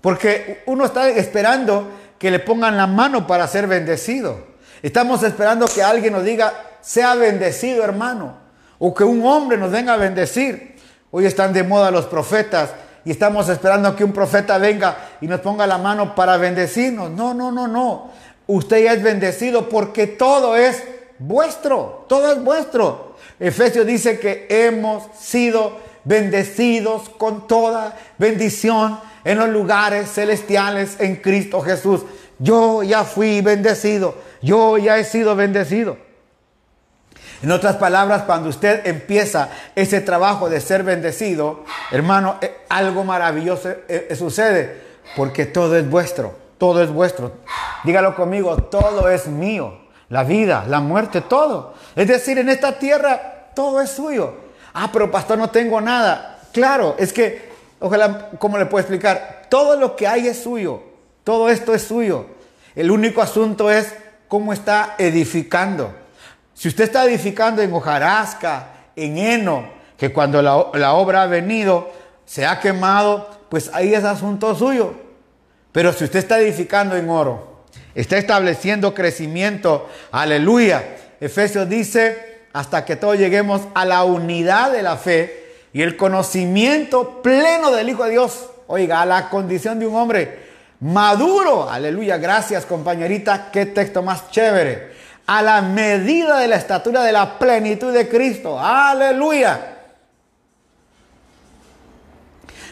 Porque 0.01 0.62
uno 0.66 0.84
está 0.84 1.09
esperando 1.09 1.90
que 2.18 2.30
le 2.30 2.38
pongan 2.38 2.76
la 2.76 2.86
mano 2.86 3.26
para 3.26 3.49
ser 3.49 3.66
bendecido. 3.66 4.47
Estamos 4.82 5.22
esperando 5.22 5.66
que 5.66 5.82
alguien 5.82 6.12
nos 6.12 6.24
diga, 6.24 6.53
sea 6.80 7.14
bendecido 7.14 7.82
hermano 7.82 8.45
o 8.79 8.95
que 8.95 9.05
un 9.05 9.24
hombre 9.24 9.57
nos 9.57 9.70
venga 9.70 9.95
a 9.95 9.97
bendecir. 9.97 10.77
Hoy 11.11 11.27
están 11.27 11.53
de 11.53 11.62
moda 11.62 11.91
los 11.91 12.07
profetas 12.07 12.70
y 13.05 13.11
estamos 13.11 13.49
esperando 13.49 13.95
que 13.95 14.05
un 14.05 14.12
profeta 14.12 14.59
venga 14.59 14.97
y 15.20 15.27
nos 15.27 15.41
ponga 15.41 15.66
la 15.66 15.79
mano 15.79 16.14
para 16.14 16.37
bendecirnos. 16.37 17.11
No, 17.11 17.33
no, 17.35 17.53
no, 17.53 17.68
no. 17.68 18.11
Usted 18.47 18.85
ya 18.85 18.93
es 18.93 19.03
bendecido 19.03 19.68
porque 19.68 20.07
todo 20.07 20.57
es 20.57 20.83
vuestro, 21.18 22.05
todo 22.09 22.33
es 22.33 22.43
vuestro. 22.43 23.16
Efesios 23.39 23.87
dice 23.87 24.18
que 24.18 24.47
hemos 24.49 25.05
sido 25.18 25.79
bendecidos 26.05 27.09
con 27.11 27.47
toda 27.47 27.97
bendición 28.18 28.99
en 29.24 29.39
los 29.39 29.49
lugares 29.49 30.11
celestiales 30.12 30.97
en 31.01 31.16
Cristo 31.16 31.61
Jesús. 31.61 32.03
Yo 32.39 32.83
ya 32.83 33.05
fui 33.05 33.41
bendecido, 33.41 34.14
yo 34.43 34.79
ya 34.79 34.99
he 34.99 35.05
sido 35.05 35.35
bendecido. 35.35 36.06
En 37.47 37.53
otras 37.53 37.76
palabras, 37.76 38.24
cuando 38.24 38.49
usted 38.49 38.84
empieza 38.88 39.51
ese 39.76 40.01
trabajo 40.01 40.51
de 40.51 40.61
ser 40.61 40.82
bendecido, 40.82 41.62
hermano, 41.92 42.38
eh, 42.40 42.57
algo 42.68 43.05
maravilloso 43.05 43.70
eh, 43.70 44.09
eh, 44.11 44.16
sucede, 44.16 44.82
porque 45.14 45.47
todo 45.47 45.76
es 45.76 45.88
vuestro, 45.88 46.34
todo 46.59 46.82
es 46.82 46.90
vuestro. 46.90 47.34
Dígalo 47.84 48.16
conmigo, 48.16 48.57
todo 48.64 49.09
es 49.09 49.28
mío, 49.28 49.78
la 50.09 50.24
vida, 50.24 50.64
la 50.66 50.80
muerte, 50.80 51.20
todo. 51.20 51.74
Es 51.94 52.09
decir, 52.09 52.36
en 52.36 52.49
esta 52.49 52.80
tierra 52.80 53.51
todo 53.55 53.80
es 53.80 53.90
suyo. 53.90 54.34
Ah, 54.74 54.90
pero 54.92 55.09
pastor, 55.12 55.38
no 55.38 55.49
tengo 55.49 55.80
nada. 55.80 56.40
Claro, 56.51 56.97
es 56.99 57.12
que, 57.12 57.49
ojalá, 57.78 58.30
¿cómo 58.40 58.59
le 58.59 58.66
puedo 58.66 58.80
explicar? 58.80 59.47
Todo 59.49 59.76
lo 59.76 59.94
que 59.94 60.09
hay 60.09 60.26
es 60.26 60.42
suyo, 60.42 60.82
todo 61.22 61.49
esto 61.49 61.74
es 61.74 61.82
suyo. 61.82 62.26
El 62.74 62.90
único 62.90 63.22
asunto 63.22 63.70
es 63.70 63.94
cómo 64.26 64.53
está 64.53 64.97
edificando. 64.99 66.06
Si 66.57 66.69
usted 66.69 66.85
está 66.85 67.05
edificando 67.05 67.61
en 67.61 67.71
hojarasca, 67.71 68.69
en 68.97 69.19
heno, 69.19 69.69
que 69.99 70.11
cuando 70.11 70.41
la, 70.41 70.95
obra 70.95 71.23
ha 71.23 71.27
venido, 71.27 71.93
se 72.25 72.47
ha 72.47 72.61
quemado, 72.61 73.29
pues 73.51 73.71
ahí 73.75 73.93
es 73.93 74.05
asunto 74.05 74.55
suyo. 74.55 74.95
Pero 75.71 75.93
si 75.93 76.05
usted 76.05 76.21
está 76.21 76.41
edificando 76.41 76.97
en 76.97 77.11
oro, 77.11 77.65
está 77.95 78.17
estableciendo 78.17 78.95
crecimiento, 78.95 79.87
aleluya. 80.11 80.83
Efesios 81.21 81.69
dice, 81.69 82.47
hasta 82.55 82.87
que 82.87 82.97
todos 82.97 83.19
lleguemos 83.19 83.61
a 83.75 83.85
la 83.85 84.05
unidad 84.05 84.73
de 84.73 84.83
la 84.83 84.97
fe 84.97 85.53
y 85.75 85.83
el 85.83 85.99
conocimiento 85.99 87.21
pleno 87.21 87.71
del 87.71 87.91
Hijo 87.91 88.05
de 88.05 88.13
Dios. 88.13 88.49
Oiga, 88.67 89.03
a 89.03 89.07
la 89.07 89.29
condición 89.29 89.79
de 89.79 89.87
un 89.87 89.95
hombre 89.95 90.47
maduro. 90.81 91.69
Aleluya, 91.69 92.17
gracias 92.17 92.65
compañerita, 92.65 93.51
qué 93.53 93.67
texto 93.67 94.03
más 94.03 94.31
chévere 94.31 94.95
a 95.27 95.43
la 95.43 95.61
medida 95.62 96.39
de 96.39 96.49
la 96.49 96.57
estatura 96.57 97.03
de 97.03 97.12
la 97.12 97.39
plenitud 97.39 97.93
de 97.93 98.09
Cristo. 98.09 98.59
Aleluya. 98.59 99.77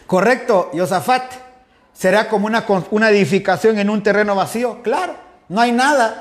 Correcto, 0.07 0.71
Yosafat. 0.73 1.33
¿Será 1.93 2.29
como 2.29 2.47
una, 2.47 2.65
una 2.91 3.11
edificación 3.11 3.79
en 3.79 3.89
un 3.91 4.03
terreno 4.03 4.35
vacío? 4.35 4.83
Claro. 4.83 5.15
no 5.49 5.61
hay 5.61 5.73
nada. 5.73 6.21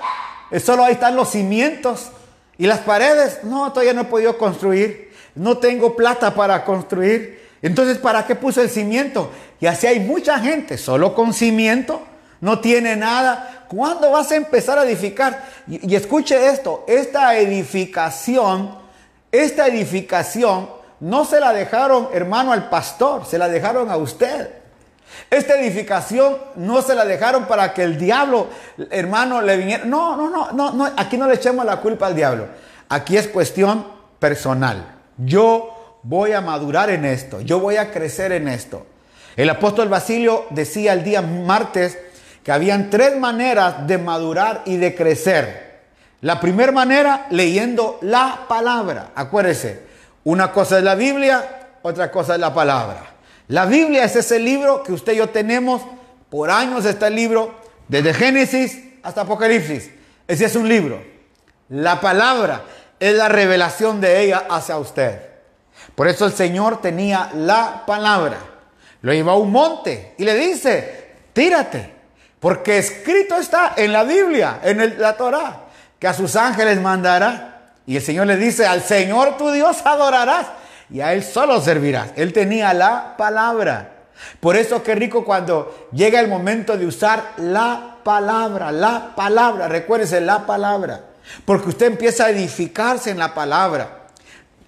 Solo 0.63 0.83
ahí 0.85 0.93
están 0.93 1.15
los 1.15 1.29
cimientos. 1.29 2.09
Y 2.57 2.67
las 2.67 2.79
paredes, 2.79 3.43
no, 3.43 3.71
todavía 3.71 3.93
no 3.93 4.01
he 4.01 4.05
podido 4.05 4.37
construir. 4.37 5.11
No 5.35 5.57
tengo 5.57 5.95
plata 5.95 6.33
para 6.35 6.63
construir. 6.63 7.43
Entonces, 7.61 7.97
¿para 7.97 8.25
qué 8.27 8.35
puso 8.35 8.61
el 8.61 8.69
cimiento? 8.69 9.31
Y 9.59 9.65
así 9.65 9.87
hay 9.87 9.99
mucha 9.99 10.39
gente, 10.39 10.77
solo 10.77 11.15
con 11.15 11.33
cimiento, 11.33 12.03
no 12.43 12.59
tiene 12.59 12.97
nada. 12.97 13.67
¿Cuándo 13.69 14.11
vas 14.11 14.29
a 14.33 14.35
empezar 14.35 14.77
a 14.77 14.83
edificar? 14.83 15.45
Y, 15.65 15.95
escuche 15.95 16.49
esto, 16.49 16.83
esta 16.89 17.37
edificación, 17.37 18.77
esta 19.31 19.67
edificación 19.67 20.69
no 20.99 21.23
se 21.23 21.39
la 21.39 21.53
dejaron, 21.53 22.09
hermano, 22.11 22.51
al 22.51 22.67
pastor, 22.67 23.25
se 23.25 23.37
la 23.37 23.47
dejaron 23.47 23.89
a 23.89 23.95
usted. 23.95 24.49
Esta 25.29 25.57
edificación 25.57 26.35
no 26.57 26.81
se 26.81 26.95
la 26.95 27.05
dejaron 27.05 27.45
para 27.45 27.73
que 27.73 27.83
el 27.83 27.97
diablo, 27.97 28.47
hermano, 28.91 29.41
le 29.41 29.55
viniera. 29.55 29.85
No, 29.85 30.17
no, 30.17 30.29
no, 30.29 30.51
no, 30.51 30.73
no, 30.73 30.91
aquí 30.97 31.15
no 31.15 31.27
le 31.27 31.35
echemos 31.35 31.65
la 31.65 31.77
culpa 31.77 32.07
al 32.07 32.15
diablo. 32.15 32.47
Aquí 32.89 33.15
es 33.15 33.29
cuestión 33.29 33.87
personal. 34.19 34.97
Yo 35.15 35.99
voy 36.03 36.33
a 36.33 36.41
madurar 36.41 36.89
en 36.89 37.05
esto, 37.05 37.39
yo 37.39 37.61
voy 37.61 37.77
a 37.77 37.89
crecer 37.89 38.33
en 38.33 38.49
esto. 38.49 38.85
El 39.37 39.49
apóstol 39.49 39.87
Basilio 39.87 40.45
decía 40.49 40.91
el 40.91 41.05
día 41.05 41.21
martes 41.21 41.97
que 42.43 42.51
habían 42.51 42.89
tres 42.89 43.17
maneras 43.17 43.87
de 43.87 43.97
madurar 43.97 44.63
y 44.65 44.77
de 44.77 44.93
crecer. 44.93 45.81
La 46.21 46.39
primera 46.39 46.71
manera, 46.71 47.27
leyendo 47.29 47.99
la 48.01 48.45
palabra. 48.47 49.11
Acuérdese, 49.15 49.83
una 50.23 50.51
cosa 50.51 50.77
es 50.77 50.83
la 50.83 50.95
Biblia, 50.95 51.69
otra 51.81 52.11
cosa 52.11 52.35
es 52.35 52.39
la 52.39 52.53
palabra. 52.53 53.13
La 53.47 53.65
Biblia 53.65 54.03
es 54.03 54.15
ese 54.15 54.39
libro 54.39 54.83
que 54.83 54.93
usted 54.93 55.13
y 55.13 55.17
yo 55.17 55.29
tenemos. 55.29 55.81
Por 56.29 56.49
años 56.49 56.85
está 56.85 57.07
el 57.07 57.15
libro, 57.15 57.59
desde 57.87 58.13
Génesis 58.13 58.79
hasta 59.03 59.21
Apocalipsis. 59.21 59.91
Ese 60.27 60.45
es 60.45 60.55
un 60.55 60.67
libro. 60.67 61.01
La 61.69 61.99
palabra 62.01 62.63
es 62.99 63.13
la 63.15 63.29
revelación 63.29 64.01
de 64.01 64.21
ella 64.21 64.47
hacia 64.49 64.77
usted. 64.77 65.21
Por 65.95 66.07
eso 66.07 66.25
el 66.25 66.33
Señor 66.33 66.81
tenía 66.81 67.31
la 67.35 67.83
palabra. 67.85 68.37
Lo 69.01 69.13
llevó 69.13 69.31
a 69.31 69.37
un 69.37 69.51
monte 69.51 70.15
y 70.17 70.23
le 70.23 70.35
dice, 70.35 71.11
tírate. 71.33 71.92
Porque 72.43 72.77
escrito 72.77 73.37
está 73.37 73.71
en 73.77 73.93
la 73.93 74.03
Biblia, 74.03 74.59
en 74.63 74.99
la 74.99 75.15
Torah, 75.15 75.61
que 75.97 76.09
a 76.09 76.13
sus 76.13 76.35
ángeles 76.35 76.81
mandará. 76.81 77.71
Y 77.85 77.95
el 77.95 78.01
Señor 78.01 78.27
le 78.27 78.35
dice, 78.35 78.65
al 78.65 78.83
Señor 78.83 79.37
tu 79.37 79.49
Dios 79.49 79.77
adorarás 79.85 80.47
y 80.89 80.99
a 80.99 81.13
Él 81.13 81.23
solo 81.23 81.61
servirás. 81.61 82.09
Él 82.17 82.33
tenía 82.33 82.73
la 82.73 83.15
palabra. 83.15 83.91
Por 84.41 84.57
eso 84.57 84.83
qué 84.83 84.93
rico 84.93 85.23
cuando 85.23 85.87
llega 85.93 86.19
el 86.19 86.27
momento 86.27 86.75
de 86.75 86.85
usar 86.85 87.31
la 87.37 87.95
palabra, 88.03 88.73
la 88.73 89.15
palabra, 89.15 89.69
recuérdese 89.69 90.19
la 90.19 90.45
palabra, 90.45 90.99
porque 91.45 91.69
usted 91.69 91.85
empieza 91.85 92.25
a 92.25 92.31
edificarse 92.31 93.09
en 93.09 93.19
la 93.19 93.33
palabra. 93.33 93.99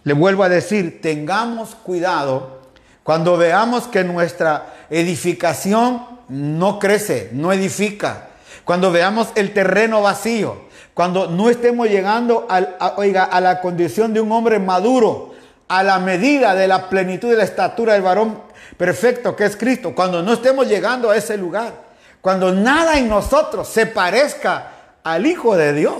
Le 0.05 0.13
vuelvo 0.13 0.43
a 0.43 0.49
decir, 0.49 1.01
tengamos 1.01 1.75
cuidado 1.75 2.61
cuando 3.03 3.35
veamos 3.35 3.89
que 3.89 4.05
nuestra 4.05 4.67
edificación 4.89 6.14
no 6.29 6.79
crece, 6.79 7.29
no 7.33 7.51
edifica. 7.53 8.29
Cuando 8.63 8.91
veamos 8.91 9.29
el 9.35 9.53
terreno 9.53 10.01
vacío, 10.01 10.65
cuando 10.93 11.27
no 11.27 11.49
estemos 11.49 11.87
llegando 11.87 12.47
oiga, 12.95 13.25
a 13.25 13.41
la 13.41 13.61
condición 13.61 14.13
de 14.13 14.21
un 14.21 14.31
hombre 14.31 14.59
maduro, 14.59 15.35
a 15.67 15.83
la 15.83 15.99
medida 15.99 16.55
de 16.55 16.67
la 16.67 16.89
plenitud 16.89 17.29
de 17.29 17.37
la 17.37 17.43
estatura 17.43 17.93
del 17.93 18.01
varón 18.01 18.39
perfecto 18.77 19.35
que 19.35 19.45
es 19.45 19.55
Cristo, 19.55 19.93
cuando 19.93 20.23
no 20.23 20.33
estemos 20.33 20.67
llegando 20.67 21.11
a 21.11 21.17
ese 21.17 21.37
lugar, 21.37 21.73
cuando 22.21 22.51
nada 22.51 22.97
en 22.97 23.07
nosotros 23.09 23.67
se 23.67 23.85
parezca 23.85 24.71
al 25.03 25.25
Hijo 25.25 25.55
de 25.55 25.73
Dios, 25.73 25.95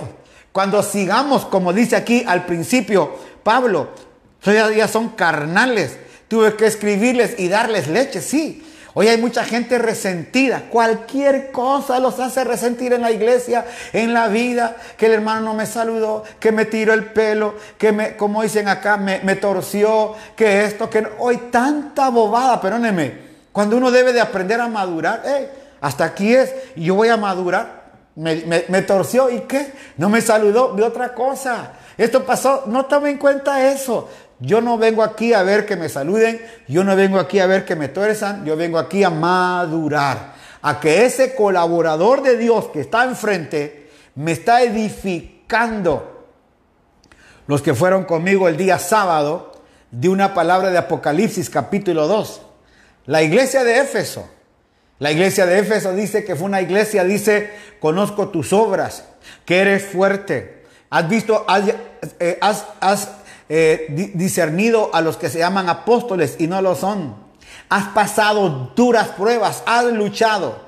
cuando 0.50 0.82
sigamos, 0.82 1.44
como 1.44 1.72
dice 1.72 1.94
aquí 1.94 2.24
al 2.26 2.46
principio 2.46 3.16
Pablo, 3.42 3.90
ya 4.42 4.88
son 4.88 5.10
carnales, 5.10 5.98
tuve 6.28 6.56
que 6.56 6.66
escribirles 6.66 7.38
y 7.38 7.48
darles 7.48 7.88
leche, 7.88 8.20
sí, 8.20 8.65
Hoy 8.98 9.08
hay 9.08 9.18
mucha 9.18 9.44
gente 9.44 9.76
resentida. 9.76 10.70
Cualquier 10.70 11.52
cosa 11.52 12.00
los 12.00 12.18
hace 12.18 12.44
resentir 12.44 12.94
en 12.94 13.02
la 13.02 13.10
iglesia, 13.10 13.66
en 13.92 14.14
la 14.14 14.28
vida. 14.28 14.74
Que 14.96 15.04
el 15.04 15.12
hermano 15.12 15.42
no 15.42 15.52
me 15.52 15.66
saludó, 15.66 16.24
que 16.40 16.50
me 16.50 16.64
tiró 16.64 16.94
el 16.94 17.04
pelo, 17.04 17.56
que 17.76 17.92
me, 17.92 18.16
como 18.16 18.42
dicen 18.42 18.68
acá, 18.68 18.96
me, 18.96 19.36
torció, 19.36 20.14
que 20.34 20.64
esto, 20.64 20.88
que 20.88 21.06
hoy 21.18 21.36
tanta 21.50 22.08
bobada, 22.08 22.58
perdóneme. 22.58 23.18
Cuando 23.52 23.76
uno 23.76 23.90
debe 23.90 24.14
de 24.14 24.22
aprender 24.22 24.62
a 24.62 24.68
madurar, 24.68 25.22
hasta 25.82 26.06
aquí 26.06 26.34
es, 26.34 26.54
yo 26.74 26.94
voy 26.94 27.08
a 27.08 27.18
madurar. 27.18 27.84
Me, 28.14 28.64
me, 28.66 28.80
torció 28.80 29.28
y 29.28 29.40
qué? 29.40 29.74
No 29.98 30.08
me 30.08 30.22
saludó, 30.22 30.72
de 30.72 30.82
otra 30.82 31.12
cosa. 31.12 31.72
Esto 31.98 32.24
pasó, 32.24 32.64
no 32.64 32.86
tome 32.86 33.10
en 33.10 33.18
cuenta 33.18 33.70
eso. 33.70 34.08
Yo 34.38 34.60
no 34.60 34.76
vengo 34.76 35.02
aquí 35.02 35.32
a 35.32 35.42
ver 35.42 35.64
que 35.64 35.76
me 35.76 35.88
saluden, 35.88 36.40
yo 36.68 36.84
no 36.84 36.94
vengo 36.94 37.18
aquí 37.18 37.38
a 37.38 37.46
ver 37.46 37.64
que 37.64 37.74
me 37.74 37.88
tuerzan, 37.88 38.44
yo 38.44 38.56
vengo 38.56 38.78
aquí 38.78 39.02
a 39.02 39.10
madurar, 39.10 40.34
a 40.60 40.78
que 40.78 41.06
ese 41.06 41.34
colaborador 41.34 42.22
de 42.22 42.36
Dios 42.36 42.66
que 42.66 42.80
está 42.80 43.04
enfrente 43.04 43.90
me 44.14 44.32
está 44.32 44.62
edificando. 44.62 46.26
Los 47.46 47.62
que 47.62 47.74
fueron 47.74 48.04
conmigo 48.04 48.48
el 48.48 48.56
día 48.56 48.78
sábado, 48.78 49.52
de 49.90 50.08
una 50.08 50.34
palabra 50.34 50.70
de 50.70 50.78
Apocalipsis 50.78 51.48
capítulo 51.48 52.06
2. 52.06 52.42
La 53.06 53.22
iglesia 53.22 53.64
de 53.64 53.78
Éfeso. 53.78 54.28
La 54.98 55.12
iglesia 55.12 55.46
de 55.46 55.58
Éfeso 55.60 55.92
dice 55.92 56.24
que 56.24 56.36
fue 56.36 56.46
una 56.46 56.60
iglesia, 56.60 57.04
dice, 57.04 57.52
conozco 57.80 58.28
tus 58.28 58.52
obras, 58.52 59.04
que 59.44 59.60
eres 59.60 59.84
fuerte. 59.84 60.64
Has 60.90 61.08
visto, 61.08 61.44
has, 61.48 61.68
eh, 62.18 62.38
has 62.40 63.08
eh, 63.48 64.10
discernido 64.14 64.90
a 64.92 65.00
los 65.00 65.16
que 65.16 65.28
se 65.28 65.38
llaman 65.38 65.68
apóstoles 65.68 66.34
y 66.38 66.48
no 66.48 66.60
lo 66.60 66.74
son. 66.74 67.14
Has 67.68 67.88
pasado 67.88 68.72
duras 68.74 69.08
pruebas, 69.08 69.62
has 69.66 69.84
luchado. 69.84 70.66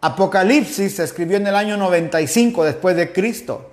Apocalipsis 0.00 0.96
se 0.96 1.04
escribió 1.04 1.36
en 1.36 1.46
el 1.48 1.56
año 1.56 1.76
95 1.76 2.64
después 2.64 2.96
de 2.96 3.12
Cristo. 3.12 3.72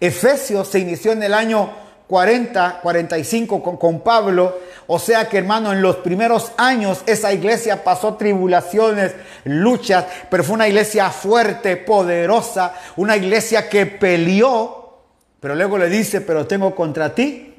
Efesios 0.00 0.68
se 0.68 0.78
inició 0.78 1.12
en 1.12 1.22
el 1.24 1.34
año 1.34 1.70
40, 2.06 2.78
45 2.80 3.62
con, 3.62 3.76
con, 3.76 4.00
Pablo. 4.00 4.56
O 4.86 5.00
sea 5.00 5.28
que 5.28 5.38
hermano, 5.38 5.72
en 5.72 5.82
los 5.82 5.96
primeros 5.96 6.52
años 6.56 7.02
esa 7.06 7.32
iglesia 7.32 7.82
pasó 7.82 8.14
tribulaciones, 8.14 9.14
luchas, 9.44 10.04
pero 10.30 10.44
fue 10.44 10.54
una 10.54 10.68
iglesia 10.68 11.10
fuerte, 11.10 11.76
poderosa, 11.76 12.74
una 12.96 13.16
iglesia 13.16 13.68
que 13.68 13.86
peleó. 13.86 15.00
Pero 15.40 15.56
luego 15.56 15.76
le 15.76 15.88
dice, 15.88 16.20
pero 16.20 16.46
tengo 16.46 16.74
contra 16.74 17.14
ti 17.14 17.55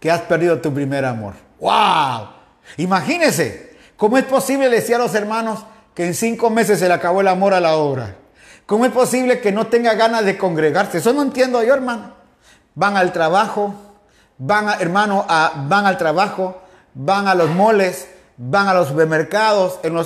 que 0.00 0.10
has 0.10 0.20
perdido 0.22 0.60
tu 0.60 0.72
primer 0.72 1.04
amor. 1.04 1.34
¡Wow! 1.60 2.28
Imagínese, 2.76 3.76
¿cómo 3.96 4.18
es 4.18 4.24
posible, 4.24 4.68
decía 4.68 4.96
a 4.96 5.00
los 5.00 5.14
hermanos, 5.14 5.64
que 5.94 6.06
en 6.06 6.14
cinco 6.14 6.50
meses 6.50 6.78
se 6.78 6.88
le 6.88 6.94
acabó 6.94 7.20
el 7.20 7.28
amor 7.28 7.54
a 7.54 7.60
la 7.60 7.76
obra? 7.76 8.16
¿Cómo 8.66 8.84
es 8.84 8.92
posible 8.92 9.40
que 9.40 9.50
no 9.50 9.68
tenga 9.68 9.94
ganas 9.94 10.24
de 10.24 10.36
congregarse? 10.36 10.98
Eso 10.98 11.12
no 11.12 11.22
entiendo 11.22 11.62
yo, 11.62 11.74
hermano. 11.74 12.12
Van 12.74 12.96
al 12.96 13.12
trabajo, 13.12 13.74
van, 14.36 14.68
a, 14.68 14.74
hermano, 14.74 15.26
van 15.26 15.86
al 15.86 15.96
trabajo, 15.96 16.62
van 16.94 17.26
a 17.26 17.34
los 17.34 17.50
moles, 17.50 18.08
van 18.36 18.68
a 18.68 18.74
los 18.74 18.88
supermercados, 18.88 19.80
en, 19.82 19.96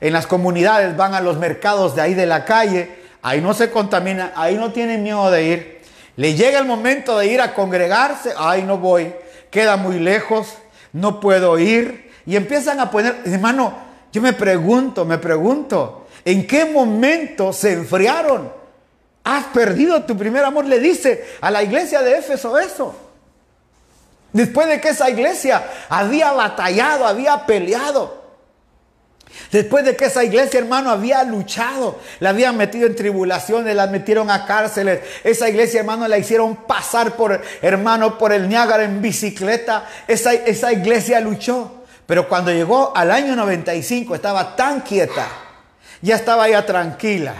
en 0.00 0.12
las 0.12 0.26
comunidades, 0.26 0.96
van 0.96 1.14
a 1.14 1.20
los 1.20 1.38
mercados 1.38 1.94
de 1.96 2.02
ahí 2.02 2.14
de 2.14 2.24
la 2.24 2.44
calle, 2.44 3.02
ahí 3.20 3.40
no 3.40 3.52
se 3.52 3.70
contamina, 3.70 4.32
ahí 4.36 4.56
no 4.56 4.72
tienen 4.72 5.02
miedo 5.02 5.30
de 5.30 5.44
ir. 5.44 5.81
Le 6.16 6.34
llega 6.34 6.58
el 6.58 6.66
momento 6.66 7.18
de 7.18 7.26
ir 7.26 7.40
a 7.40 7.54
congregarse, 7.54 8.34
ay, 8.36 8.62
no 8.62 8.78
voy, 8.78 9.14
queda 9.50 9.76
muy 9.76 9.98
lejos, 9.98 10.54
no 10.92 11.20
puedo 11.20 11.58
ir. 11.58 12.10
Y 12.26 12.36
empiezan 12.36 12.80
a 12.80 12.90
poner, 12.90 13.20
hermano, 13.24 13.74
yo 14.12 14.20
me 14.20 14.32
pregunto, 14.32 15.04
me 15.04 15.18
pregunto, 15.18 16.06
¿en 16.24 16.46
qué 16.46 16.66
momento 16.66 17.52
se 17.52 17.72
enfriaron? 17.72 18.52
Has 19.24 19.44
perdido 19.46 20.02
tu 20.02 20.16
primer 20.16 20.44
amor, 20.44 20.66
le 20.66 20.78
dice 20.78 21.24
a 21.40 21.50
la 21.50 21.62
iglesia 21.62 22.02
de 22.02 22.18
Éfeso 22.18 22.58
eso. 22.58 22.94
Después 24.32 24.66
de 24.66 24.80
que 24.80 24.90
esa 24.90 25.10
iglesia 25.10 25.62
había 25.88 26.32
batallado, 26.32 27.06
había 27.06 27.46
peleado. 27.46 28.21
Después 29.50 29.84
de 29.84 29.96
que 29.96 30.06
esa 30.06 30.24
iglesia, 30.24 30.60
hermano, 30.60 30.90
había 30.90 31.22
luchado, 31.24 31.98
la 32.20 32.30
habían 32.30 32.56
metido 32.56 32.86
en 32.86 32.96
tribulaciones, 32.96 33.76
la 33.76 33.86
metieron 33.86 34.30
a 34.30 34.46
cárceles. 34.46 35.00
Esa 35.24 35.48
iglesia, 35.48 35.80
hermano, 35.80 36.08
la 36.08 36.18
hicieron 36.18 36.56
pasar 36.56 37.16
por, 37.16 37.40
hermano, 37.60 38.18
por 38.18 38.32
el 38.32 38.48
Niágara 38.48 38.84
en 38.84 39.02
bicicleta. 39.02 39.86
Esa, 40.08 40.32
esa 40.32 40.72
iglesia 40.72 41.20
luchó. 41.20 41.82
Pero 42.06 42.28
cuando 42.28 42.50
llegó 42.50 42.92
al 42.96 43.10
año 43.10 43.36
95, 43.36 44.14
estaba 44.14 44.56
tan 44.56 44.80
quieta, 44.80 45.26
ya 46.00 46.16
estaba 46.16 46.48
ya 46.48 46.64
tranquila. 46.64 47.34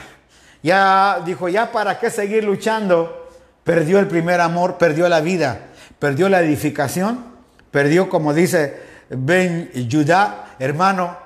Ya 0.62 1.20
dijo, 1.24 1.49
ya 1.49 1.72
para 1.72 1.99
qué 1.99 2.11
seguir 2.11 2.45
luchando. 2.45 3.30
Perdió 3.64 3.99
el 3.99 4.07
primer 4.09 4.40
amor, 4.40 4.76
perdió 4.76 5.09
la 5.09 5.20
vida, 5.20 5.61
perdió 5.99 6.28
la 6.28 6.40
edificación, 6.40 7.24
perdió, 7.70 8.09
como 8.09 8.34
dice 8.34 8.80
Ben 9.09 9.70
Judá, 9.90 10.55
hermano, 10.59 11.16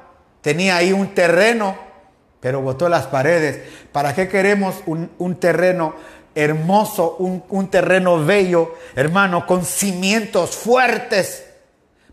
tenía 0.46 0.76
ahí 0.76 0.92
un 0.92 1.12
terreno 1.12 1.76
pero 2.38 2.60
botó 2.60 2.88
las 2.88 3.06
paredes. 3.06 3.58
¿Para 3.90 4.14
qué 4.14 4.28
queremos 4.28 4.76
un, 4.86 5.34
terreno 5.40 5.96
hermoso, 6.36 7.16
un, 7.18 7.42
un 7.48 7.66
terreno 7.66 8.24
bello, 8.24 8.76
hermano, 8.94 9.44
con 9.44 9.64
cimientos 9.64 10.54
fuertes, 10.54 11.44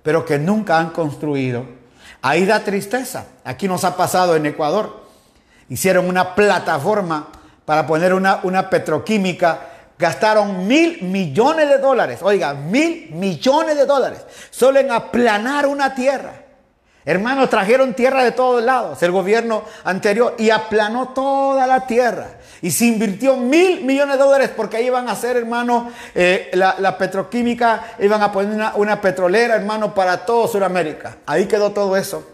pero 0.01 0.25
que 0.25 0.39
nunca 0.39 0.79
han 0.79 0.89
construido? 0.89 1.63
Ahí 2.23 2.47
da 2.47 2.61
tristeza. 2.61 3.27
Aquí 3.43 3.67
nos 3.67 3.83
ha 3.83 3.95
pasado 3.95 4.35
en 4.35 4.47
Ecuador. 4.47 5.03
Hicieron 5.69 6.09
una 6.09 6.33
plataforma 6.33 7.27
para 7.65 7.85
poner 7.85 8.15
una, 8.15 8.39
una 8.41 8.71
petroquímica 8.71 9.69
gastaron 9.99 10.65
mil 10.65 11.03
millones 11.03 11.69
de 11.69 11.77
dólares, 11.77 12.21
oiga, 12.23 12.55
mil 12.55 13.11
millones 13.11 13.77
de 13.77 13.85
dólares, 13.85 14.25
solo 14.49 14.79
en 14.79 14.89
aplanar 14.89 15.67
una 15.67 15.93
tierra. 15.93 16.42
Hermanos, 17.05 17.49
trajeron 17.49 17.93
tierra 17.93 18.23
de 18.23 18.31
todos 18.31 18.63
lados, 18.63 19.03
el 19.03 19.11
gobierno 19.11 19.63
anterior, 19.83 20.35
y 20.37 20.49
aplanó 20.49 21.09
toda 21.09 21.67
la 21.67 21.85
tierra. 21.85 22.27
Y 22.61 22.71
se 22.71 22.85
invirtió 22.85 23.35
mil 23.35 23.83
millones 23.83 24.17
de 24.17 24.23
dólares 24.23 24.51
porque 24.55 24.77
ahí 24.77 24.85
iban 24.85 25.09
a 25.09 25.11
hacer, 25.11 25.35
hermano, 25.35 25.91
eh, 26.15 26.49
la, 26.53 26.97
petroquímica, 26.97 27.95
iban 27.99 28.21
a 28.21 28.31
poner 28.31 28.53
una, 28.53 28.75
una, 28.75 29.01
petrolera, 29.01 29.55
hermano, 29.55 29.93
para 29.93 30.25
todo 30.25 30.47
Sudamérica. 30.47 31.17
Ahí 31.25 31.45
quedó 31.45 31.71
todo 31.71 31.97
eso. 31.97 32.25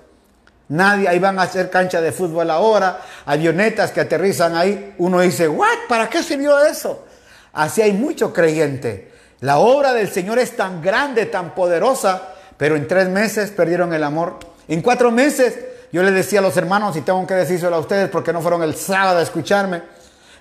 Nadie, 0.68 1.08
ahí 1.08 1.18
van 1.18 1.40
a 1.40 1.44
hacer 1.44 1.72
cancha 1.72 2.00
de 2.00 2.12
fútbol 2.12 2.52
ahora, 2.52 3.02
avionetas 3.26 3.90
que 3.90 4.02
aterrizan 4.02 4.56
ahí. 4.56 4.94
Uno 5.00 5.22
dice, 5.22 5.48
¿what? 5.48 5.88
¿Para 5.88 6.08
qué 6.08 6.22
sirvió 6.22 6.60
eso? 6.60 7.08
Así 7.54 7.82
hay 7.82 7.94
mucho 7.94 8.32
creyente. 8.32 9.12
La 9.40 9.58
obra 9.58 9.94
del 9.94 10.12
Señor 10.12 10.38
es 10.38 10.56
tan 10.56 10.80
grande, 10.80 11.26
tan 11.26 11.56
poderosa, 11.56 12.22
pero 12.56 12.76
en 12.76 12.88
tres 12.88 13.10
meses 13.10 13.50
perdieron 13.50 13.94
el 13.94 14.04
amor 14.04 14.49
en 14.74 14.82
cuatro 14.82 15.12
meses, 15.12 15.58
yo 15.92 16.04
les 16.04 16.14
decía 16.14 16.40
a 16.40 16.42
los 16.42 16.56
hermanos, 16.56 16.96
y 16.96 17.02
tengo 17.02 17.26
que 17.28 17.34
decírselo 17.34 17.76
a 17.76 17.80
ustedes 17.80 18.10
porque 18.10 18.32
no 18.32 18.42
fueron 18.42 18.64
el 18.64 18.76
sábado 18.76 19.20
a 19.20 19.22
escucharme, 19.22 19.82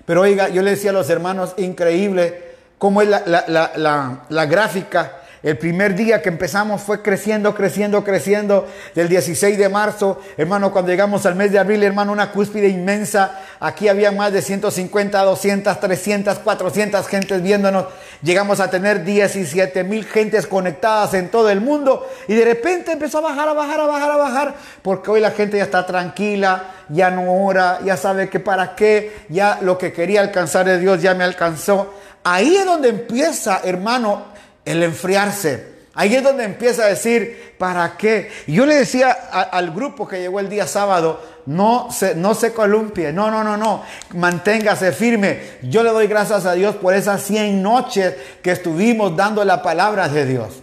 pero 0.05 0.21
oiga, 0.21 0.49
yo 0.49 0.61
les 0.61 0.75
decía 0.75 0.91
a 0.91 0.93
los 0.93 1.09
hermanos, 1.09 1.53
increíble 1.57 2.55
cómo 2.77 3.01
es 3.01 3.09
la 3.09 4.45
gráfica 4.49 5.18
el 5.41 5.57
primer 5.57 5.95
día 5.95 6.21
que 6.21 6.27
empezamos 6.27 6.81
fue 6.81 7.01
creciendo, 7.01 7.55
creciendo, 7.55 8.03
creciendo. 8.03 8.67
Del 8.93 9.07
16 9.07 9.57
de 9.57 9.69
marzo, 9.69 10.19
hermano, 10.35 10.71
cuando 10.71 10.91
llegamos 10.91 11.25
al 11.25 11.35
mes 11.35 11.51
de 11.51 11.59
abril, 11.59 11.81
hermano, 11.83 12.11
una 12.11 12.31
cúspide 12.31 12.67
inmensa. 12.67 13.39
Aquí 13.61 13.87
había 13.87 14.11
más 14.11 14.33
de 14.33 14.41
150, 14.41 15.17
200, 15.23 15.79
300, 15.79 16.39
400 16.39 17.07
gentes 17.07 17.41
viéndonos. 17.41 17.85
Llegamos 18.21 18.59
a 18.59 18.69
tener 18.69 19.05
17 19.05 19.85
mil 19.85 20.05
gentes 20.05 20.45
conectadas 20.45 21.13
en 21.13 21.29
todo 21.29 21.49
el 21.49 21.61
mundo. 21.61 22.05
Y 22.27 22.35
de 22.35 22.43
repente 22.43 22.91
empezó 22.91 23.19
a 23.19 23.21
bajar, 23.21 23.47
a 23.47 23.53
bajar, 23.53 23.79
a 23.79 23.85
bajar, 23.85 24.11
a 24.11 24.17
bajar. 24.17 24.55
Porque 24.81 25.09
hoy 25.09 25.21
la 25.21 25.31
gente 25.31 25.55
ya 25.55 25.63
está 25.63 25.85
tranquila, 25.85 26.65
ya 26.89 27.11
no 27.11 27.45
ora, 27.45 27.79
ya 27.85 27.95
sabe 27.95 28.29
que 28.29 28.41
para 28.41 28.75
qué, 28.75 29.23
ya 29.29 29.59
lo 29.61 29.77
que 29.77 29.93
quería 29.93 30.19
alcanzar 30.19 30.65
de 30.65 30.79
Dios 30.79 31.01
ya 31.01 31.13
me 31.13 31.23
alcanzó. 31.23 31.93
Ahí 32.25 32.57
es 32.57 32.65
donde 32.65 32.89
empieza, 32.89 33.61
hermano, 33.63 34.37
el 34.71 34.83
enfriarse. 34.83 35.79
Ahí 35.95 36.15
es 36.15 36.23
donde 36.23 36.43
empieza 36.43 36.83
a 36.83 36.87
decir, 36.87 37.55
¿para 37.57 37.97
qué? 37.97 38.31
Yo 38.47 38.65
le 38.65 38.75
decía 38.75 39.11
al 39.11 39.71
grupo 39.71 40.07
que 40.07 40.19
llegó 40.19 40.39
el 40.39 40.47
día 40.47 40.65
sábado, 40.65 41.21
no 41.47 41.89
se, 41.91 42.15
no 42.15 42.35
se 42.35 42.53
columpie, 42.53 43.11
no, 43.11 43.29
no, 43.29 43.43
no, 43.43 43.57
no, 43.57 43.83
manténgase 44.13 44.91
firme. 44.91 45.39
Yo 45.63 45.83
le 45.83 45.89
doy 45.89 46.07
gracias 46.07 46.45
a 46.45 46.53
Dios 46.53 46.75
por 46.75 46.93
esas 46.93 47.23
100 47.23 47.61
noches 47.61 48.15
que 48.41 48.51
estuvimos 48.51 49.15
dando 49.17 49.43
la 49.43 49.61
palabra 49.61 50.07
de 50.07 50.25
Dios. 50.25 50.61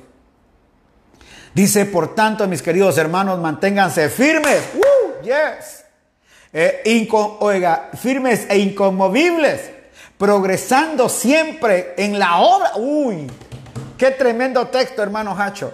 Dice, 1.53 1.87
por 1.87 2.15
tanto, 2.15 2.47
mis 2.47 2.63
queridos 2.63 2.97
hermanos, 2.97 3.39
manténganse 3.39 4.09
firmes. 4.09 4.63
¡Uh! 4.75 5.25
Yes. 5.25 5.85
Eh, 6.53 7.09
oiga, 7.41 7.91
firmes 8.01 8.47
e 8.49 8.59
inconmovibles, 8.59 9.61
progresando 10.17 11.09
siempre 11.09 11.95
en 11.99 12.19
la 12.19 12.39
obra. 12.39 12.73
Uy, 12.77 13.27
Qué 13.99 14.11
tremendo 14.11 14.69
texto, 14.69 15.03
hermano 15.03 15.37
Hacho. 15.39 15.73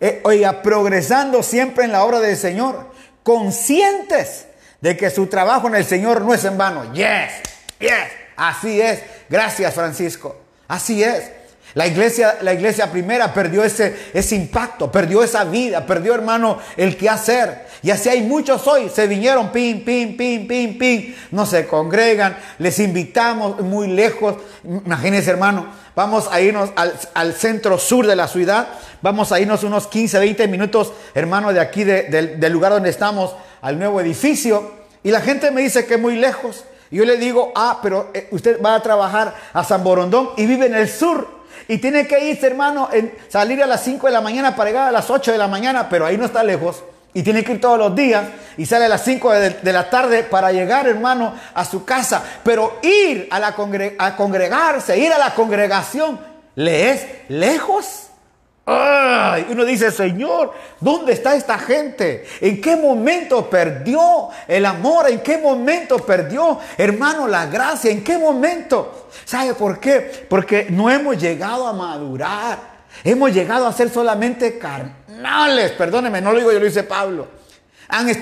Eh, 0.00 0.20
oiga, 0.24 0.62
progresando 0.62 1.42
siempre 1.42 1.84
en 1.84 1.92
la 1.92 2.04
obra 2.04 2.18
del 2.18 2.36
Señor, 2.36 2.90
conscientes 3.22 4.46
de 4.80 4.96
que 4.96 5.10
su 5.10 5.28
trabajo 5.28 5.68
en 5.68 5.76
el 5.76 5.84
Señor 5.84 6.22
no 6.22 6.34
es 6.34 6.44
en 6.44 6.58
vano. 6.58 6.92
Yes, 6.92 7.32
yes, 7.78 8.08
así 8.36 8.80
es. 8.80 9.00
Gracias, 9.28 9.72
Francisco. 9.74 10.40
Así 10.66 11.04
es. 11.04 11.30
La 11.74 11.86
iglesia, 11.86 12.38
la 12.42 12.52
iglesia 12.52 12.90
primera 12.90 13.32
perdió 13.32 13.64
ese, 13.64 13.96
ese 14.12 14.36
impacto, 14.36 14.92
perdió 14.92 15.22
esa 15.22 15.44
vida, 15.44 15.86
perdió, 15.86 16.14
hermano, 16.14 16.58
el 16.76 16.96
que 16.96 17.08
hacer. 17.08 17.66
Y 17.82 17.90
así 17.90 18.08
hay 18.08 18.22
muchos 18.22 18.66
hoy, 18.66 18.90
se 18.90 19.06
vinieron, 19.06 19.50
pim, 19.50 19.84
pim, 19.84 20.16
pim, 20.16 20.46
pim, 20.46 20.78
pim, 20.78 21.14
no 21.30 21.46
se 21.46 21.66
congregan, 21.66 22.36
les 22.58 22.78
invitamos 22.78 23.60
muy 23.60 23.88
lejos. 23.88 24.36
Imagínense, 24.64 25.30
hermano, 25.30 25.66
vamos 25.96 26.28
a 26.30 26.40
irnos 26.40 26.70
al, 26.76 27.32
centro 27.32 27.78
sur 27.78 28.06
de 28.06 28.14
la 28.16 28.28
ciudad, 28.28 28.68
vamos 29.00 29.32
a 29.32 29.40
irnos 29.40 29.64
unos 29.64 29.86
15, 29.86 30.18
20 30.18 30.48
minutos, 30.48 30.92
hermano, 31.14 31.52
de 31.52 31.60
aquí, 31.60 31.84
del 31.84 32.52
lugar 32.52 32.72
donde 32.72 32.90
estamos, 32.90 33.34
al 33.62 33.78
nuevo 33.78 34.00
edificio. 34.00 34.82
Y 35.02 35.10
la 35.10 35.20
gente 35.20 35.50
me 35.50 35.62
dice 35.62 35.86
que 35.86 35.96
muy 35.96 36.16
lejos. 36.16 36.64
Y 36.90 36.96
yo 36.96 37.04
le 37.04 37.16
digo, 37.16 37.52
ah, 37.54 37.80
pero 37.82 38.10
eh, 38.12 38.28
usted 38.30 38.60
va 38.62 38.74
a 38.74 38.82
trabajar 38.82 39.34
a 39.54 39.64
San 39.64 39.82
Borondón 39.82 40.30
y 40.36 40.46
vive 40.46 40.66
en 40.66 40.74
el 40.74 40.88
sur. 40.88 41.41
Y 41.68 41.78
tiene 41.78 42.06
que 42.06 42.28
irse, 42.28 42.46
hermano, 42.46 42.88
en 42.92 43.12
salir 43.28 43.62
a 43.62 43.66
las 43.66 43.82
5 43.84 44.06
de 44.06 44.12
la 44.12 44.20
mañana 44.20 44.54
para 44.54 44.70
llegar 44.70 44.88
a 44.88 44.92
las 44.92 45.10
8 45.10 45.32
de 45.32 45.38
la 45.38 45.48
mañana, 45.48 45.88
pero 45.88 46.06
ahí 46.06 46.16
no 46.16 46.24
está 46.24 46.42
lejos. 46.42 46.82
Y 47.14 47.22
tiene 47.22 47.44
que 47.44 47.52
ir 47.52 47.60
todos 47.60 47.78
los 47.78 47.94
días 47.94 48.24
y 48.56 48.64
sale 48.64 48.86
a 48.86 48.88
las 48.88 49.04
5 49.04 49.32
de, 49.32 49.72
la 49.72 49.90
tarde 49.90 50.22
para 50.22 50.50
llegar, 50.50 50.86
hermano, 50.86 51.34
a 51.54 51.64
su 51.64 51.84
casa. 51.84 52.22
Pero 52.42 52.78
ir 52.82 53.28
a, 53.30 53.38
la 53.38 53.54
a 53.98 54.16
congregarse, 54.16 54.98
ir 54.98 55.12
a 55.12 55.18
la 55.18 55.34
congregación, 55.34 56.18
¿le 56.54 56.90
es 56.90 57.06
lejos? 57.28 58.11
Ay, 58.64 59.46
uno 59.50 59.64
dice, 59.64 59.90
Señor, 59.90 60.52
¿dónde 60.80 61.12
está 61.12 61.34
esta 61.34 61.58
gente? 61.58 62.24
¿En 62.40 62.60
qué 62.60 62.76
momento 62.76 63.50
perdió 63.50 64.28
el 64.46 64.64
amor? 64.66 65.10
¿En 65.10 65.20
qué 65.20 65.38
momento 65.38 65.98
perdió, 65.98 66.60
hermano, 66.78 67.26
la 67.26 67.46
gracia? 67.46 67.90
¿En 67.90 68.04
qué 68.04 68.18
momento? 68.18 69.08
¿Sabe 69.24 69.54
por 69.54 69.80
qué? 69.80 70.26
Porque 70.28 70.68
no 70.70 70.88
hemos 70.88 71.18
llegado 71.18 71.66
a 71.66 71.72
madurar. 71.72 72.72
Hemos 73.02 73.32
llegado 73.32 73.66
a 73.66 73.72
ser 73.72 73.90
solamente 73.90 74.58
carnales. 74.58 75.72
Perdóneme, 75.72 76.20
no 76.20 76.30
lo 76.30 76.38
digo 76.38 76.52
yo, 76.52 76.60
lo 76.60 76.64
dice 76.64 76.84
Pablo 76.84 77.41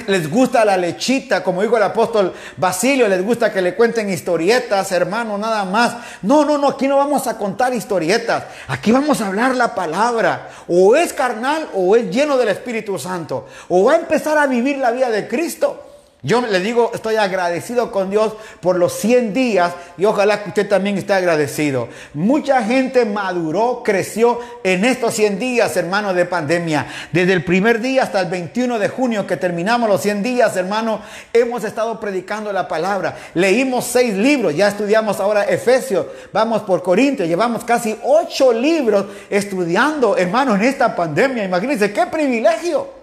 les 0.06 0.28
gusta 0.28 0.64
la 0.64 0.76
lechita, 0.76 1.42
como 1.42 1.62
dijo 1.62 1.76
el 1.76 1.82
apóstol 1.82 2.32
Basilio, 2.56 3.08
les 3.08 3.24
gusta 3.24 3.52
que 3.52 3.62
le 3.62 3.74
cuenten 3.74 4.10
historietas, 4.10 4.90
hermano, 4.92 5.38
nada 5.38 5.64
más. 5.64 5.96
No, 6.22 6.44
no, 6.44 6.58
no, 6.58 6.68
aquí 6.68 6.88
no 6.88 6.96
vamos 6.96 7.26
a 7.26 7.38
contar 7.38 7.72
historietas, 7.74 8.44
aquí 8.68 8.92
vamos 8.92 9.20
a 9.20 9.28
hablar 9.28 9.54
la 9.54 9.74
palabra. 9.74 10.50
O 10.68 10.96
es 10.96 11.12
carnal 11.12 11.68
o 11.74 11.96
es 11.96 12.10
lleno 12.10 12.36
del 12.36 12.48
Espíritu 12.48 12.98
Santo, 12.98 13.46
o 13.68 13.84
va 13.84 13.92
a 13.92 13.96
empezar 13.96 14.38
a 14.38 14.46
vivir 14.46 14.78
la 14.78 14.90
vida 14.90 15.10
de 15.10 15.28
Cristo 15.28 15.89
yo 16.22 16.42
le 16.42 16.60
digo, 16.60 16.90
estoy 16.92 17.16
agradecido 17.16 17.90
con 17.90 18.10
Dios 18.10 18.34
por 18.60 18.76
los 18.76 18.92
100 18.92 19.32
días 19.32 19.72
y 19.96 20.04
ojalá 20.04 20.42
que 20.42 20.50
usted 20.50 20.68
también 20.68 20.98
esté 20.98 21.14
agradecido. 21.14 21.88
Mucha 22.12 22.62
gente 22.62 23.06
maduró, 23.06 23.82
creció 23.82 24.38
en 24.62 24.84
estos 24.84 25.14
100 25.14 25.38
días, 25.38 25.74
hermano, 25.78 26.12
de 26.12 26.26
pandemia. 26.26 26.86
Desde 27.10 27.32
el 27.32 27.42
primer 27.42 27.80
día 27.80 28.02
hasta 28.02 28.20
el 28.20 28.28
21 28.28 28.78
de 28.78 28.88
junio 28.88 29.26
que 29.26 29.38
terminamos 29.38 29.88
los 29.88 30.02
100 30.02 30.22
días, 30.22 30.54
hermano, 30.56 31.00
hemos 31.32 31.64
estado 31.64 31.98
predicando 31.98 32.52
la 32.52 32.68
palabra. 32.68 33.16
Leímos 33.32 33.86
seis 33.86 34.12
libros, 34.14 34.54
ya 34.54 34.68
estudiamos 34.68 35.20
ahora 35.20 35.44
Efesios, 35.44 36.04
vamos 36.34 36.62
por 36.62 36.82
Corintios, 36.82 37.28
llevamos 37.28 37.64
casi 37.64 37.98
ocho 38.04 38.52
libros 38.52 39.06
estudiando, 39.30 40.18
hermano, 40.18 40.54
en 40.54 40.64
esta 40.64 40.94
pandemia. 40.94 41.44
Imagínense 41.44 41.90
qué 41.90 42.04
privilegio. 42.06 42.99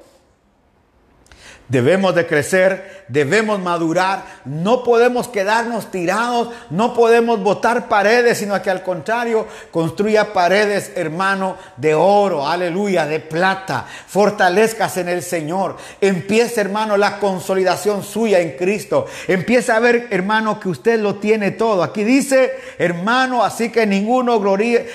Debemos 1.69 2.15
de 2.15 2.25
crecer, 2.25 3.03
debemos 3.09 3.59
madurar, 3.59 4.23
no 4.45 4.83
podemos 4.83 5.27
quedarnos 5.27 5.91
tirados, 5.91 6.49
no 6.69 6.93
podemos 6.93 7.43
botar 7.43 7.89
paredes, 7.89 8.37
sino 8.37 8.61
que 8.61 8.69
al 8.69 8.83
contrario, 8.83 9.45
construya 9.69 10.31
paredes, 10.31 10.93
hermano, 10.95 11.57
de 11.75 11.93
oro, 11.93 12.47
aleluya, 12.47 13.05
de 13.05 13.19
plata, 13.19 13.85
fortalezcas 14.07 14.95
en 14.95 15.09
el 15.09 15.21
Señor. 15.21 15.75
Empiece, 15.99 16.61
hermano, 16.61 16.95
la 16.95 17.19
consolidación 17.19 18.01
suya 18.01 18.39
en 18.39 18.51
Cristo. 18.55 19.05
Empieza 19.27 19.75
a 19.75 19.81
ver, 19.81 20.07
hermano, 20.09 20.61
que 20.61 20.69
usted 20.69 20.97
lo 21.01 21.15
tiene 21.15 21.51
todo. 21.51 21.83
Aquí 21.83 22.05
dice, 22.05 22.53
hermano, 22.77 23.43
así 23.43 23.73
que 23.73 23.85
ninguno, 23.85 24.39
gloríe, 24.39 24.87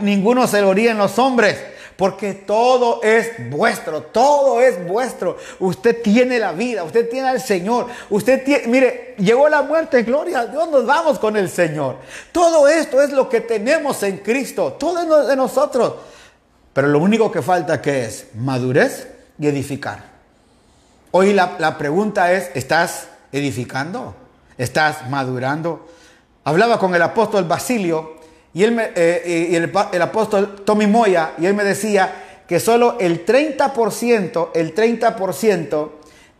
ninguno 0.00 0.48
se 0.48 0.60
gloría 0.60 0.90
en 0.90 0.98
los 0.98 1.20
hombres 1.20 1.56
porque 1.96 2.34
todo 2.34 3.02
es 3.02 3.50
vuestro, 3.50 4.02
todo 4.02 4.60
es 4.60 4.86
vuestro. 4.86 5.38
Usted 5.58 6.02
tiene 6.02 6.38
la 6.38 6.52
vida, 6.52 6.84
usted 6.84 7.08
tiene 7.08 7.28
al 7.28 7.40
Señor. 7.40 7.86
Usted 8.10 8.44
tiene, 8.44 8.66
mire, 8.66 9.14
llegó 9.18 9.48
la 9.48 9.62
muerte, 9.62 10.02
gloria 10.02 10.40
a 10.40 10.46
Dios, 10.46 10.68
nos 10.70 10.84
vamos 10.84 11.18
con 11.18 11.36
el 11.36 11.48
Señor. 11.48 11.96
Todo 12.32 12.68
esto 12.68 13.00
es 13.00 13.12
lo 13.12 13.28
que 13.28 13.40
tenemos 13.40 14.02
en 14.02 14.18
Cristo, 14.18 14.74
todo 14.78 15.22
es 15.22 15.28
de 15.28 15.36
nosotros. 15.36 15.94
Pero 16.72 16.88
lo 16.88 16.98
único 16.98 17.32
que 17.32 17.40
falta 17.40 17.80
que 17.80 18.04
es 18.04 18.26
madurez 18.34 19.08
y 19.38 19.46
edificar. 19.46 20.16
Hoy 21.12 21.32
la, 21.32 21.56
la 21.58 21.78
pregunta 21.78 22.32
es, 22.32 22.50
¿estás 22.54 23.08
edificando, 23.32 24.14
estás 24.58 25.08
madurando. 25.08 25.88
Hablaba 26.44 26.78
con 26.78 26.94
el 26.94 27.02
apóstol 27.02 27.44
Basilio 27.44 28.15
y, 28.56 28.64
él 28.64 28.74
eh, 28.94 29.48
y 29.50 29.54
el, 29.54 29.70
el 29.92 30.02
apóstol 30.02 30.62
Tommy 30.64 30.86
Moya 30.86 31.32
y 31.36 31.44
él 31.44 31.52
me 31.52 31.62
decía 31.62 32.40
que 32.48 32.58
solo 32.58 32.96
el 32.98 33.26
30%, 33.26 34.50
el 34.54 34.74
30% 34.74 35.90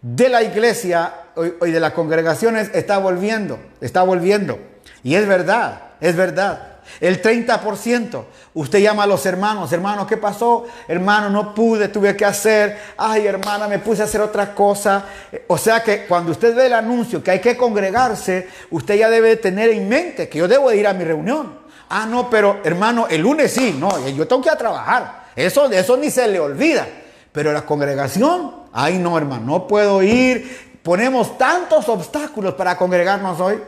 de 0.01 0.29
la 0.31 0.43
iglesia 0.43 1.12
y 1.37 1.71
de 1.71 1.79
las 1.79 1.93
congregaciones 1.93 2.71
está 2.73 2.97
volviendo, 2.97 3.59
está 3.83 4.03
volviendo. 4.03 4.59
Y 5.03 5.14
es 5.14 5.29
verdad, 5.29 5.91
es 6.01 6.17
verdad. 6.17 6.77
El 7.01 7.21
30%. 7.21 8.25
Usted 8.55 8.79
llama 8.79 9.03
a 9.03 9.07
los 9.07 9.27
hermanos, 9.27 9.71
hermano, 9.75 10.07
¿qué 10.07 10.17
pasó? 10.17 10.64
Hermano, 10.89 11.29
no 11.29 11.55
pude, 11.55 11.89
tuve 11.89 12.17
que 12.17 12.25
hacer. 12.25 12.79
Ay, 12.97 13.27
hermana, 13.27 13.69
me 13.69 13.79
puse 13.79 14.01
a 14.01 14.07
hacer 14.07 14.23
otra 14.23 14.55
cosa. 14.55 15.05
O 15.49 15.59
sea 15.59 15.83
que 15.83 16.07
cuando 16.07 16.33
usted 16.33 16.57
ve 16.57 16.64
el 16.64 16.73
anuncio 16.73 17.23
que 17.23 17.33
hay 17.33 17.41
que 17.41 17.59
congregarse, 17.59 18.49
usted 18.71 18.95
ya 18.95 19.11
debe 19.11 19.37
tener 19.37 19.69
en 19.69 19.87
mente 19.87 20.31
que 20.31 20.39
yo 20.39 20.49
debo 20.49 20.71
de 20.71 20.79
ir 20.79 20.87
a 20.87 20.95
mi 20.95 21.05
reunión. 21.05 21.66
Ah, 21.89 22.07
no, 22.07 22.28
pero 22.28 22.61
hermano, 22.64 23.07
el 23.09 23.20
lunes 23.20 23.53
sí, 23.53 23.76
no, 23.78 24.09
yo 24.09 24.26
tengo 24.26 24.43
que 24.43 24.49
ir 24.49 24.55
a 24.55 24.59
trabajar. 24.59 25.26
Eso, 25.37 25.70
eso 25.70 25.97
ni 25.97 26.11
se 26.11 26.26
le 26.26 26.41
olvida. 26.41 26.87
Pero 27.32 27.53
la 27.53 27.62
congregación, 27.62 28.53
ay 28.72 28.99
no, 28.99 29.16
hermano, 29.16 29.45
no 29.45 29.66
puedo 29.66 30.03
ir. 30.03 30.78
Ponemos 30.82 31.37
tantos 31.37 31.89
obstáculos 31.89 32.55
para 32.55 32.76
congregarnos 32.76 33.41
hoy. 33.41 33.61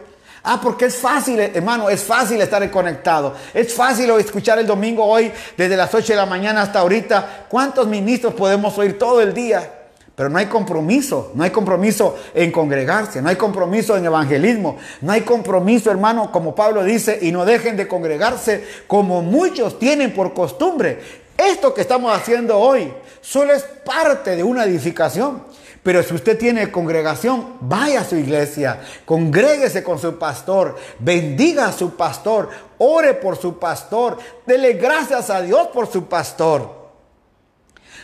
Ah, 0.43 0.59
porque 0.63 0.87
es 0.87 0.97
fácil, 0.97 1.39
hermano, 1.39 1.91
es 1.91 2.03
fácil 2.03 2.41
estar 2.41 2.69
conectado. 2.71 3.35
Es 3.53 3.75
fácil 3.75 4.11
escuchar 4.11 4.59
el 4.59 4.67
domingo 4.67 5.05
hoy 5.05 5.31
desde 5.57 5.77
las 5.77 5.93
8 5.93 6.13
de 6.13 6.17
la 6.17 6.27
mañana 6.27 6.63
hasta 6.63 6.81
ahorita. 6.81 7.47
¿Cuántos 7.49 7.87
ministros 7.87 8.35
podemos 8.35 8.77
oír 8.79 8.99
todo 8.99 9.21
el 9.21 9.35
día? 9.35 9.78
Pero 10.19 10.31
no 10.31 10.39
hay 10.39 10.47
compromiso, 10.47 11.31
no 11.35 11.45
hay 11.45 11.51
compromiso 11.51 12.17
en 12.35 12.51
congregarse, 12.51 13.23
no 13.23 13.29
hay 13.29 13.37
compromiso 13.37 13.97
en 13.97 14.05
evangelismo, 14.05 14.77
no 15.01 15.13
hay 15.13 15.21
compromiso, 15.21 15.93
hermano, 15.93 16.33
como 16.33 16.57
Pablo 16.57 16.83
dice, 16.83 17.21
y 17.23 17.31
no 17.31 17.45
dejen 17.45 17.77
de 17.77 17.87
congregarse 17.87 18.65
como 18.89 19.23
muchos 19.23 19.79
tienen 19.79 20.13
por 20.13 20.35
costumbre. 20.35 20.99
Esto 21.37 21.73
que 21.73 21.83
estamos 21.83 22.13
haciendo 22.13 22.59
hoy 22.59 22.93
solo 23.21 23.53
es 23.53 23.63
parte 23.63 24.35
de 24.35 24.43
una 24.43 24.65
edificación. 24.65 25.45
Pero 25.85 26.03
si 26.03 26.13
usted 26.13 26.37
tiene 26.37 26.73
congregación, 26.73 27.55
vaya 27.61 28.01
a 28.01 28.05
su 28.05 28.17
iglesia, 28.17 28.81
congréguese 29.05 29.85
con 29.85 30.01
su 30.01 30.19
pastor, 30.19 30.75
bendiga 30.99 31.67
a 31.67 31.73
su 31.73 31.95
pastor, 31.95 32.51
ore 32.79 33.15
por 33.15 33.37
su 33.37 33.61
pastor, 33.61 34.19
dele 34.45 34.73
gracias 34.73 35.31
a 35.31 35.43
Dios 35.43 35.69
por 35.69 35.87
su 35.87 36.07
pastor. 36.07 36.78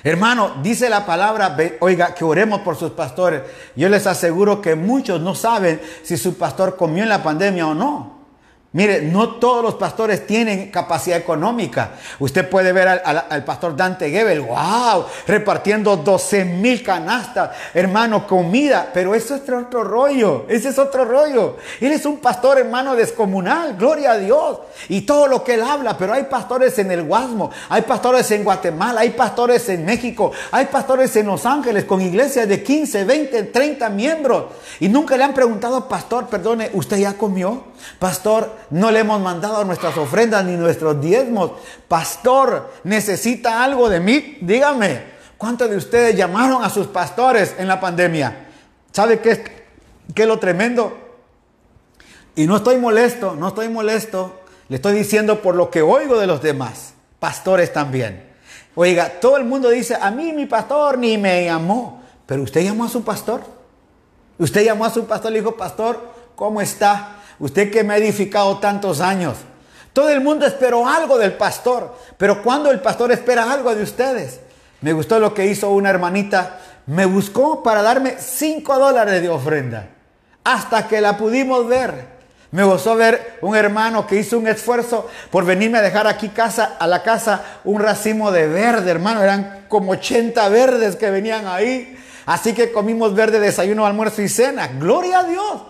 Hermano, 0.04 0.56
dice 0.62 0.90
la 0.90 1.06
palabra, 1.06 1.56
oiga, 1.80 2.14
que 2.14 2.24
oremos 2.24 2.60
por 2.60 2.76
sus 2.76 2.90
pastores. 2.90 3.40
Yo 3.74 3.88
les 3.88 4.06
aseguro 4.06 4.60
que 4.60 4.74
muchos 4.74 5.18
no 5.22 5.34
saben 5.34 5.80
si 6.02 6.18
su 6.18 6.36
pastor 6.36 6.76
comió 6.76 7.02
en 7.02 7.08
la 7.08 7.22
pandemia 7.22 7.66
o 7.66 7.74
no. 7.74 8.13
Mire, 8.74 9.02
no 9.02 9.36
todos 9.36 9.62
los 9.62 9.76
pastores 9.76 10.26
tienen 10.26 10.68
capacidad 10.72 11.16
económica. 11.16 11.92
Usted 12.18 12.50
puede 12.50 12.72
ver 12.72 12.88
al, 12.88 13.44
pastor 13.44 13.76
Dante 13.76 14.10
Gebel, 14.10 14.40
wow, 14.40 15.04
repartiendo 15.28 15.96
12 15.96 16.44
mil 16.44 16.82
canastas, 16.82 17.50
hermano, 17.72 18.26
comida. 18.26 18.90
Pero 18.92 19.14
eso 19.14 19.36
es 19.36 19.42
otro 19.42 19.84
rollo, 19.84 20.46
ese 20.48 20.70
es 20.70 20.78
otro 20.80 21.04
rollo. 21.04 21.56
Él 21.80 21.92
es 21.92 22.04
un 22.04 22.18
pastor, 22.18 22.58
hermano, 22.58 22.96
descomunal, 22.96 23.76
gloria 23.76 24.10
a 24.10 24.18
Dios. 24.18 24.58
Y 24.88 25.02
todo 25.02 25.28
lo 25.28 25.44
que 25.44 25.54
él 25.54 25.62
habla, 25.62 25.96
pero 25.96 26.12
hay 26.12 26.24
pastores 26.24 26.76
en 26.80 26.90
el 26.90 27.04
Guasmo, 27.04 27.52
hay 27.68 27.82
pastores 27.82 28.28
en 28.32 28.42
Guatemala, 28.42 29.02
hay 29.02 29.10
pastores 29.10 29.68
en 29.68 29.84
México, 29.84 30.32
hay 30.50 30.66
pastores 30.66 31.14
en 31.14 31.26
Los 31.26 31.46
Ángeles 31.46 31.84
con 31.84 32.00
iglesias 32.00 32.48
de 32.48 32.60
15, 32.64 33.04
20, 33.04 33.42
30 33.44 33.88
miembros. 33.90 34.46
Y 34.80 34.88
nunca 34.88 35.16
le 35.16 35.22
han 35.22 35.32
preguntado, 35.32 35.88
pastor, 35.88 36.26
perdone, 36.26 36.70
¿usted 36.72 36.96
ya 36.96 37.12
comió? 37.12 37.62
Pastor, 38.00 38.63
no 38.70 38.90
le 38.90 39.00
hemos 39.00 39.20
mandado 39.20 39.64
nuestras 39.64 39.96
ofrendas 39.96 40.44
ni 40.44 40.56
nuestros 40.56 41.00
diezmos. 41.00 41.52
Pastor, 41.88 42.72
¿necesita 42.84 43.62
algo 43.62 43.88
de 43.88 44.00
mí? 44.00 44.38
Dígame, 44.40 45.02
¿cuántos 45.38 45.70
de 45.70 45.76
ustedes 45.76 46.16
llamaron 46.16 46.64
a 46.64 46.70
sus 46.70 46.86
pastores 46.86 47.54
en 47.58 47.68
la 47.68 47.80
pandemia? 47.80 48.48
¿Sabe 48.92 49.20
qué 49.20 49.30
es, 49.30 49.40
qué 50.14 50.26
lo 50.26 50.38
tremendo? 50.38 50.96
Y 52.36 52.46
no 52.46 52.56
estoy 52.56 52.78
molesto, 52.78 53.34
no 53.34 53.48
estoy 53.48 53.68
molesto. 53.68 54.40
Le 54.68 54.76
estoy 54.76 54.94
diciendo 54.94 55.42
por 55.42 55.54
lo 55.54 55.70
que 55.70 55.82
oigo 55.82 56.18
de 56.18 56.26
los 56.26 56.42
demás, 56.42 56.94
pastores 57.20 57.72
también. 57.72 58.32
Oiga, 58.74 59.20
todo 59.20 59.36
el 59.36 59.44
mundo 59.44 59.68
dice, 59.70 59.96
a 60.00 60.10
mí 60.10 60.32
mi 60.32 60.46
pastor 60.46 60.98
ni 60.98 61.16
me 61.16 61.44
llamó. 61.44 62.02
Pero 62.26 62.42
usted 62.42 62.62
llamó 62.62 62.84
a 62.84 62.88
su 62.88 63.04
pastor. 63.04 63.42
Usted 64.38 64.64
llamó 64.64 64.84
a 64.84 64.90
su 64.90 65.06
pastor 65.06 65.30
y 65.30 65.34
le 65.34 65.40
dijo, 65.40 65.56
pastor, 65.56 66.00
¿cómo 66.34 66.60
está? 66.60 67.18
Usted 67.38 67.70
que 67.70 67.84
me 67.84 67.94
ha 67.94 67.98
edificado 67.98 68.58
tantos 68.58 69.00
años. 69.00 69.36
Todo 69.92 70.10
el 70.10 70.20
mundo 70.20 70.44
esperó 70.44 70.88
algo 70.88 71.18
del 71.18 71.34
pastor, 71.34 71.96
pero 72.16 72.42
cuando 72.42 72.70
el 72.70 72.80
pastor 72.80 73.12
espera 73.12 73.52
algo 73.52 73.74
de 73.74 73.82
ustedes. 73.82 74.40
Me 74.80 74.92
gustó 74.92 75.18
lo 75.18 75.32
que 75.32 75.46
hizo 75.46 75.70
una 75.70 75.90
hermanita. 75.90 76.58
Me 76.86 77.06
buscó 77.06 77.62
para 77.62 77.80
darme 77.80 78.16
5 78.18 78.78
dólares 78.78 79.22
de 79.22 79.28
ofrenda. 79.28 79.88
Hasta 80.42 80.88
que 80.88 81.00
la 81.00 81.16
pudimos 81.16 81.66
ver. 81.66 82.14
Me 82.50 82.62
gustó 82.64 82.94
ver 82.94 83.38
un 83.40 83.56
hermano 83.56 84.06
que 84.06 84.16
hizo 84.16 84.38
un 84.38 84.46
esfuerzo 84.46 85.08
por 85.30 85.44
venirme 85.44 85.78
a 85.78 85.82
dejar 85.82 86.06
aquí 86.06 86.28
casa, 86.28 86.76
a 86.78 86.86
la 86.86 87.02
casa 87.02 87.42
un 87.64 87.80
racimo 87.80 88.30
de 88.30 88.46
verde, 88.46 88.90
hermano. 88.90 89.22
Eran 89.22 89.64
como 89.68 89.92
80 89.92 90.48
verdes 90.50 90.96
que 90.96 91.10
venían 91.10 91.46
ahí. 91.46 91.96
Así 92.26 92.52
que 92.52 92.70
comimos 92.70 93.14
verde, 93.14 93.40
desayuno, 93.40 93.86
almuerzo 93.86 94.22
y 94.22 94.28
cena. 94.28 94.68
Gloria 94.68 95.20
a 95.20 95.24
Dios. 95.24 95.62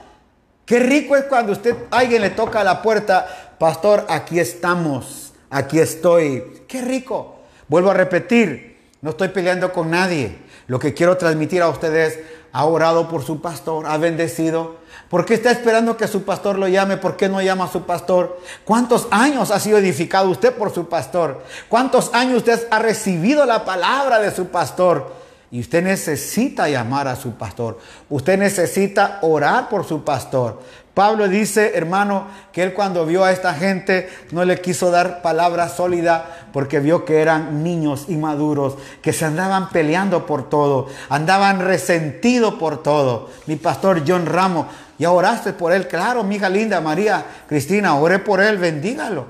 Qué 0.66 0.78
rico 0.78 1.16
es 1.16 1.24
cuando 1.24 1.52
usted, 1.52 1.74
alguien 1.90 2.22
le 2.22 2.30
toca 2.30 2.60
a 2.60 2.64
la 2.64 2.80
puerta, 2.80 3.54
pastor, 3.58 4.06
aquí 4.08 4.40
estamos, 4.40 5.34
aquí 5.50 5.78
estoy. 5.78 6.62
Qué 6.66 6.80
rico. 6.80 7.36
Vuelvo 7.68 7.90
a 7.90 7.94
repetir, 7.94 8.78
no 9.02 9.10
estoy 9.10 9.28
peleando 9.28 9.72
con 9.72 9.90
nadie. 9.90 10.38
Lo 10.66 10.78
que 10.78 10.94
quiero 10.94 11.18
transmitir 11.18 11.60
a 11.60 11.68
ustedes, 11.68 12.18
ha 12.54 12.64
orado 12.66 13.08
por 13.08 13.24
su 13.24 13.42
pastor, 13.42 13.84
ha 13.86 13.98
bendecido. 13.98 14.76
¿Por 15.10 15.26
qué 15.26 15.34
está 15.34 15.50
esperando 15.50 15.96
que 15.96 16.06
su 16.06 16.22
pastor 16.22 16.56
lo 16.56 16.68
llame? 16.68 16.96
¿Por 16.96 17.16
qué 17.16 17.28
no 17.28 17.42
llama 17.42 17.64
a 17.64 17.72
su 17.72 17.82
pastor? 17.82 18.40
¿Cuántos 18.64 19.08
años 19.10 19.50
ha 19.50 19.58
sido 19.58 19.76
edificado 19.76 20.30
usted 20.30 20.54
por 20.54 20.72
su 20.72 20.88
pastor? 20.88 21.42
¿Cuántos 21.68 22.14
años 22.14 22.38
usted 22.38 22.68
ha 22.70 22.78
recibido 22.78 23.44
la 23.44 23.64
palabra 23.64 24.20
de 24.20 24.30
su 24.30 24.46
pastor? 24.46 25.23
Y 25.54 25.60
usted 25.60 25.84
necesita 25.84 26.68
llamar 26.68 27.06
a 27.06 27.14
su 27.14 27.34
pastor. 27.34 27.78
Usted 28.10 28.36
necesita 28.36 29.20
orar 29.22 29.68
por 29.68 29.84
su 29.84 30.02
pastor. 30.02 30.60
Pablo 30.94 31.28
dice, 31.28 31.76
hermano, 31.76 32.26
que 32.50 32.64
él 32.64 32.74
cuando 32.74 33.06
vio 33.06 33.22
a 33.22 33.30
esta 33.30 33.54
gente 33.54 34.08
no 34.32 34.44
le 34.44 34.60
quiso 34.60 34.90
dar 34.90 35.22
palabra 35.22 35.68
sólida 35.68 36.48
porque 36.52 36.80
vio 36.80 37.04
que 37.04 37.20
eran 37.22 37.62
niños 37.62 38.06
inmaduros, 38.08 38.74
que 39.00 39.12
se 39.12 39.26
andaban 39.26 39.68
peleando 39.68 40.26
por 40.26 40.48
todo, 40.48 40.88
andaban 41.08 41.60
resentidos 41.60 42.54
por 42.54 42.82
todo. 42.82 43.30
Mi 43.46 43.54
pastor 43.54 44.02
John 44.04 44.26
Ramos, 44.26 44.66
ya 44.98 45.12
oraste 45.12 45.52
por 45.52 45.72
él, 45.72 45.86
claro, 45.86 46.24
mi 46.24 46.34
hija 46.34 46.48
linda 46.48 46.80
María 46.80 47.24
Cristina, 47.46 47.94
oré 47.94 48.18
por 48.18 48.40
él, 48.40 48.58
bendígalo. 48.58 49.26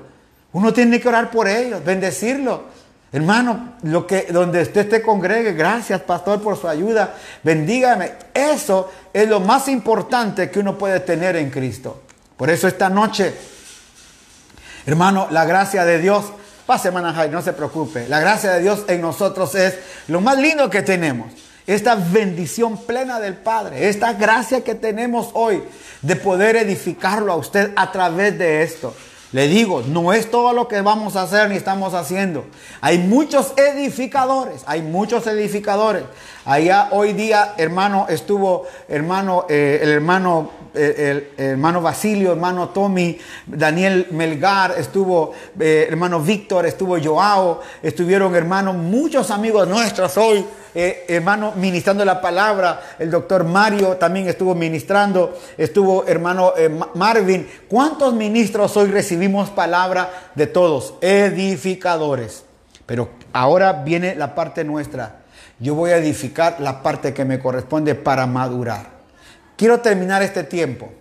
Uno 0.53 0.73
tiene 0.73 0.99
que 0.99 1.07
orar 1.07 1.29
por 1.29 1.47
ellos, 1.47 1.85
bendecirlo. 1.85 2.63
Hermano, 3.15 3.75
lo 3.83 4.05
que, 4.05 4.23
donde 4.29 4.61
usted 4.61 4.89
te 4.89 5.01
congregue, 5.01 5.53
gracias 5.53 6.01
pastor 6.01 6.41
por 6.41 6.57
su 6.57 6.67
ayuda, 6.67 7.15
bendígame. 7.43 8.11
Eso 8.33 8.91
es 9.13 9.29
lo 9.29 9.39
más 9.39 9.69
importante 9.69 10.51
que 10.51 10.59
uno 10.59 10.77
puede 10.77 10.99
tener 10.99 11.37
en 11.37 11.49
Cristo. 11.49 12.01
Por 12.35 12.49
eso 12.49 12.67
esta 12.67 12.89
noche, 12.89 13.33
hermano, 14.85 15.29
la 15.31 15.45
gracia 15.45 15.85
de 15.85 15.99
Dios, 15.99 16.25
pase 16.65 16.89
hermana 16.89 17.25
no 17.27 17.41
se 17.41 17.53
preocupe, 17.53 18.05
la 18.09 18.19
gracia 18.19 18.51
de 18.51 18.59
Dios 18.59 18.83
en 18.89 18.99
nosotros 18.99 19.55
es 19.55 19.75
lo 20.09 20.19
más 20.19 20.37
lindo 20.37 20.69
que 20.69 20.81
tenemos. 20.81 21.31
Esta 21.65 21.95
bendición 21.95 22.77
plena 22.85 23.21
del 23.21 23.35
Padre, 23.35 23.87
esta 23.87 24.11
gracia 24.11 24.61
que 24.61 24.75
tenemos 24.75 25.29
hoy 25.35 25.63
de 26.01 26.17
poder 26.17 26.57
edificarlo 26.57 27.31
a 27.31 27.37
usted 27.37 27.71
a 27.77 27.93
través 27.93 28.37
de 28.37 28.63
esto. 28.63 28.93
Le 29.35 29.49
digo, 29.49 29.83
no 29.85 30.13
es 30.13 30.31
todo 30.31 30.53
lo 30.53 30.69
que 30.69 30.79
vamos 30.79 31.17
a 31.17 31.23
hacer 31.23 31.49
ni 31.49 31.57
estamos 31.57 31.93
haciendo. 31.93 32.45
Hay 32.79 32.99
muchos 32.99 33.51
edificadores, 33.57 34.63
hay 34.65 34.81
muchos 34.81 35.27
edificadores. 35.27 36.03
Allá 36.45 36.89
hoy 36.91 37.13
día, 37.13 37.55
hermano, 37.57 38.05
estuvo 38.07 38.67
hermano, 38.87 39.47
eh, 39.49 39.79
el 39.81 39.89
hermano, 39.89 40.51
eh, 40.75 41.31
el, 41.37 41.43
hermano 41.43 41.81
Basilio, 41.81 42.33
hermano 42.33 42.69
Tommy, 42.69 43.17
Daniel 43.47 44.09
Melgar, 44.11 44.75
estuvo 44.77 45.33
eh, 45.59 45.87
hermano 45.89 46.19
Víctor, 46.19 46.67
estuvo 46.67 46.99
Joao, 47.03 47.61
estuvieron 47.81 48.35
hermanos, 48.35 48.75
muchos 48.75 49.31
amigos 49.31 49.67
nuestros 49.67 50.15
hoy 50.17 50.45
hermano, 50.75 51.53
ministrando 51.55 52.03
la 52.03 52.19
palabra. 52.21 52.81
El 52.99 53.09
doctor 53.09 53.45
Mario 53.45 53.95
también 53.95 54.27
estuvo 54.27 54.53
ministrando. 54.53 55.39
Estuvo 55.57 56.05
hermano 56.05 56.51
Marvin. 56.95 57.47
¿Cuántos 57.69 58.13
ministros 58.13 58.75
hoy 58.75 58.91
recibimos 58.91 59.49
palabra 59.49 60.11
de 60.35 60.47
todos? 60.47 60.95
Edificadores. 60.99 62.43
Pero 62.85 63.07
ahora 63.31 63.71
viene 63.71 64.15
la 64.15 64.35
parte 64.35 64.65
nuestra. 64.65 65.24
Yo 65.59 65.75
voy 65.75 65.91
a 65.91 65.97
edificar 65.97 66.59
la 66.59 66.83
parte 66.83 67.13
que 67.13 67.25
me 67.25 67.39
corresponde 67.39 67.95
para 67.95 68.25
madurar. 68.27 68.95
quiero 69.55 69.79
terminar 69.79 70.21
este 70.21 70.43
tiempo 70.43 70.91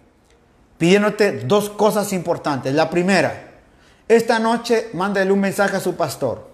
pidiéndote 0.78 1.40
dos 1.40 1.70
cosas 1.70 2.12
importantes. 2.12 2.72
La 2.74 2.90
primera, 2.90 3.32
esta 4.07 4.38
noche 4.38 4.90
mándele 4.92 5.32
un 5.32 5.40
mensaje 5.40 5.76
a 5.76 5.80
su 5.80 5.96
pastor 5.96 6.48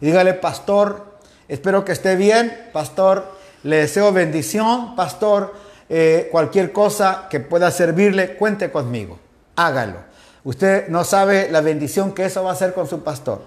y 0.00 0.06
dígale, 0.06 0.34
pastor, 0.34 1.18
espero 1.48 1.84
que 1.84 1.92
esté 1.92 2.16
bien, 2.16 2.68
pastor, 2.72 3.32
le 3.62 3.76
deseo 3.76 4.12
bendición, 4.12 4.94
pastor, 4.94 5.54
eh, 5.88 6.28
cualquier 6.30 6.72
cosa 6.72 7.28
que 7.30 7.40
pueda 7.40 7.70
servirle, 7.70 8.36
cuente 8.36 8.70
conmigo, 8.70 9.18
hágalo. 9.56 10.06
Usted 10.44 10.88
no 10.88 11.04
sabe 11.04 11.50
la 11.50 11.60
bendición 11.60 12.12
que 12.12 12.26
eso 12.26 12.44
va 12.44 12.50
a 12.50 12.52
hacer 12.52 12.74
con 12.74 12.86
su 12.86 13.02
pastor. 13.02 13.42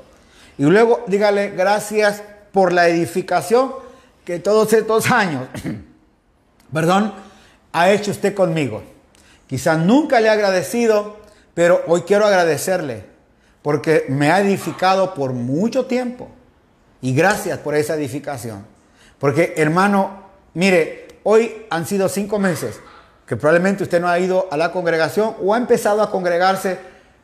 Y 0.57 0.63
luego 0.63 1.03
dígale 1.07 1.51
gracias 1.51 2.21
por 2.51 2.73
la 2.73 2.87
edificación 2.89 3.71
todos 4.39 4.71
estos 4.73 5.09
años, 5.11 5.47
perdón, 6.73 7.13
ha 7.73 7.91
hecho 7.91 8.11
usted 8.11 8.33
conmigo. 8.33 8.83
Quizás 9.47 9.77
nunca 9.77 10.19
le 10.19 10.27
he 10.27 10.29
agradecido, 10.29 11.17
pero 11.53 11.81
hoy 11.87 12.01
quiero 12.01 12.25
agradecerle 12.25 13.05
porque 13.61 14.05
me 14.09 14.31
ha 14.31 14.39
edificado 14.39 15.13
por 15.13 15.33
mucho 15.33 15.85
tiempo. 15.85 16.29
Y 17.01 17.13
gracias 17.13 17.59
por 17.59 17.75
esa 17.75 17.95
edificación. 17.95 18.65
Porque 19.19 19.53
hermano, 19.57 20.23
mire, 20.53 21.19
hoy 21.23 21.65
han 21.69 21.85
sido 21.85 22.09
cinco 22.09 22.39
meses 22.39 22.79
que 23.25 23.37
probablemente 23.37 23.83
usted 23.83 24.01
no 24.01 24.07
ha 24.07 24.19
ido 24.19 24.47
a 24.51 24.57
la 24.57 24.71
congregación 24.71 25.35
o 25.41 25.53
ha 25.53 25.57
empezado 25.57 26.01
a 26.01 26.11
congregarse 26.11 26.79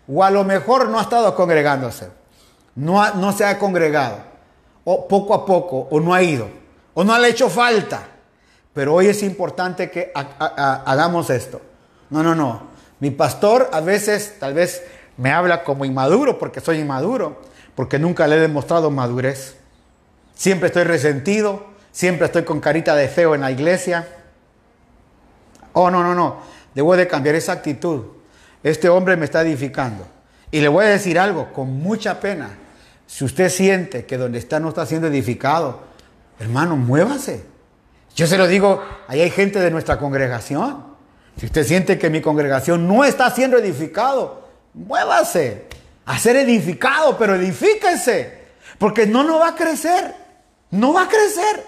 o 0.07 0.23
a 0.23 0.31
lo 0.31 0.43
mejor 0.43 0.89
no 0.89 0.99
ha 0.99 1.03
estado 1.03 1.35
congregándose. 1.35 2.09
No, 2.75 3.13
no 3.15 3.31
se 3.31 3.45
ha 3.45 3.57
congregado. 3.57 4.19
O 4.83 5.07
poco 5.07 5.33
a 5.33 5.45
poco, 5.45 5.87
o 5.89 5.99
no 5.99 6.13
ha 6.13 6.23
ido. 6.23 6.47
O 6.99 7.03
no 7.03 7.15
le 7.19 7.27
ha 7.27 7.29
hecho 7.29 7.47
falta. 7.47 8.07
Pero 8.73 8.95
hoy 8.95 9.05
es 9.05 9.21
importante 9.21 9.91
que 9.91 10.11
hagamos 10.15 11.29
esto. 11.29 11.61
No, 12.09 12.23
no, 12.23 12.33
no. 12.33 12.69
Mi 12.99 13.11
pastor 13.11 13.69
a 13.71 13.81
veces 13.81 14.37
tal 14.39 14.55
vez 14.55 14.81
me 15.15 15.31
habla 15.31 15.63
como 15.63 15.85
inmaduro 15.85 16.39
porque 16.39 16.59
soy 16.59 16.79
inmaduro, 16.79 17.39
porque 17.75 17.99
nunca 17.99 18.25
le 18.25 18.37
he 18.37 18.39
demostrado 18.39 18.89
madurez. 18.89 19.57
Siempre 20.33 20.69
estoy 20.69 20.85
resentido, 20.85 21.67
siempre 21.91 22.25
estoy 22.25 22.43
con 22.43 22.59
carita 22.59 22.95
de 22.95 23.07
feo 23.07 23.35
en 23.35 23.41
la 23.41 23.51
iglesia. 23.51 24.07
Oh, 25.73 25.91
no, 25.91 26.01
no, 26.01 26.15
no. 26.15 26.37
Debo 26.73 26.97
de 26.97 27.07
cambiar 27.07 27.35
esa 27.35 27.51
actitud. 27.51 28.05
Este 28.63 28.89
hombre 28.89 29.15
me 29.17 29.25
está 29.25 29.43
edificando. 29.43 30.03
Y 30.49 30.61
le 30.61 30.67
voy 30.67 30.85
a 30.85 30.89
decir 30.89 31.19
algo 31.19 31.53
con 31.53 31.79
mucha 31.79 32.19
pena. 32.19 32.57
Si 33.05 33.23
usted 33.23 33.49
siente 33.49 34.07
que 34.07 34.17
donde 34.17 34.39
está 34.39 34.59
no 34.59 34.69
está 34.69 34.87
siendo 34.87 35.05
edificado, 35.05 35.86
hermano, 36.39 36.75
muévase. 36.75 37.43
Yo 38.15 38.27
se 38.27 38.37
lo 38.37 38.47
digo, 38.47 38.83
ahí 39.07 39.21
hay 39.21 39.29
gente 39.29 39.59
de 39.59 39.71
nuestra 39.71 39.99
congregación. 39.99 40.85
Si 41.39 41.45
usted 41.45 41.63
siente 41.65 41.99
que 41.99 42.09
mi 42.09 42.21
congregación 42.21 42.87
no 42.87 43.03
está 43.03 43.29
siendo 43.29 43.57
edificado, 43.57 44.47
muévase 44.73 45.67
a 46.05 46.17
ser 46.17 46.37
edificado, 46.37 47.17
pero 47.17 47.35
edifíquese, 47.35 48.39
porque 48.79 49.05
no, 49.05 49.23
no 49.23 49.39
va 49.39 49.49
a 49.49 49.55
crecer, 49.55 50.15
no 50.71 50.93
va 50.93 51.03
a 51.03 51.07
crecer. 51.07 51.63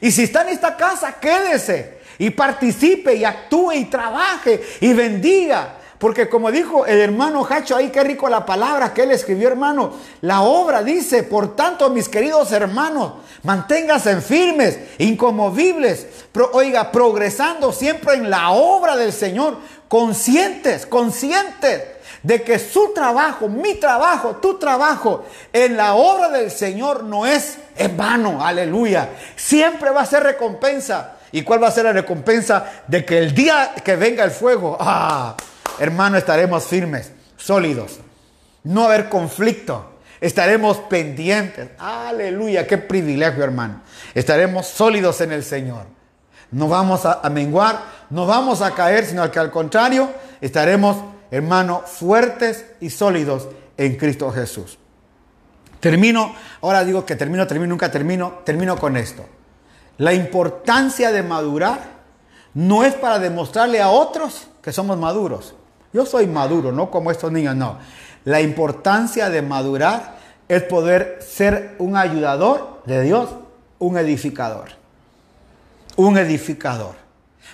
Y 0.00 0.10
si 0.12 0.24
está 0.24 0.42
en 0.42 0.50
esta 0.50 0.76
casa, 0.76 1.16
quédese 1.20 1.98
y 2.18 2.30
participe 2.30 3.14
y 3.14 3.24
actúe 3.24 3.72
y 3.72 3.84
trabaje 3.86 4.62
y 4.80 4.92
bendiga. 4.92 5.77
Porque 5.98 6.28
como 6.28 6.52
dijo 6.52 6.86
el 6.86 7.00
hermano 7.00 7.46
Hacho 7.48 7.74
ahí, 7.74 7.90
qué 7.90 8.04
rico 8.04 8.28
la 8.28 8.46
palabra 8.46 8.94
que 8.94 9.02
él 9.02 9.10
escribió, 9.10 9.48
hermano. 9.48 9.92
La 10.20 10.42
obra 10.42 10.82
dice, 10.82 11.24
por 11.24 11.56
tanto, 11.56 11.90
mis 11.90 12.08
queridos 12.08 12.52
hermanos, 12.52 13.14
manténganse 13.42 14.20
firmes, 14.20 14.78
incomovibles, 14.98 16.06
oiga, 16.52 16.92
progresando 16.92 17.72
siempre 17.72 18.14
en 18.14 18.30
la 18.30 18.50
obra 18.50 18.96
del 18.96 19.12
Señor, 19.12 19.56
conscientes, 19.88 20.86
conscientes 20.86 21.82
de 22.22 22.42
que 22.42 22.58
su 22.58 22.92
trabajo, 22.92 23.48
mi 23.48 23.74
trabajo, 23.74 24.36
tu 24.36 24.58
trabajo 24.58 25.24
en 25.52 25.76
la 25.76 25.94
obra 25.94 26.28
del 26.28 26.50
Señor 26.50 27.04
no 27.04 27.26
es 27.26 27.58
en 27.76 27.96
vano, 27.96 28.44
aleluya. 28.44 29.10
Siempre 29.36 29.90
va 29.90 30.02
a 30.02 30.06
ser 30.06 30.22
recompensa. 30.22 31.14
¿Y 31.30 31.42
cuál 31.42 31.62
va 31.62 31.68
a 31.68 31.72
ser 31.72 31.84
la 31.84 31.92
recompensa? 31.92 32.64
De 32.86 33.04
que 33.04 33.18
el 33.18 33.34
día 33.34 33.72
que 33.84 33.96
venga 33.96 34.24
el 34.24 34.30
fuego, 34.30 34.76
ah, 34.80 35.36
hermano, 35.78 36.16
estaremos 36.16 36.64
firmes, 36.64 37.12
sólidos. 37.36 38.00
No 38.64 38.84
haber 38.84 39.08
conflicto. 39.08 39.94
Estaremos 40.20 40.78
pendientes. 40.78 41.70
Aleluya, 41.78 42.66
qué 42.66 42.76
privilegio, 42.76 43.44
hermano. 43.44 43.82
Estaremos 44.14 44.66
sólidos 44.66 45.20
en 45.20 45.32
el 45.32 45.44
Señor. 45.44 45.84
No 46.50 46.68
vamos 46.68 47.06
a, 47.06 47.20
a 47.22 47.30
menguar, 47.30 47.80
no 48.10 48.26
vamos 48.26 48.62
a 48.62 48.74
caer, 48.74 49.04
sino 49.06 49.30
que 49.30 49.38
al 49.38 49.50
contrario, 49.50 50.10
estaremos 50.40 50.96
hermano, 51.30 51.82
fuertes 51.84 52.66
y 52.80 52.90
sólidos 52.90 53.48
en 53.76 53.96
Cristo 53.96 54.30
Jesús. 54.30 54.78
Termino, 55.80 56.34
ahora 56.60 56.84
digo 56.84 57.04
que 57.04 57.16
termino, 57.16 57.46
termino, 57.46 57.70
nunca 57.70 57.90
termino, 57.90 58.40
termino 58.44 58.76
con 58.76 58.96
esto. 58.96 59.24
La 59.98 60.12
importancia 60.12 61.12
de 61.12 61.22
madurar 61.22 61.98
no 62.54 62.84
es 62.84 62.94
para 62.94 63.18
demostrarle 63.18 63.80
a 63.80 63.90
otros 63.90 64.48
que 64.62 64.72
somos 64.72 64.98
maduros. 64.98 65.54
Yo 65.92 66.04
soy 66.04 66.26
maduro, 66.26 66.72
no 66.72 66.90
como 66.90 67.10
estos 67.10 67.32
niños, 67.32 67.56
no. 67.56 67.78
La 68.24 68.40
importancia 68.40 69.30
de 69.30 69.42
madurar 69.42 70.18
es 70.48 70.62
poder 70.62 71.18
ser 71.20 71.76
un 71.78 71.96
ayudador 71.96 72.82
de 72.84 73.02
Dios, 73.02 73.30
un 73.78 73.96
edificador. 73.96 74.68
Un 75.96 76.18
edificador. 76.18 76.94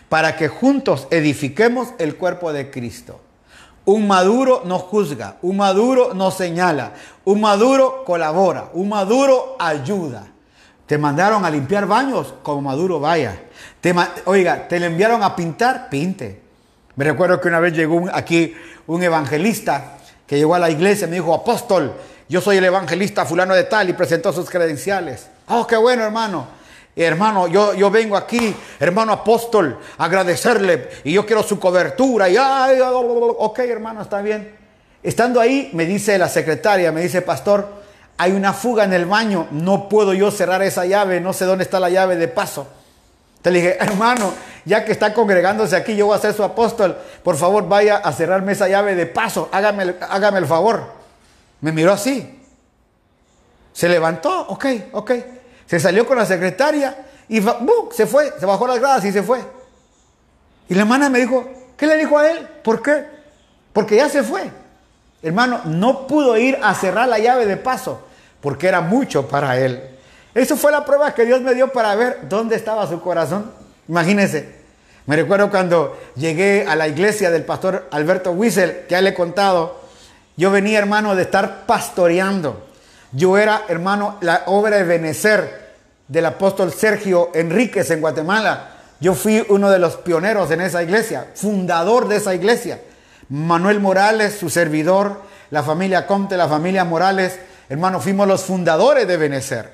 Para 0.08 0.36
que 0.36 0.48
juntos 0.48 1.06
edifiquemos 1.10 1.88
el 1.98 2.16
cuerpo 2.16 2.52
de 2.52 2.70
Cristo. 2.70 3.20
Un 3.84 4.06
maduro 4.06 4.62
no 4.64 4.78
juzga, 4.78 5.36
un 5.42 5.58
maduro 5.58 6.14
no 6.14 6.30
señala, 6.30 6.92
un 7.24 7.40
maduro 7.40 8.04
colabora, 8.04 8.70
un 8.72 8.88
maduro 8.88 9.56
ayuda. 9.58 10.26
Te 10.86 10.98
mandaron 10.98 11.44
a 11.44 11.50
limpiar 11.50 11.86
baños, 11.86 12.34
como 12.42 12.62
maduro 12.62 12.98
vaya. 13.00 13.42
Te, 13.80 13.94
oiga, 14.24 14.68
te 14.68 14.80
le 14.80 14.86
enviaron 14.86 15.22
a 15.22 15.36
pintar, 15.36 15.88
pinte. 15.88 16.43
Me 16.96 17.04
recuerdo 17.04 17.40
que 17.40 17.48
una 17.48 17.60
vez 17.60 17.74
llegó 17.74 18.06
aquí 18.12 18.54
un 18.86 19.02
evangelista 19.02 19.98
que 20.26 20.36
llegó 20.36 20.54
a 20.54 20.58
la 20.58 20.70
iglesia 20.70 21.06
y 21.06 21.10
me 21.10 21.16
dijo, 21.16 21.34
apóstol, 21.34 21.92
yo 22.28 22.40
soy 22.40 22.56
el 22.58 22.64
evangelista 22.64 23.24
fulano 23.24 23.54
de 23.54 23.64
tal 23.64 23.88
y 23.88 23.92
presentó 23.92 24.32
sus 24.32 24.48
credenciales. 24.48 25.28
Oh, 25.48 25.66
qué 25.66 25.76
bueno, 25.76 26.04
hermano. 26.04 26.46
Hermano, 26.96 27.48
yo, 27.48 27.74
yo 27.74 27.90
vengo 27.90 28.16
aquí, 28.16 28.54
hermano 28.78 29.12
apóstol, 29.12 29.78
a 29.98 30.04
agradecerle 30.04 30.88
y 31.02 31.12
yo 31.12 31.26
quiero 31.26 31.42
su 31.42 31.58
cobertura. 31.58 32.28
Y, 32.28 32.36
ay, 32.36 32.78
ok, 32.80 33.58
hermano, 33.58 34.02
está 34.02 34.22
bien. 34.22 34.54
Estando 35.02 35.40
ahí, 35.40 35.70
me 35.74 35.86
dice 35.86 36.16
la 36.16 36.28
secretaria, 36.28 36.92
me 36.92 37.02
dice, 37.02 37.20
pastor, 37.20 37.82
hay 38.16 38.32
una 38.32 38.52
fuga 38.52 38.84
en 38.84 38.92
el 38.92 39.06
baño, 39.06 39.48
no 39.50 39.88
puedo 39.88 40.14
yo 40.14 40.30
cerrar 40.30 40.62
esa 40.62 40.86
llave, 40.86 41.20
no 41.20 41.32
sé 41.32 41.44
dónde 41.44 41.64
está 41.64 41.80
la 41.80 41.90
llave 41.90 42.16
de 42.16 42.28
paso. 42.28 42.68
Te 43.42 43.50
dije, 43.50 43.76
hermano, 43.80 44.32
ya 44.64 44.84
que 44.84 44.92
está 44.92 45.12
congregándose 45.12 45.76
aquí, 45.76 45.94
yo 45.96 46.06
voy 46.06 46.16
a 46.16 46.20
ser 46.20 46.34
su 46.34 46.42
apóstol, 46.42 46.96
por 47.22 47.36
favor 47.36 47.68
vaya 47.68 47.96
a 47.96 48.12
cerrarme 48.12 48.52
esa 48.52 48.68
llave 48.68 48.94
de 48.94 49.06
paso, 49.06 49.48
hágame, 49.52 49.94
hágame 50.08 50.38
el 50.38 50.46
favor. 50.46 50.84
Me 51.60 51.72
miró 51.72 51.92
así. 51.92 52.40
Se 53.72 53.88
levantó, 53.88 54.48
ok, 54.48 54.66
ok. 54.92 55.12
Se 55.66 55.80
salió 55.80 56.06
con 56.06 56.16
la 56.18 56.26
secretaria 56.26 57.06
y 57.28 57.42
se 57.92 58.06
fue, 58.06 58.32
se 58.38 58.46
bajó 58.46 58.66
las 58.66 58.78
gradas 58.78 59.04
y 59.04 59.12
se 59.12 59.22
fue. 59.22 59.40
Y 60.68 60.74
la 60.74 60.82
hermana 60.82 61.10
me 61.10 61.20
dijo, 61.20 61.48
¿qué 61.76 61.86
le 61.86 61.96
dijo 61.96 62.18
a 62.18 62.30
él? 62.30 62.48
¿Por 62.62 62.82
qué? 62.82 63.04
Porque 63.72 63.96
ya 63.96 64.08
se 64.08 64.22
fue. 64.22 64.50
Hermano, 65.22 65.62
no 65.64 66.06
pudo 66.06 66.36
ir 66.36 66.58
a 66.62 66.74
cerrar 66.74 67.08
la 67.08 67.18
llave 67.18 67.46
de 67.46 67.56
paso 67.56 68.06
porque 68.40 68.68
era 68.68 68.82
mucho 68.82 69.26
para 69.26 69.58
él. 69.58 69.82
Eso 70.34 70.56
fue 70.56 70.70
la 70.70 70.84
prueba 70.84 71.14
que 71.14 71.24
Dios 71.24 71.40
me 71.40 71.54
dio 71.54 71.72
para 71.72 71.94
ver 71.94 72.28
dónde 72.28 72.56
estaba 72.56 72.86
su 72.86 73.00
corazón. 73.00 73.63
Imagínense. 73.88 74.64
Me 75.06 75.16
recuerdo 75.16 75.50
cuando 75.50 76.00
llegué 76.16 76.64
a 76.66 76.76
la 76.76 76.88
iglesia 76.88 77.30
del 77.30 77.44
pastor 77.44 77.88
Alberto 77.90 78.32
Wiesel, 78.32 78.84
que 78.88 78.92
ya 78.92 79.02
le 79.02 79.10
he 79.10 79.14
contado, 79.14 79.80
yo 80.36 80.50
venía, 80.50 80.78
hermano, 80.78 81.14
de 81.14 81.22
estar 81.22 81.66
pastoreando. 81.66 82.66
Yo 83.12 83.36
era, 83.36 83.62
hermano, 83.68 84.16
la 84.22 84.44
obra 84.46 84.78
de 84.78 84.84
Benecer 84.84 85.74
del 86.08 86.26
apóstol 86.26 86.72
Sergio 86.72 87.30
Enríquez 87.34 87.90
en 87.90 88.00
Guatemala. 88.00 88.70
Yo 88.98 89.14
fui 89.14 89.44
uno 89.48 89.70
de 89.70 89.78
los 89.78 89.96
pioneros 89.96 90.50
en 90.50 90.62
esa 90.62 90.82
iglesia, 90.82 91.26
fundador 91.34 92.08
de 92.08 92.16
esa 92.16 92.34
iglesia. 92.34 92.80
Manuel 93.28 93.80
Morales, 93.80 94.36
su 94.38 94.50
servidor, 94.50 95.20
la 95.50 95.62
familia 95.62 96.06
Comte, 96.06 96.36
la 96.36 96.48
familia 96.48 96.84
Morales, 96.84 97.38
hermano, 97.68 98.00
fuimos 98.00 98.26
los 98.26 98.42
fundadores 98.42 99.06
de 99.06 99.16
Benecer. 99.16 99.70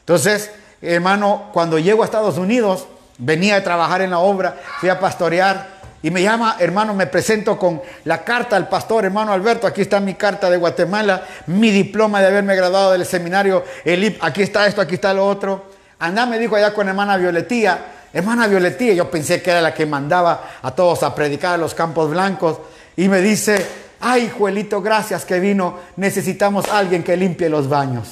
Entonces, 0.00 0.50
hermano, 0.80 1.50
cuando 1.52 1.78
llego 1.78 2.02
a 2.02 2.06
Estados 2.06 2.38
Unidos, 2.38 2.86
venía 3.18 3.56
a 3.56 3.62
trabajar 3.62 4.02
en 4.02 4.10
la 4.10 4.18
obra, 4.18 4.56
fui 4.80 4.88
a 4.88 4.98
pastorear 4.98 5.82
y 6.02 6.10
me 6.10 6.22
llama, 6.22 6.56
hermano, 6.58 6.94
me 6.94 7.06
presento 7.06 7.56
con 7.56 7.80
la 8.04 8.24
carta 8.24 8.56
al 8.56 8.68
pastor, 8.68 9.04
hermano 9.04 9.32
Alberto, 9.32 9.66
aquí 9.68 9.82
está 9.82 10.00
mi 10.00 10.14
carta 10.14 10.50
de 10.50 10.56
Guatemala, 10.56 11.22
mi 11.46 11.70
diploma 11.70 12.20
de 12.20 12.26
haberme 12.26 12.56
graduado 12.56 12.92
del 12.92 13.06
seminario 13.06 13.64
Elip, 13.84 14.22
aquí 14.22 14.42
está 14.42 14.66
esto, 14.66 14.80
aquí 14.80 14.94
está 14.94 15.14
lo 15.14 15.26
otro. 15.26 15.70
Andá, 16.00 16.26
me 16.26 16.40
dijo 16.40 16.56
allá 16.56 16.74
con 16.74 16.88
hermana 16.88 17.16
Violetía, 17.16 17.78
hermana 18.12 18.48
Violetilla, 18.48 18.94
yo 18.94 19.08
pensé 19.08 19.40
que 19.40 19.52
era 19.52 19.60
la 19.60 19.72
que 19.72 19.86
mandaba 19.86 20.50
a 20.60 20.72
todos 20.72 21.04
a 21.04 21.14
predicar 21.14 21.54
a 21.54 21.58
los 21.58 21.72
campos 21.72 22.10
blancos, 22.10 22.58
y 22.96 23.08
me 23.08 23.20
dice, 23.20 23.64
ay, 24.00 24.32
Juelito, 24.36 24.82
gracias 24.82 25.24
que 25.24 25.38
vino, 25.38 25.78
necesitamos 25.96 26.68
alguien 26.68 27.04
que 27.04 27.16
limpie 27.16 27.48
los 27.48 27.68
baños. 27.68 28.08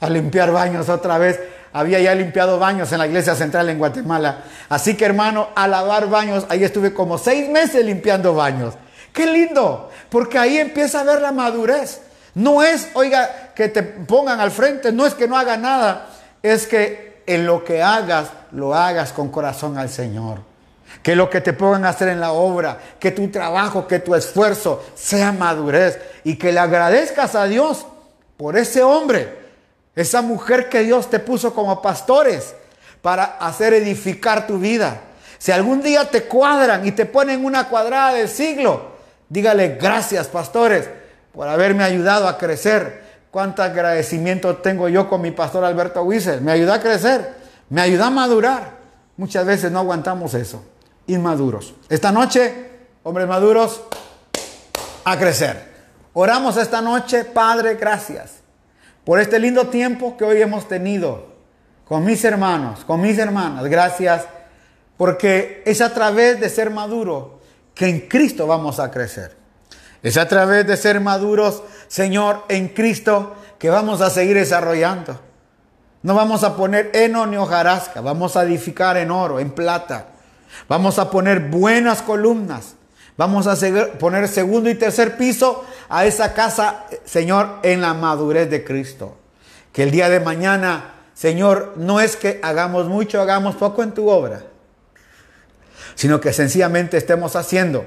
A 0.00 0.08
limpiar 0.08 0.50
baños 0.52 0.88
otra 0.88 1.18
vez. 1.18 1.38
Había 1.72 2.00
ya 2.00 2.14
limpiado 2.14 2.58
baños 2.58 2.92
en 2.92 2.98
la 2.98 3.06
iglesia 3.06 3.34
central 3.34 3.68
en 3.68 3.78
Guatemala. 3.78 4.44
Así 4.68 4.96
que 4.96 5.04
hermano, 5.04 5.48
a 5.54 5.66
lavar 5.66 6.08
baños, 6.08 6.44
ahí 6.48 6.64
estuve 6.64 6.92
como 6.92 7.18
seis 7.18 7.48
meses 7.48 7.84
limpiando 7.84 8.34
baños. 8.34 8.74
Qué 9.12 9.26
lindo, 9.26 9.90
porque 10.10 10.38
ahí 10.38 10.58
empieza 10.58 11.00
a 11.00 11.04
ver 11.04 11.20
la 11.20 11.32
madurez. 11.32 12.00
No 12.34 12.62
es, 12.62 12.88
oiga, 12.94 13.52
que 13.54 13.68
te 13.68 13.82
pongan 13.82 14.40
al 14.40 14.50
frente, 14.50 14.92
no 14.92 15.06
es 15.06 15.14
que 15.14 15.28
no 15.28 15.36
haga 15.36 15.56
nada, 15.56 16.08
es 16.42 16.66
que 16.66 17.22
en 17.26 17.46
lo 17.46 17.64
que 17.64 17.82
hagas, 17.82 18.28
lo 18.52 18.74
hagas 18.74 19.12
con 19.12 19.30
corazón 19.30 19.78
al 19.78 19.88
Señor. 19.88 20.40
Que 21.02 21.16
lo 21.16 21.28
que 21.30 21.40
te 21.40 21.52
pongan 21.52 21.84
a 21.84 21.90
hacer 21.90 22.08
en 22.08 22.20
la 22.20 22.32
obra, 22.32 22.78
que 22.98 23.10
tu 23.10 23.28
trabajo, 23.28 23.86
que 23.86 23.98
tu 23.98 24.14
esfuerzo 24.14 24.84
sea 24.94 25.32
madurez 25.32 25.98
y 26.24 26.36
que 26.36 26.52
le 26.52 26.60
agradezcas 26.60 27.34
a 27.34 27.46
Dios 27.46 27.86
por 28.36 28.56
ese 28.56 28.82
hombre, 28.82 29.41
esa 29.94 30.22
mujer 30.22 30.68
que 30.68 30.82
Dios 30.82 31.10
te 31.10 31.18
puso 31.18 31.54
como 31.54 31.82
pastores 31.82 32.54
para 33.02 33.24
hacer 33.24 33.74
edificar 33.74 34.46
tu 34.46 34.58
vida. 34.58 35.00
Si 35.38 35.52
algún 35.52 35.82
día 35.82 36.08
te 36.08 36.24
cuadran 36.24 36.86
y 36.86 36.92
te 36.92 37.04
ponen 37.04 37.44
una 37.44 37.68
cuadrada 37.68 38.14
del 38.14 38.28
siglo, 38.28 38.92
dígale 39.28 39.76
gracias 39.80 40.28
pastores 40.28 40.88
por 41.32 41.48
haberme 41.48 41.84
ayudado 41.84 42.28
a 42.28 42.38
crecer. 42.38 43.02
Cuánto 43.30 43.62
agradecimiento 43.62 44.56
tengo 44.56 44.88
yo 44.88 45.08
con 45.08 45.20
mi 45.20 45.30
pastor 45.30 45.64
Alberto 45.64 46.02
Wieser. 46.02 46.40
Me 46.40 46.52
ayuda 46.52 46.74
a 46.74 46.80
crecer, 46.80 47.34
me 47.70 47.80
ayuda 47.80 48.06
a 48.06 48.10
madurar. 48.10 48.82
Muchas 49.16 49.44
veces 49.44 49.72
no 49.72 49.80
aguantamos 49.80 50.34
eso. 50.34 50.62
Inmaduros. 51.06 51.74
Esta 51.88 52.12
noche, 52.12 52.70
hombres 53.02 53.26
maduros, 53.26 53.82
a 55.04 55.18
crecer. 55.18 55.72
Oramos 56.12 56.56
esta 56.56 56.80
noche, 56.80 57.24
Padre, 57.24 57.74
gracias 57.74 58.41
por 59.04 59.20
este 59.20 59.38
lindo 59.38 59.68
tiempo 59.68 60.16
que 60.16 60.24
hoy 60.24 60.40
hemos 60.40 60.68
tenido 60.68 61.32
con 61.84 62.04
mis 62.04 62.24
hermanos, 62.24 62.84
con 62.84 63.00
mis 63.00 63.18
hermanas. 63.18 63.64
Gracias 63.64 64.24
porque 64.96 65.62
es 65.66 65.80
a 65.80 65.92
través 65.92 66.40
de 66.40 66.48
ser 66.48 66.70
maduro 66.70 67.40
que 67.74 67.88
en 67.88 68.00
Cristo 68.08 68.46
vamos 68.46 68.78
a 68.78 68.90
crecer. 68.90 69.36
Es 70.02 70.16
a 70.16 70.26
través 70.26 70.66
de 70.66 70.76
ser 70.76 71.00
maduros, 71.00 71.62
Señor, 71.88 72.44
en 72.48 72.68
Cristo, 72.68 73.36
que 73.58 73.70
vamos 73.70 74.00
a 74.00 74.10
seguir 74.10 74.36
desarrollando. 74.36 75.20
No 76.02 76.14
vamos 76.14 76.42
a 76.42 76.56
poner 76.56 76.90
heno 76.94 77.26
ni 77.26 77.36
hojarasca, 77.36 78.00
vamos 78.00 78.36
a 78.36 78.42
edificar 78.42 78.96
en 78.96 79.12
oro, 79.12 79.38
en 79.38 79.52
plata. 79.52 80.06
Vamos 80.68 80.98
a 80.98 81.10
poner 81.10 81.48
buenas 81.48 82.02
columnas. 82.02 82.74
Vamos 83.16 83.46
a 83.46 83.56
poner 83.98 84.28
segundo 84.28 84.70
y 84.70 84.74
tercer 84.74 85.16
piso 85.16 85.64
a 85.88 86.06
esa 86.06 86.32
casa, 86.32 86.86
Señor, 87.04 87.58
en 87.62 87.80
la 87.80 87.94
madurez 87.94 88.50
de 88.50 88.64
Cristo. 88.64 89.16
Que 89.72 89.82
el 89.82 89.90
día 89.90 90.08
de 90.08 90.20
mañana, 90.20 90.94
Señor, 91.14 91.74
no 91.76 92.00
es 92.00 92.16
que 92.16 92.40
hagamos 92.42 92.88
mucho, 92.88 93.20
hagamos 93.20 93.56
poco 93.56 93.82
en 93.82 93.92
tu 93.92 94.08
obra, 94.08 94.44
sino 95.94 96.20
que 96.20 96.32
sencillamente 96.32 96.96
estemos 96.96 97.36
haciendo 97.36 97.86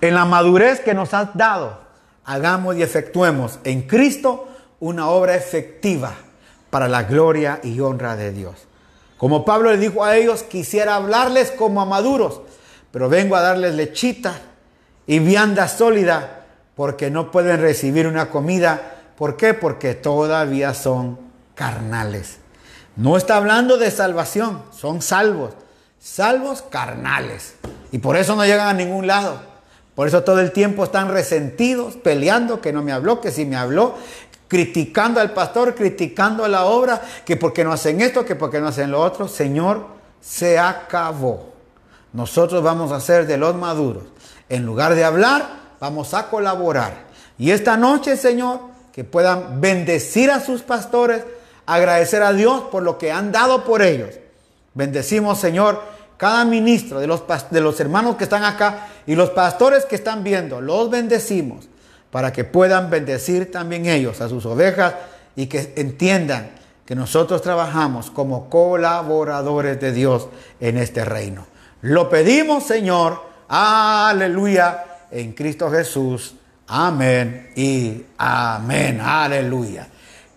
en 0.00 0.14
la 0.14 0.24
madurez 0.24 0.80
que 0.80 0.92
nos 0.92 1.14
has 1.14 1.34
dado, 1.34 1.80
hagamos 2.24 2.76
y 2.76 2.82
efectuemos 2.82 3.58
en 3.64 3.82
Cristo 3.82 4.48
una 4.78 5.08
obra 5.08 5.34
efectiva 5.34 6.14
para 6.68 6.88
la 6.88 7.04
gloria 7.04 7.60
y 7.62 7.80
honra 7.80 8.14
de 8.14 8.30
Dios. 8.30 8.66
Como 9.16 9.44
Pablo 9.44 9.70
le 9.70 9.78
dijo 9.78 10.04
a 10.04 10.16
ellos, 10.16 10.42
quisiera 10.42 10.96
hablarles 10.96 11.50
como 11.52 11.80
a 11.80 11.86
maduros, 11.86 12.42
pero 12.94 13.08
vengo 13.08 13.34
a 13.34 13.40
darles 13.40 13.74
lechita 13.74 14.38
y 15.04 15.18
vianda 15.18 15.66
sólida 15.66 16.44
porque 16.76 17.10
no 17.10 17.32
pueden 17.32 17.60
recibir 17.60 18.06
una 18.06 18.30
comida. 18.30 19.00
¿Por 19.16 19.36
qué? 19.36 19.52
Porque 19.52 19.94
todavía 19.94 20.74
son 20.74 21.18
carnales. 21.56 22.38
No 22.94 23.16
está 23.16 23.36
hablando 23.36 23.78
de 23.78 23.90
salvación, 23.90 24.62
son 24.70 25.02
salvos, 25.02 25.54
salvos 25.98 26.62
carnales. 26.62 27.56
Y 27.90 27.98
por 27.98 28.16
eso 28.16 28.36
no 28.36 28.44
llegan 28.44 28.68
a 28.68 28.74
ningún 28.74 29.08
lado. 29.08 29.40
Por 29.96 30.06
eso 30.06 30.22
todo 30.22 30.38
el 30.38 30.52
tiempo 30.52 30.84
están 30.84 31.08
resentidos, 31.10 31.96
peleando, 31.96 32.60
que 32.60 32.72
no 32.72 32.80
me 32.80 32.92
habló, 32.92 33.20
que 33.20 33.32
sí 33.32 33.44
me 33.44 33.56
habló, 33.56 33.96
criticando 34.46 35.20
al 35.20 35.32
pastor, 35.32 35.74
criticando 35.74 36.44
a 36.44 36.48
la 36.48 36.66
obra, 36.66 37.02
que 37.24 37.36
porque 37.36 37.64
no 37.64 37.72
hacen 37.72 38.00
esto, 38.00 38.24
que 38.24 38.36
porque 38.36 38.60
no 38.60 38.68
hacen 38.68 38.92
lo 38.92 39.00
otro. 39.00 39.26
Señor, 39.26 39.84
se 40.20 40.60
acabó. 40.60 41.53
Nosotros 42.14 42.62
vamos 42.62 42.92
a 42.92 43.00
ser 43.00 43.26
de 43.26 43.36
los 43.36 43.56
maduros. 43.56 44.04
En 44.48 44.64
lugar 44.64 44.94
de 44.94 45.04
hablar, 45.04 45.46
vamos 45.80 46.14
a 46.14 46.30
colaborar. 46.30 47.04
Y 47.36 47.50
esta 47.50 47.76
noche, 47.76 48.16
Señor, 48.16 48.60
que 48.92 49.02
puedan 49.02 49.60
bendecir 49.60 50.30
a 50.30 50.38
sus 50.38 50.62
pastores, 50.62 51.24
agradecer 51.66 52.22
a 52.22 52.32
Dios 52.32 52.62
por 52.70 52.84
lo 52.84 52.98
que 52.98 53.10
han 53.10 53.32
dado 53.32 53.64
por 53.64 53.82
ellos. 53.82 54.10
Bendecimos, 54.74 55.40
Señor, 55.40 55.82
cada 56.16 56.44
ministro 56.44 57.00
de 57.00 57.08
los, 57.08 57.24
de 57.50 57.60
los 57.60 57.80
hermanos 57.80 58.14
que 58.14 58.24
están 58.24 58.44
acá 58.44 58.86
y 59.08 59.16
los 59.16 59.30
pastores 59.30 59.84
que 59.84 59.96
están 59.96 60.22
viendo, 60.22 60.60
los 60.60 60.90
bendecimos 60.90 61.68
para 62.12 62.32
que 62.32 62.44
puedan 62.44 62.90
bendecir 62.90 63.50
también 63.50 63.86
ellos 63.86 64.20
a 64.20 64.28
sus 64.28 64.46
ovejas 64.46 64.94
y 65.34 65.46
que 65.46 65.72
entiendan 65.74 66.52
que 66.86 66.94
nosotros 66.94 67.42
trabajamos 67.42 68.12
como 68.12 68.48
colaboradores 68.48 69.80
de 69.80 69.90
Dios 69.90 70.28
en 70.60 70.78
este 70.78 71.04
reino. 71.04 71.52
Lo 71.84 72.08
pedimos, 72.08 72.64
Señor, 72.64 73.20
aleluya, 73.46 74.84
en 75.10 75.34
Cristo 75.34 75.70
Jesús. 75.70 76.34
Amén 76.66 77.50
y 77.56 78.06
amén, 78.16 79.02
aleluya. 79.02 79.86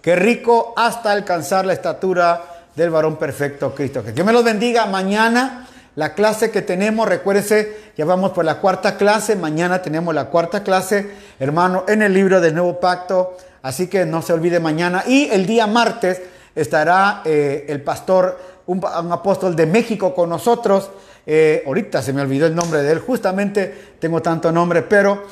Qué 0.02 0.18
rico 0.18 0.74
hasta 0.76 1.14
alcanzar 1.14 1.66
la 1.66 1.72
estatura 1.72 2.44
del 2.76 2.90
varón 2.90 3.16
perfecto 3.16 3.74
Cristo. 3.74 4.04
Que 4.04 4.12
Dios 4.12 4.28
me 4.28 4.34
los 4.34 4.44
bendiga 4.44 4.88
mañana. 4.88 5.66
La 5.96 6.14
clase 6.16 6.52
que 6.52 6.64
tenemos, 6.64 7.08
recuérdese, 7.08 7.92
ya 7.96 8.04
vamos 8.04 8.32
por 8.32 8.44
la 8.44 8.56
cuarta 8.60 8.98
clase, 8.98 9.38
mañana 9.38 9.82
tenemos 9.82 10.14
la 10.14 10.26
cuarta 10.26 10.64
clase, 10.64 11.10
hermano, 11.40 11.86
en 11.88 12.02
el 12.02 12.14
libro 12.14 12.42
del 12.42 12.56
Nuevo 12.56 12.82
Pacto, 12.82 13.38
así 13.62 13.88
que 13.88 14.06
no 14.06 14.22
se 14.22 14.34
olvide 14.34 14.60
mañana. 14.60 15.06
Y 15.08 15.30
el 15.30 15.46
día 15.46 15.66
martes 15.66 16.22
estará 16.56 17.22
eh, 17.24 17.68
el 17.70 17.82
pastor, 17.84 18.57
un, 18.68 18.84
apóstol 18.86 19.56
de 19.56 19.66
México 19.66 20.14
con 20.14 20.30
nosotros. 20.30 20.90
Eh, 21.26 21.64
ahorita 21.66 22.02
se 22.02 22.14
me 22.14 22.22
olvidó 22.22 22.46
el 22.46 22.56
nombre 22.56 22.82
de 22.84 22.92
él, 22.94 23.00
justamente 23.00 23.96
tengo 24.00 24.22
tanto 24.22 24.52
nombre, 24.52 24.84
pero 24.84 25.24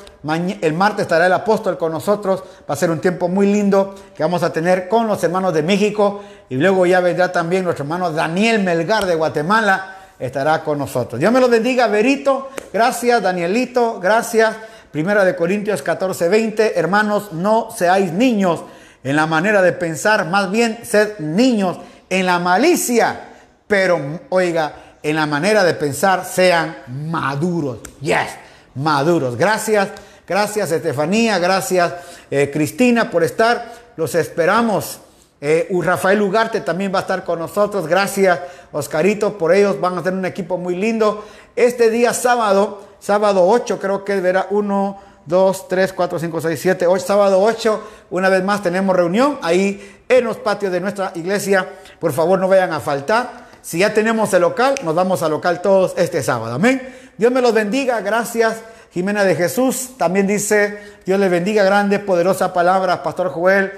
el 0.60 0.72
martes 0.74 1.02
estará 1.02 1.26
el 1.26 1.32
apóstol 1.32 1.78
con 1.78 1.92
nosotros. 1.92 2.42
Va 2.68 2.74
a 2.74 2.76
ser 2.76 2.90
un 2.90 3.00
tiempo 3.00 3.28
muy 3.28 3.46
lindo 3.46 3.94
que 4.14 4.22
vamos 4.22 4.42
a 4.42 4.52
tener 4.52 4.88
con 4.88 5.06
los 5.06 5.22
hermanos 5.24 5.54
de 5.54 5.62
México 5.62 6.22
y 6.48 6.56
luego 6.56 6.84
ya 6.84 7.00
vendrá 7.00 7.32
también 7.32 7.64
nuestro 7.64 7.84
hermano 7.84 8.10
Daniel 8.10 8.62
Melgar 8.62 9.06
de 9.06 9.14
Guatemala 9.14 9.96
estará 10.18 10.62
con 10.64 10.78
nosotros. 10.78 11.20
Dios 11.20 11.32
me 11.32 11.40
lo 11.40 11.48
bendiga, 11.48 11.86
Verito. 11.86 12.48
Gracias, 12.72 13.22
Danielito. 13.22 14.00
Gracias. 14.00 14.54
Primera 14.90 15.24
de 15.24 15.36
Corintios 15.36 15.82
14, 15.82 16.28
20. 16.28 16.78
Hermanos, 16.78 17.32
no 17.32 17.70
seáis 17.70 18.12
niños 18.12 18.62
en 19.06 19.14
la 19.14 19.26
manera 19.26 19.62
de 19.62 19.72
pensar, 19.72 20.26
más 20.26 20.50
bien 20.50 20.80
sed 20.82 21.20
niños 21.20 21.78
en 22.08 22.26
la 22.26 22.38
malicia. 22.38 23.32
Pero, 23.66 24.20
oiga, 24.30 24.74
en 25.02 25.16
la 25.16 25.26
manera 25.26 25.64
de 25.64 25.74
pensar 25.74 26.24
sean 26.24 26.76
maduros. 26.88 27.78
Yes, 28.00 28.28
maduros. 28.74 29.36
Gracias, 29.36 29.88
gracias 30.26 30.70
Estefanía, 30.72 31.38
gracias 31.38 31.94
eh, 32.30 32.50
Cristina 32.52 33.10
por 33.10 33.24
estar. 33.24 33.72
Los 33.96 34.14
esperamos 34.14 35.00
eh, 35.40 35.68
Rafael 35.82 36.22
Ugarte 36.22 36.60
también 36.60 36.92
va 36.92 36.98
a 36.98 37.02
estar 37.02 37.24
con 37.24 37.38
nosotros. 37.38 37.86
Gracias, 37.86 38.38
Oscarito, 38.72 39.36
por 39.36 39.52
ellos. 39.52 39.80
Van 39.80 39.98
a 39.98 40.02
tener 40.02 40.18
un 40.18 40.24
equipo 40.24 40.56
muy 40.56 40.74
lindo. 40.74 41.24
Este 41.54 41.90
día 41.90 42.14
sábado, 42.14 42.82
sábado 43.00 43.46
8, 43.46 43.78
creo 43.78 44.04
que 44.04 44.20
verá 44.20 44.46
1, 44.50 45.00
2, 45.26 45.68
3, 45.68 45.92
4, 45.92 46.18
5, 46.18 46.40
6, 46.40 46.60
7, 46.60 46.86
8, 46.86 47.04
sábado 47.04 47.42
8. 47.42 47.82
Una 48.10 48.28
vez 48.28 48.42
más 48.42 48.62
tenemos 48.62 48.96
reunión 48.96 49.38
ahí 49.42 50.00
en 50.08 50.24
los 50.24 50.38
patios 50.38 50.72
de 50.72 50.80
nuestra 50.80 51.12
iglesia. 51.14 51.68
Por 52.00 52.12
favor, 52.12 52.38
no 52.38 52.48
vayan 52.48 52.72
a 52.72 52.80
faltar. 52.80 53.46
Si 53.62 53.78
ya 53.78 53.92
tenemos 53.92 54.32
el 54.34 54.42
local, 54.42 54.76
nos 54.82 54.94
vamos 54.94 55.22
al 55.22 55.32
local 55.32 55.60
todos 55.60 55.94
este 55.96 56.22
sábado. 56.22 56.54
Amén. 56.54 57.12
Dios 57.18 57.32
me 57.32 57.42
los 57.42 57.52
bendiga. 57.52 58.00
Gracias. 58.00 58.62
Jimena 58.92 59.24
de 59.24 59.34
Jesús 59.34 59.90
también 59.98 60.26
dice, 60.26 60.78
Dios 61.04 61.20
le 61.20 61.28
bendiga 61.28 61.62
grande, 61.64 61.98
poderosa 61.98 62.54
palabra, 62.54 63.02
Pastor 63.02 63.28
Joel 63.28 63.70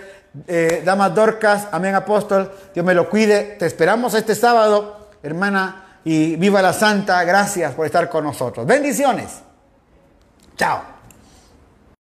eh, 0.47 0.83
damas 0.85 1.15
Dorcas, 1.15 1.69
amén 1.73 1.95
apóstol, 1.95 2.53
Dios 2.75 2.85
me 2.85 2.95
lo 2.95 3.09
cuide. 3.09 3.57
Te 3.59 3.67
esperamos 3.67 4.15
este 4.15 4.35
sábado, 4.35 5.11
hermana, 5.23 6.01
y 6.05 6.37
viva 6.37 6.63
la 6.63 6.73
Santa. 6.73 7.23
Gracias 7.25 7.75
por 7.75 7.87
estar 7.87 8.09
con 8.09 8.25
nosotros. 8.25 8.67
Bendiciones. 8.67 9.41
Chao. 10.57 10.98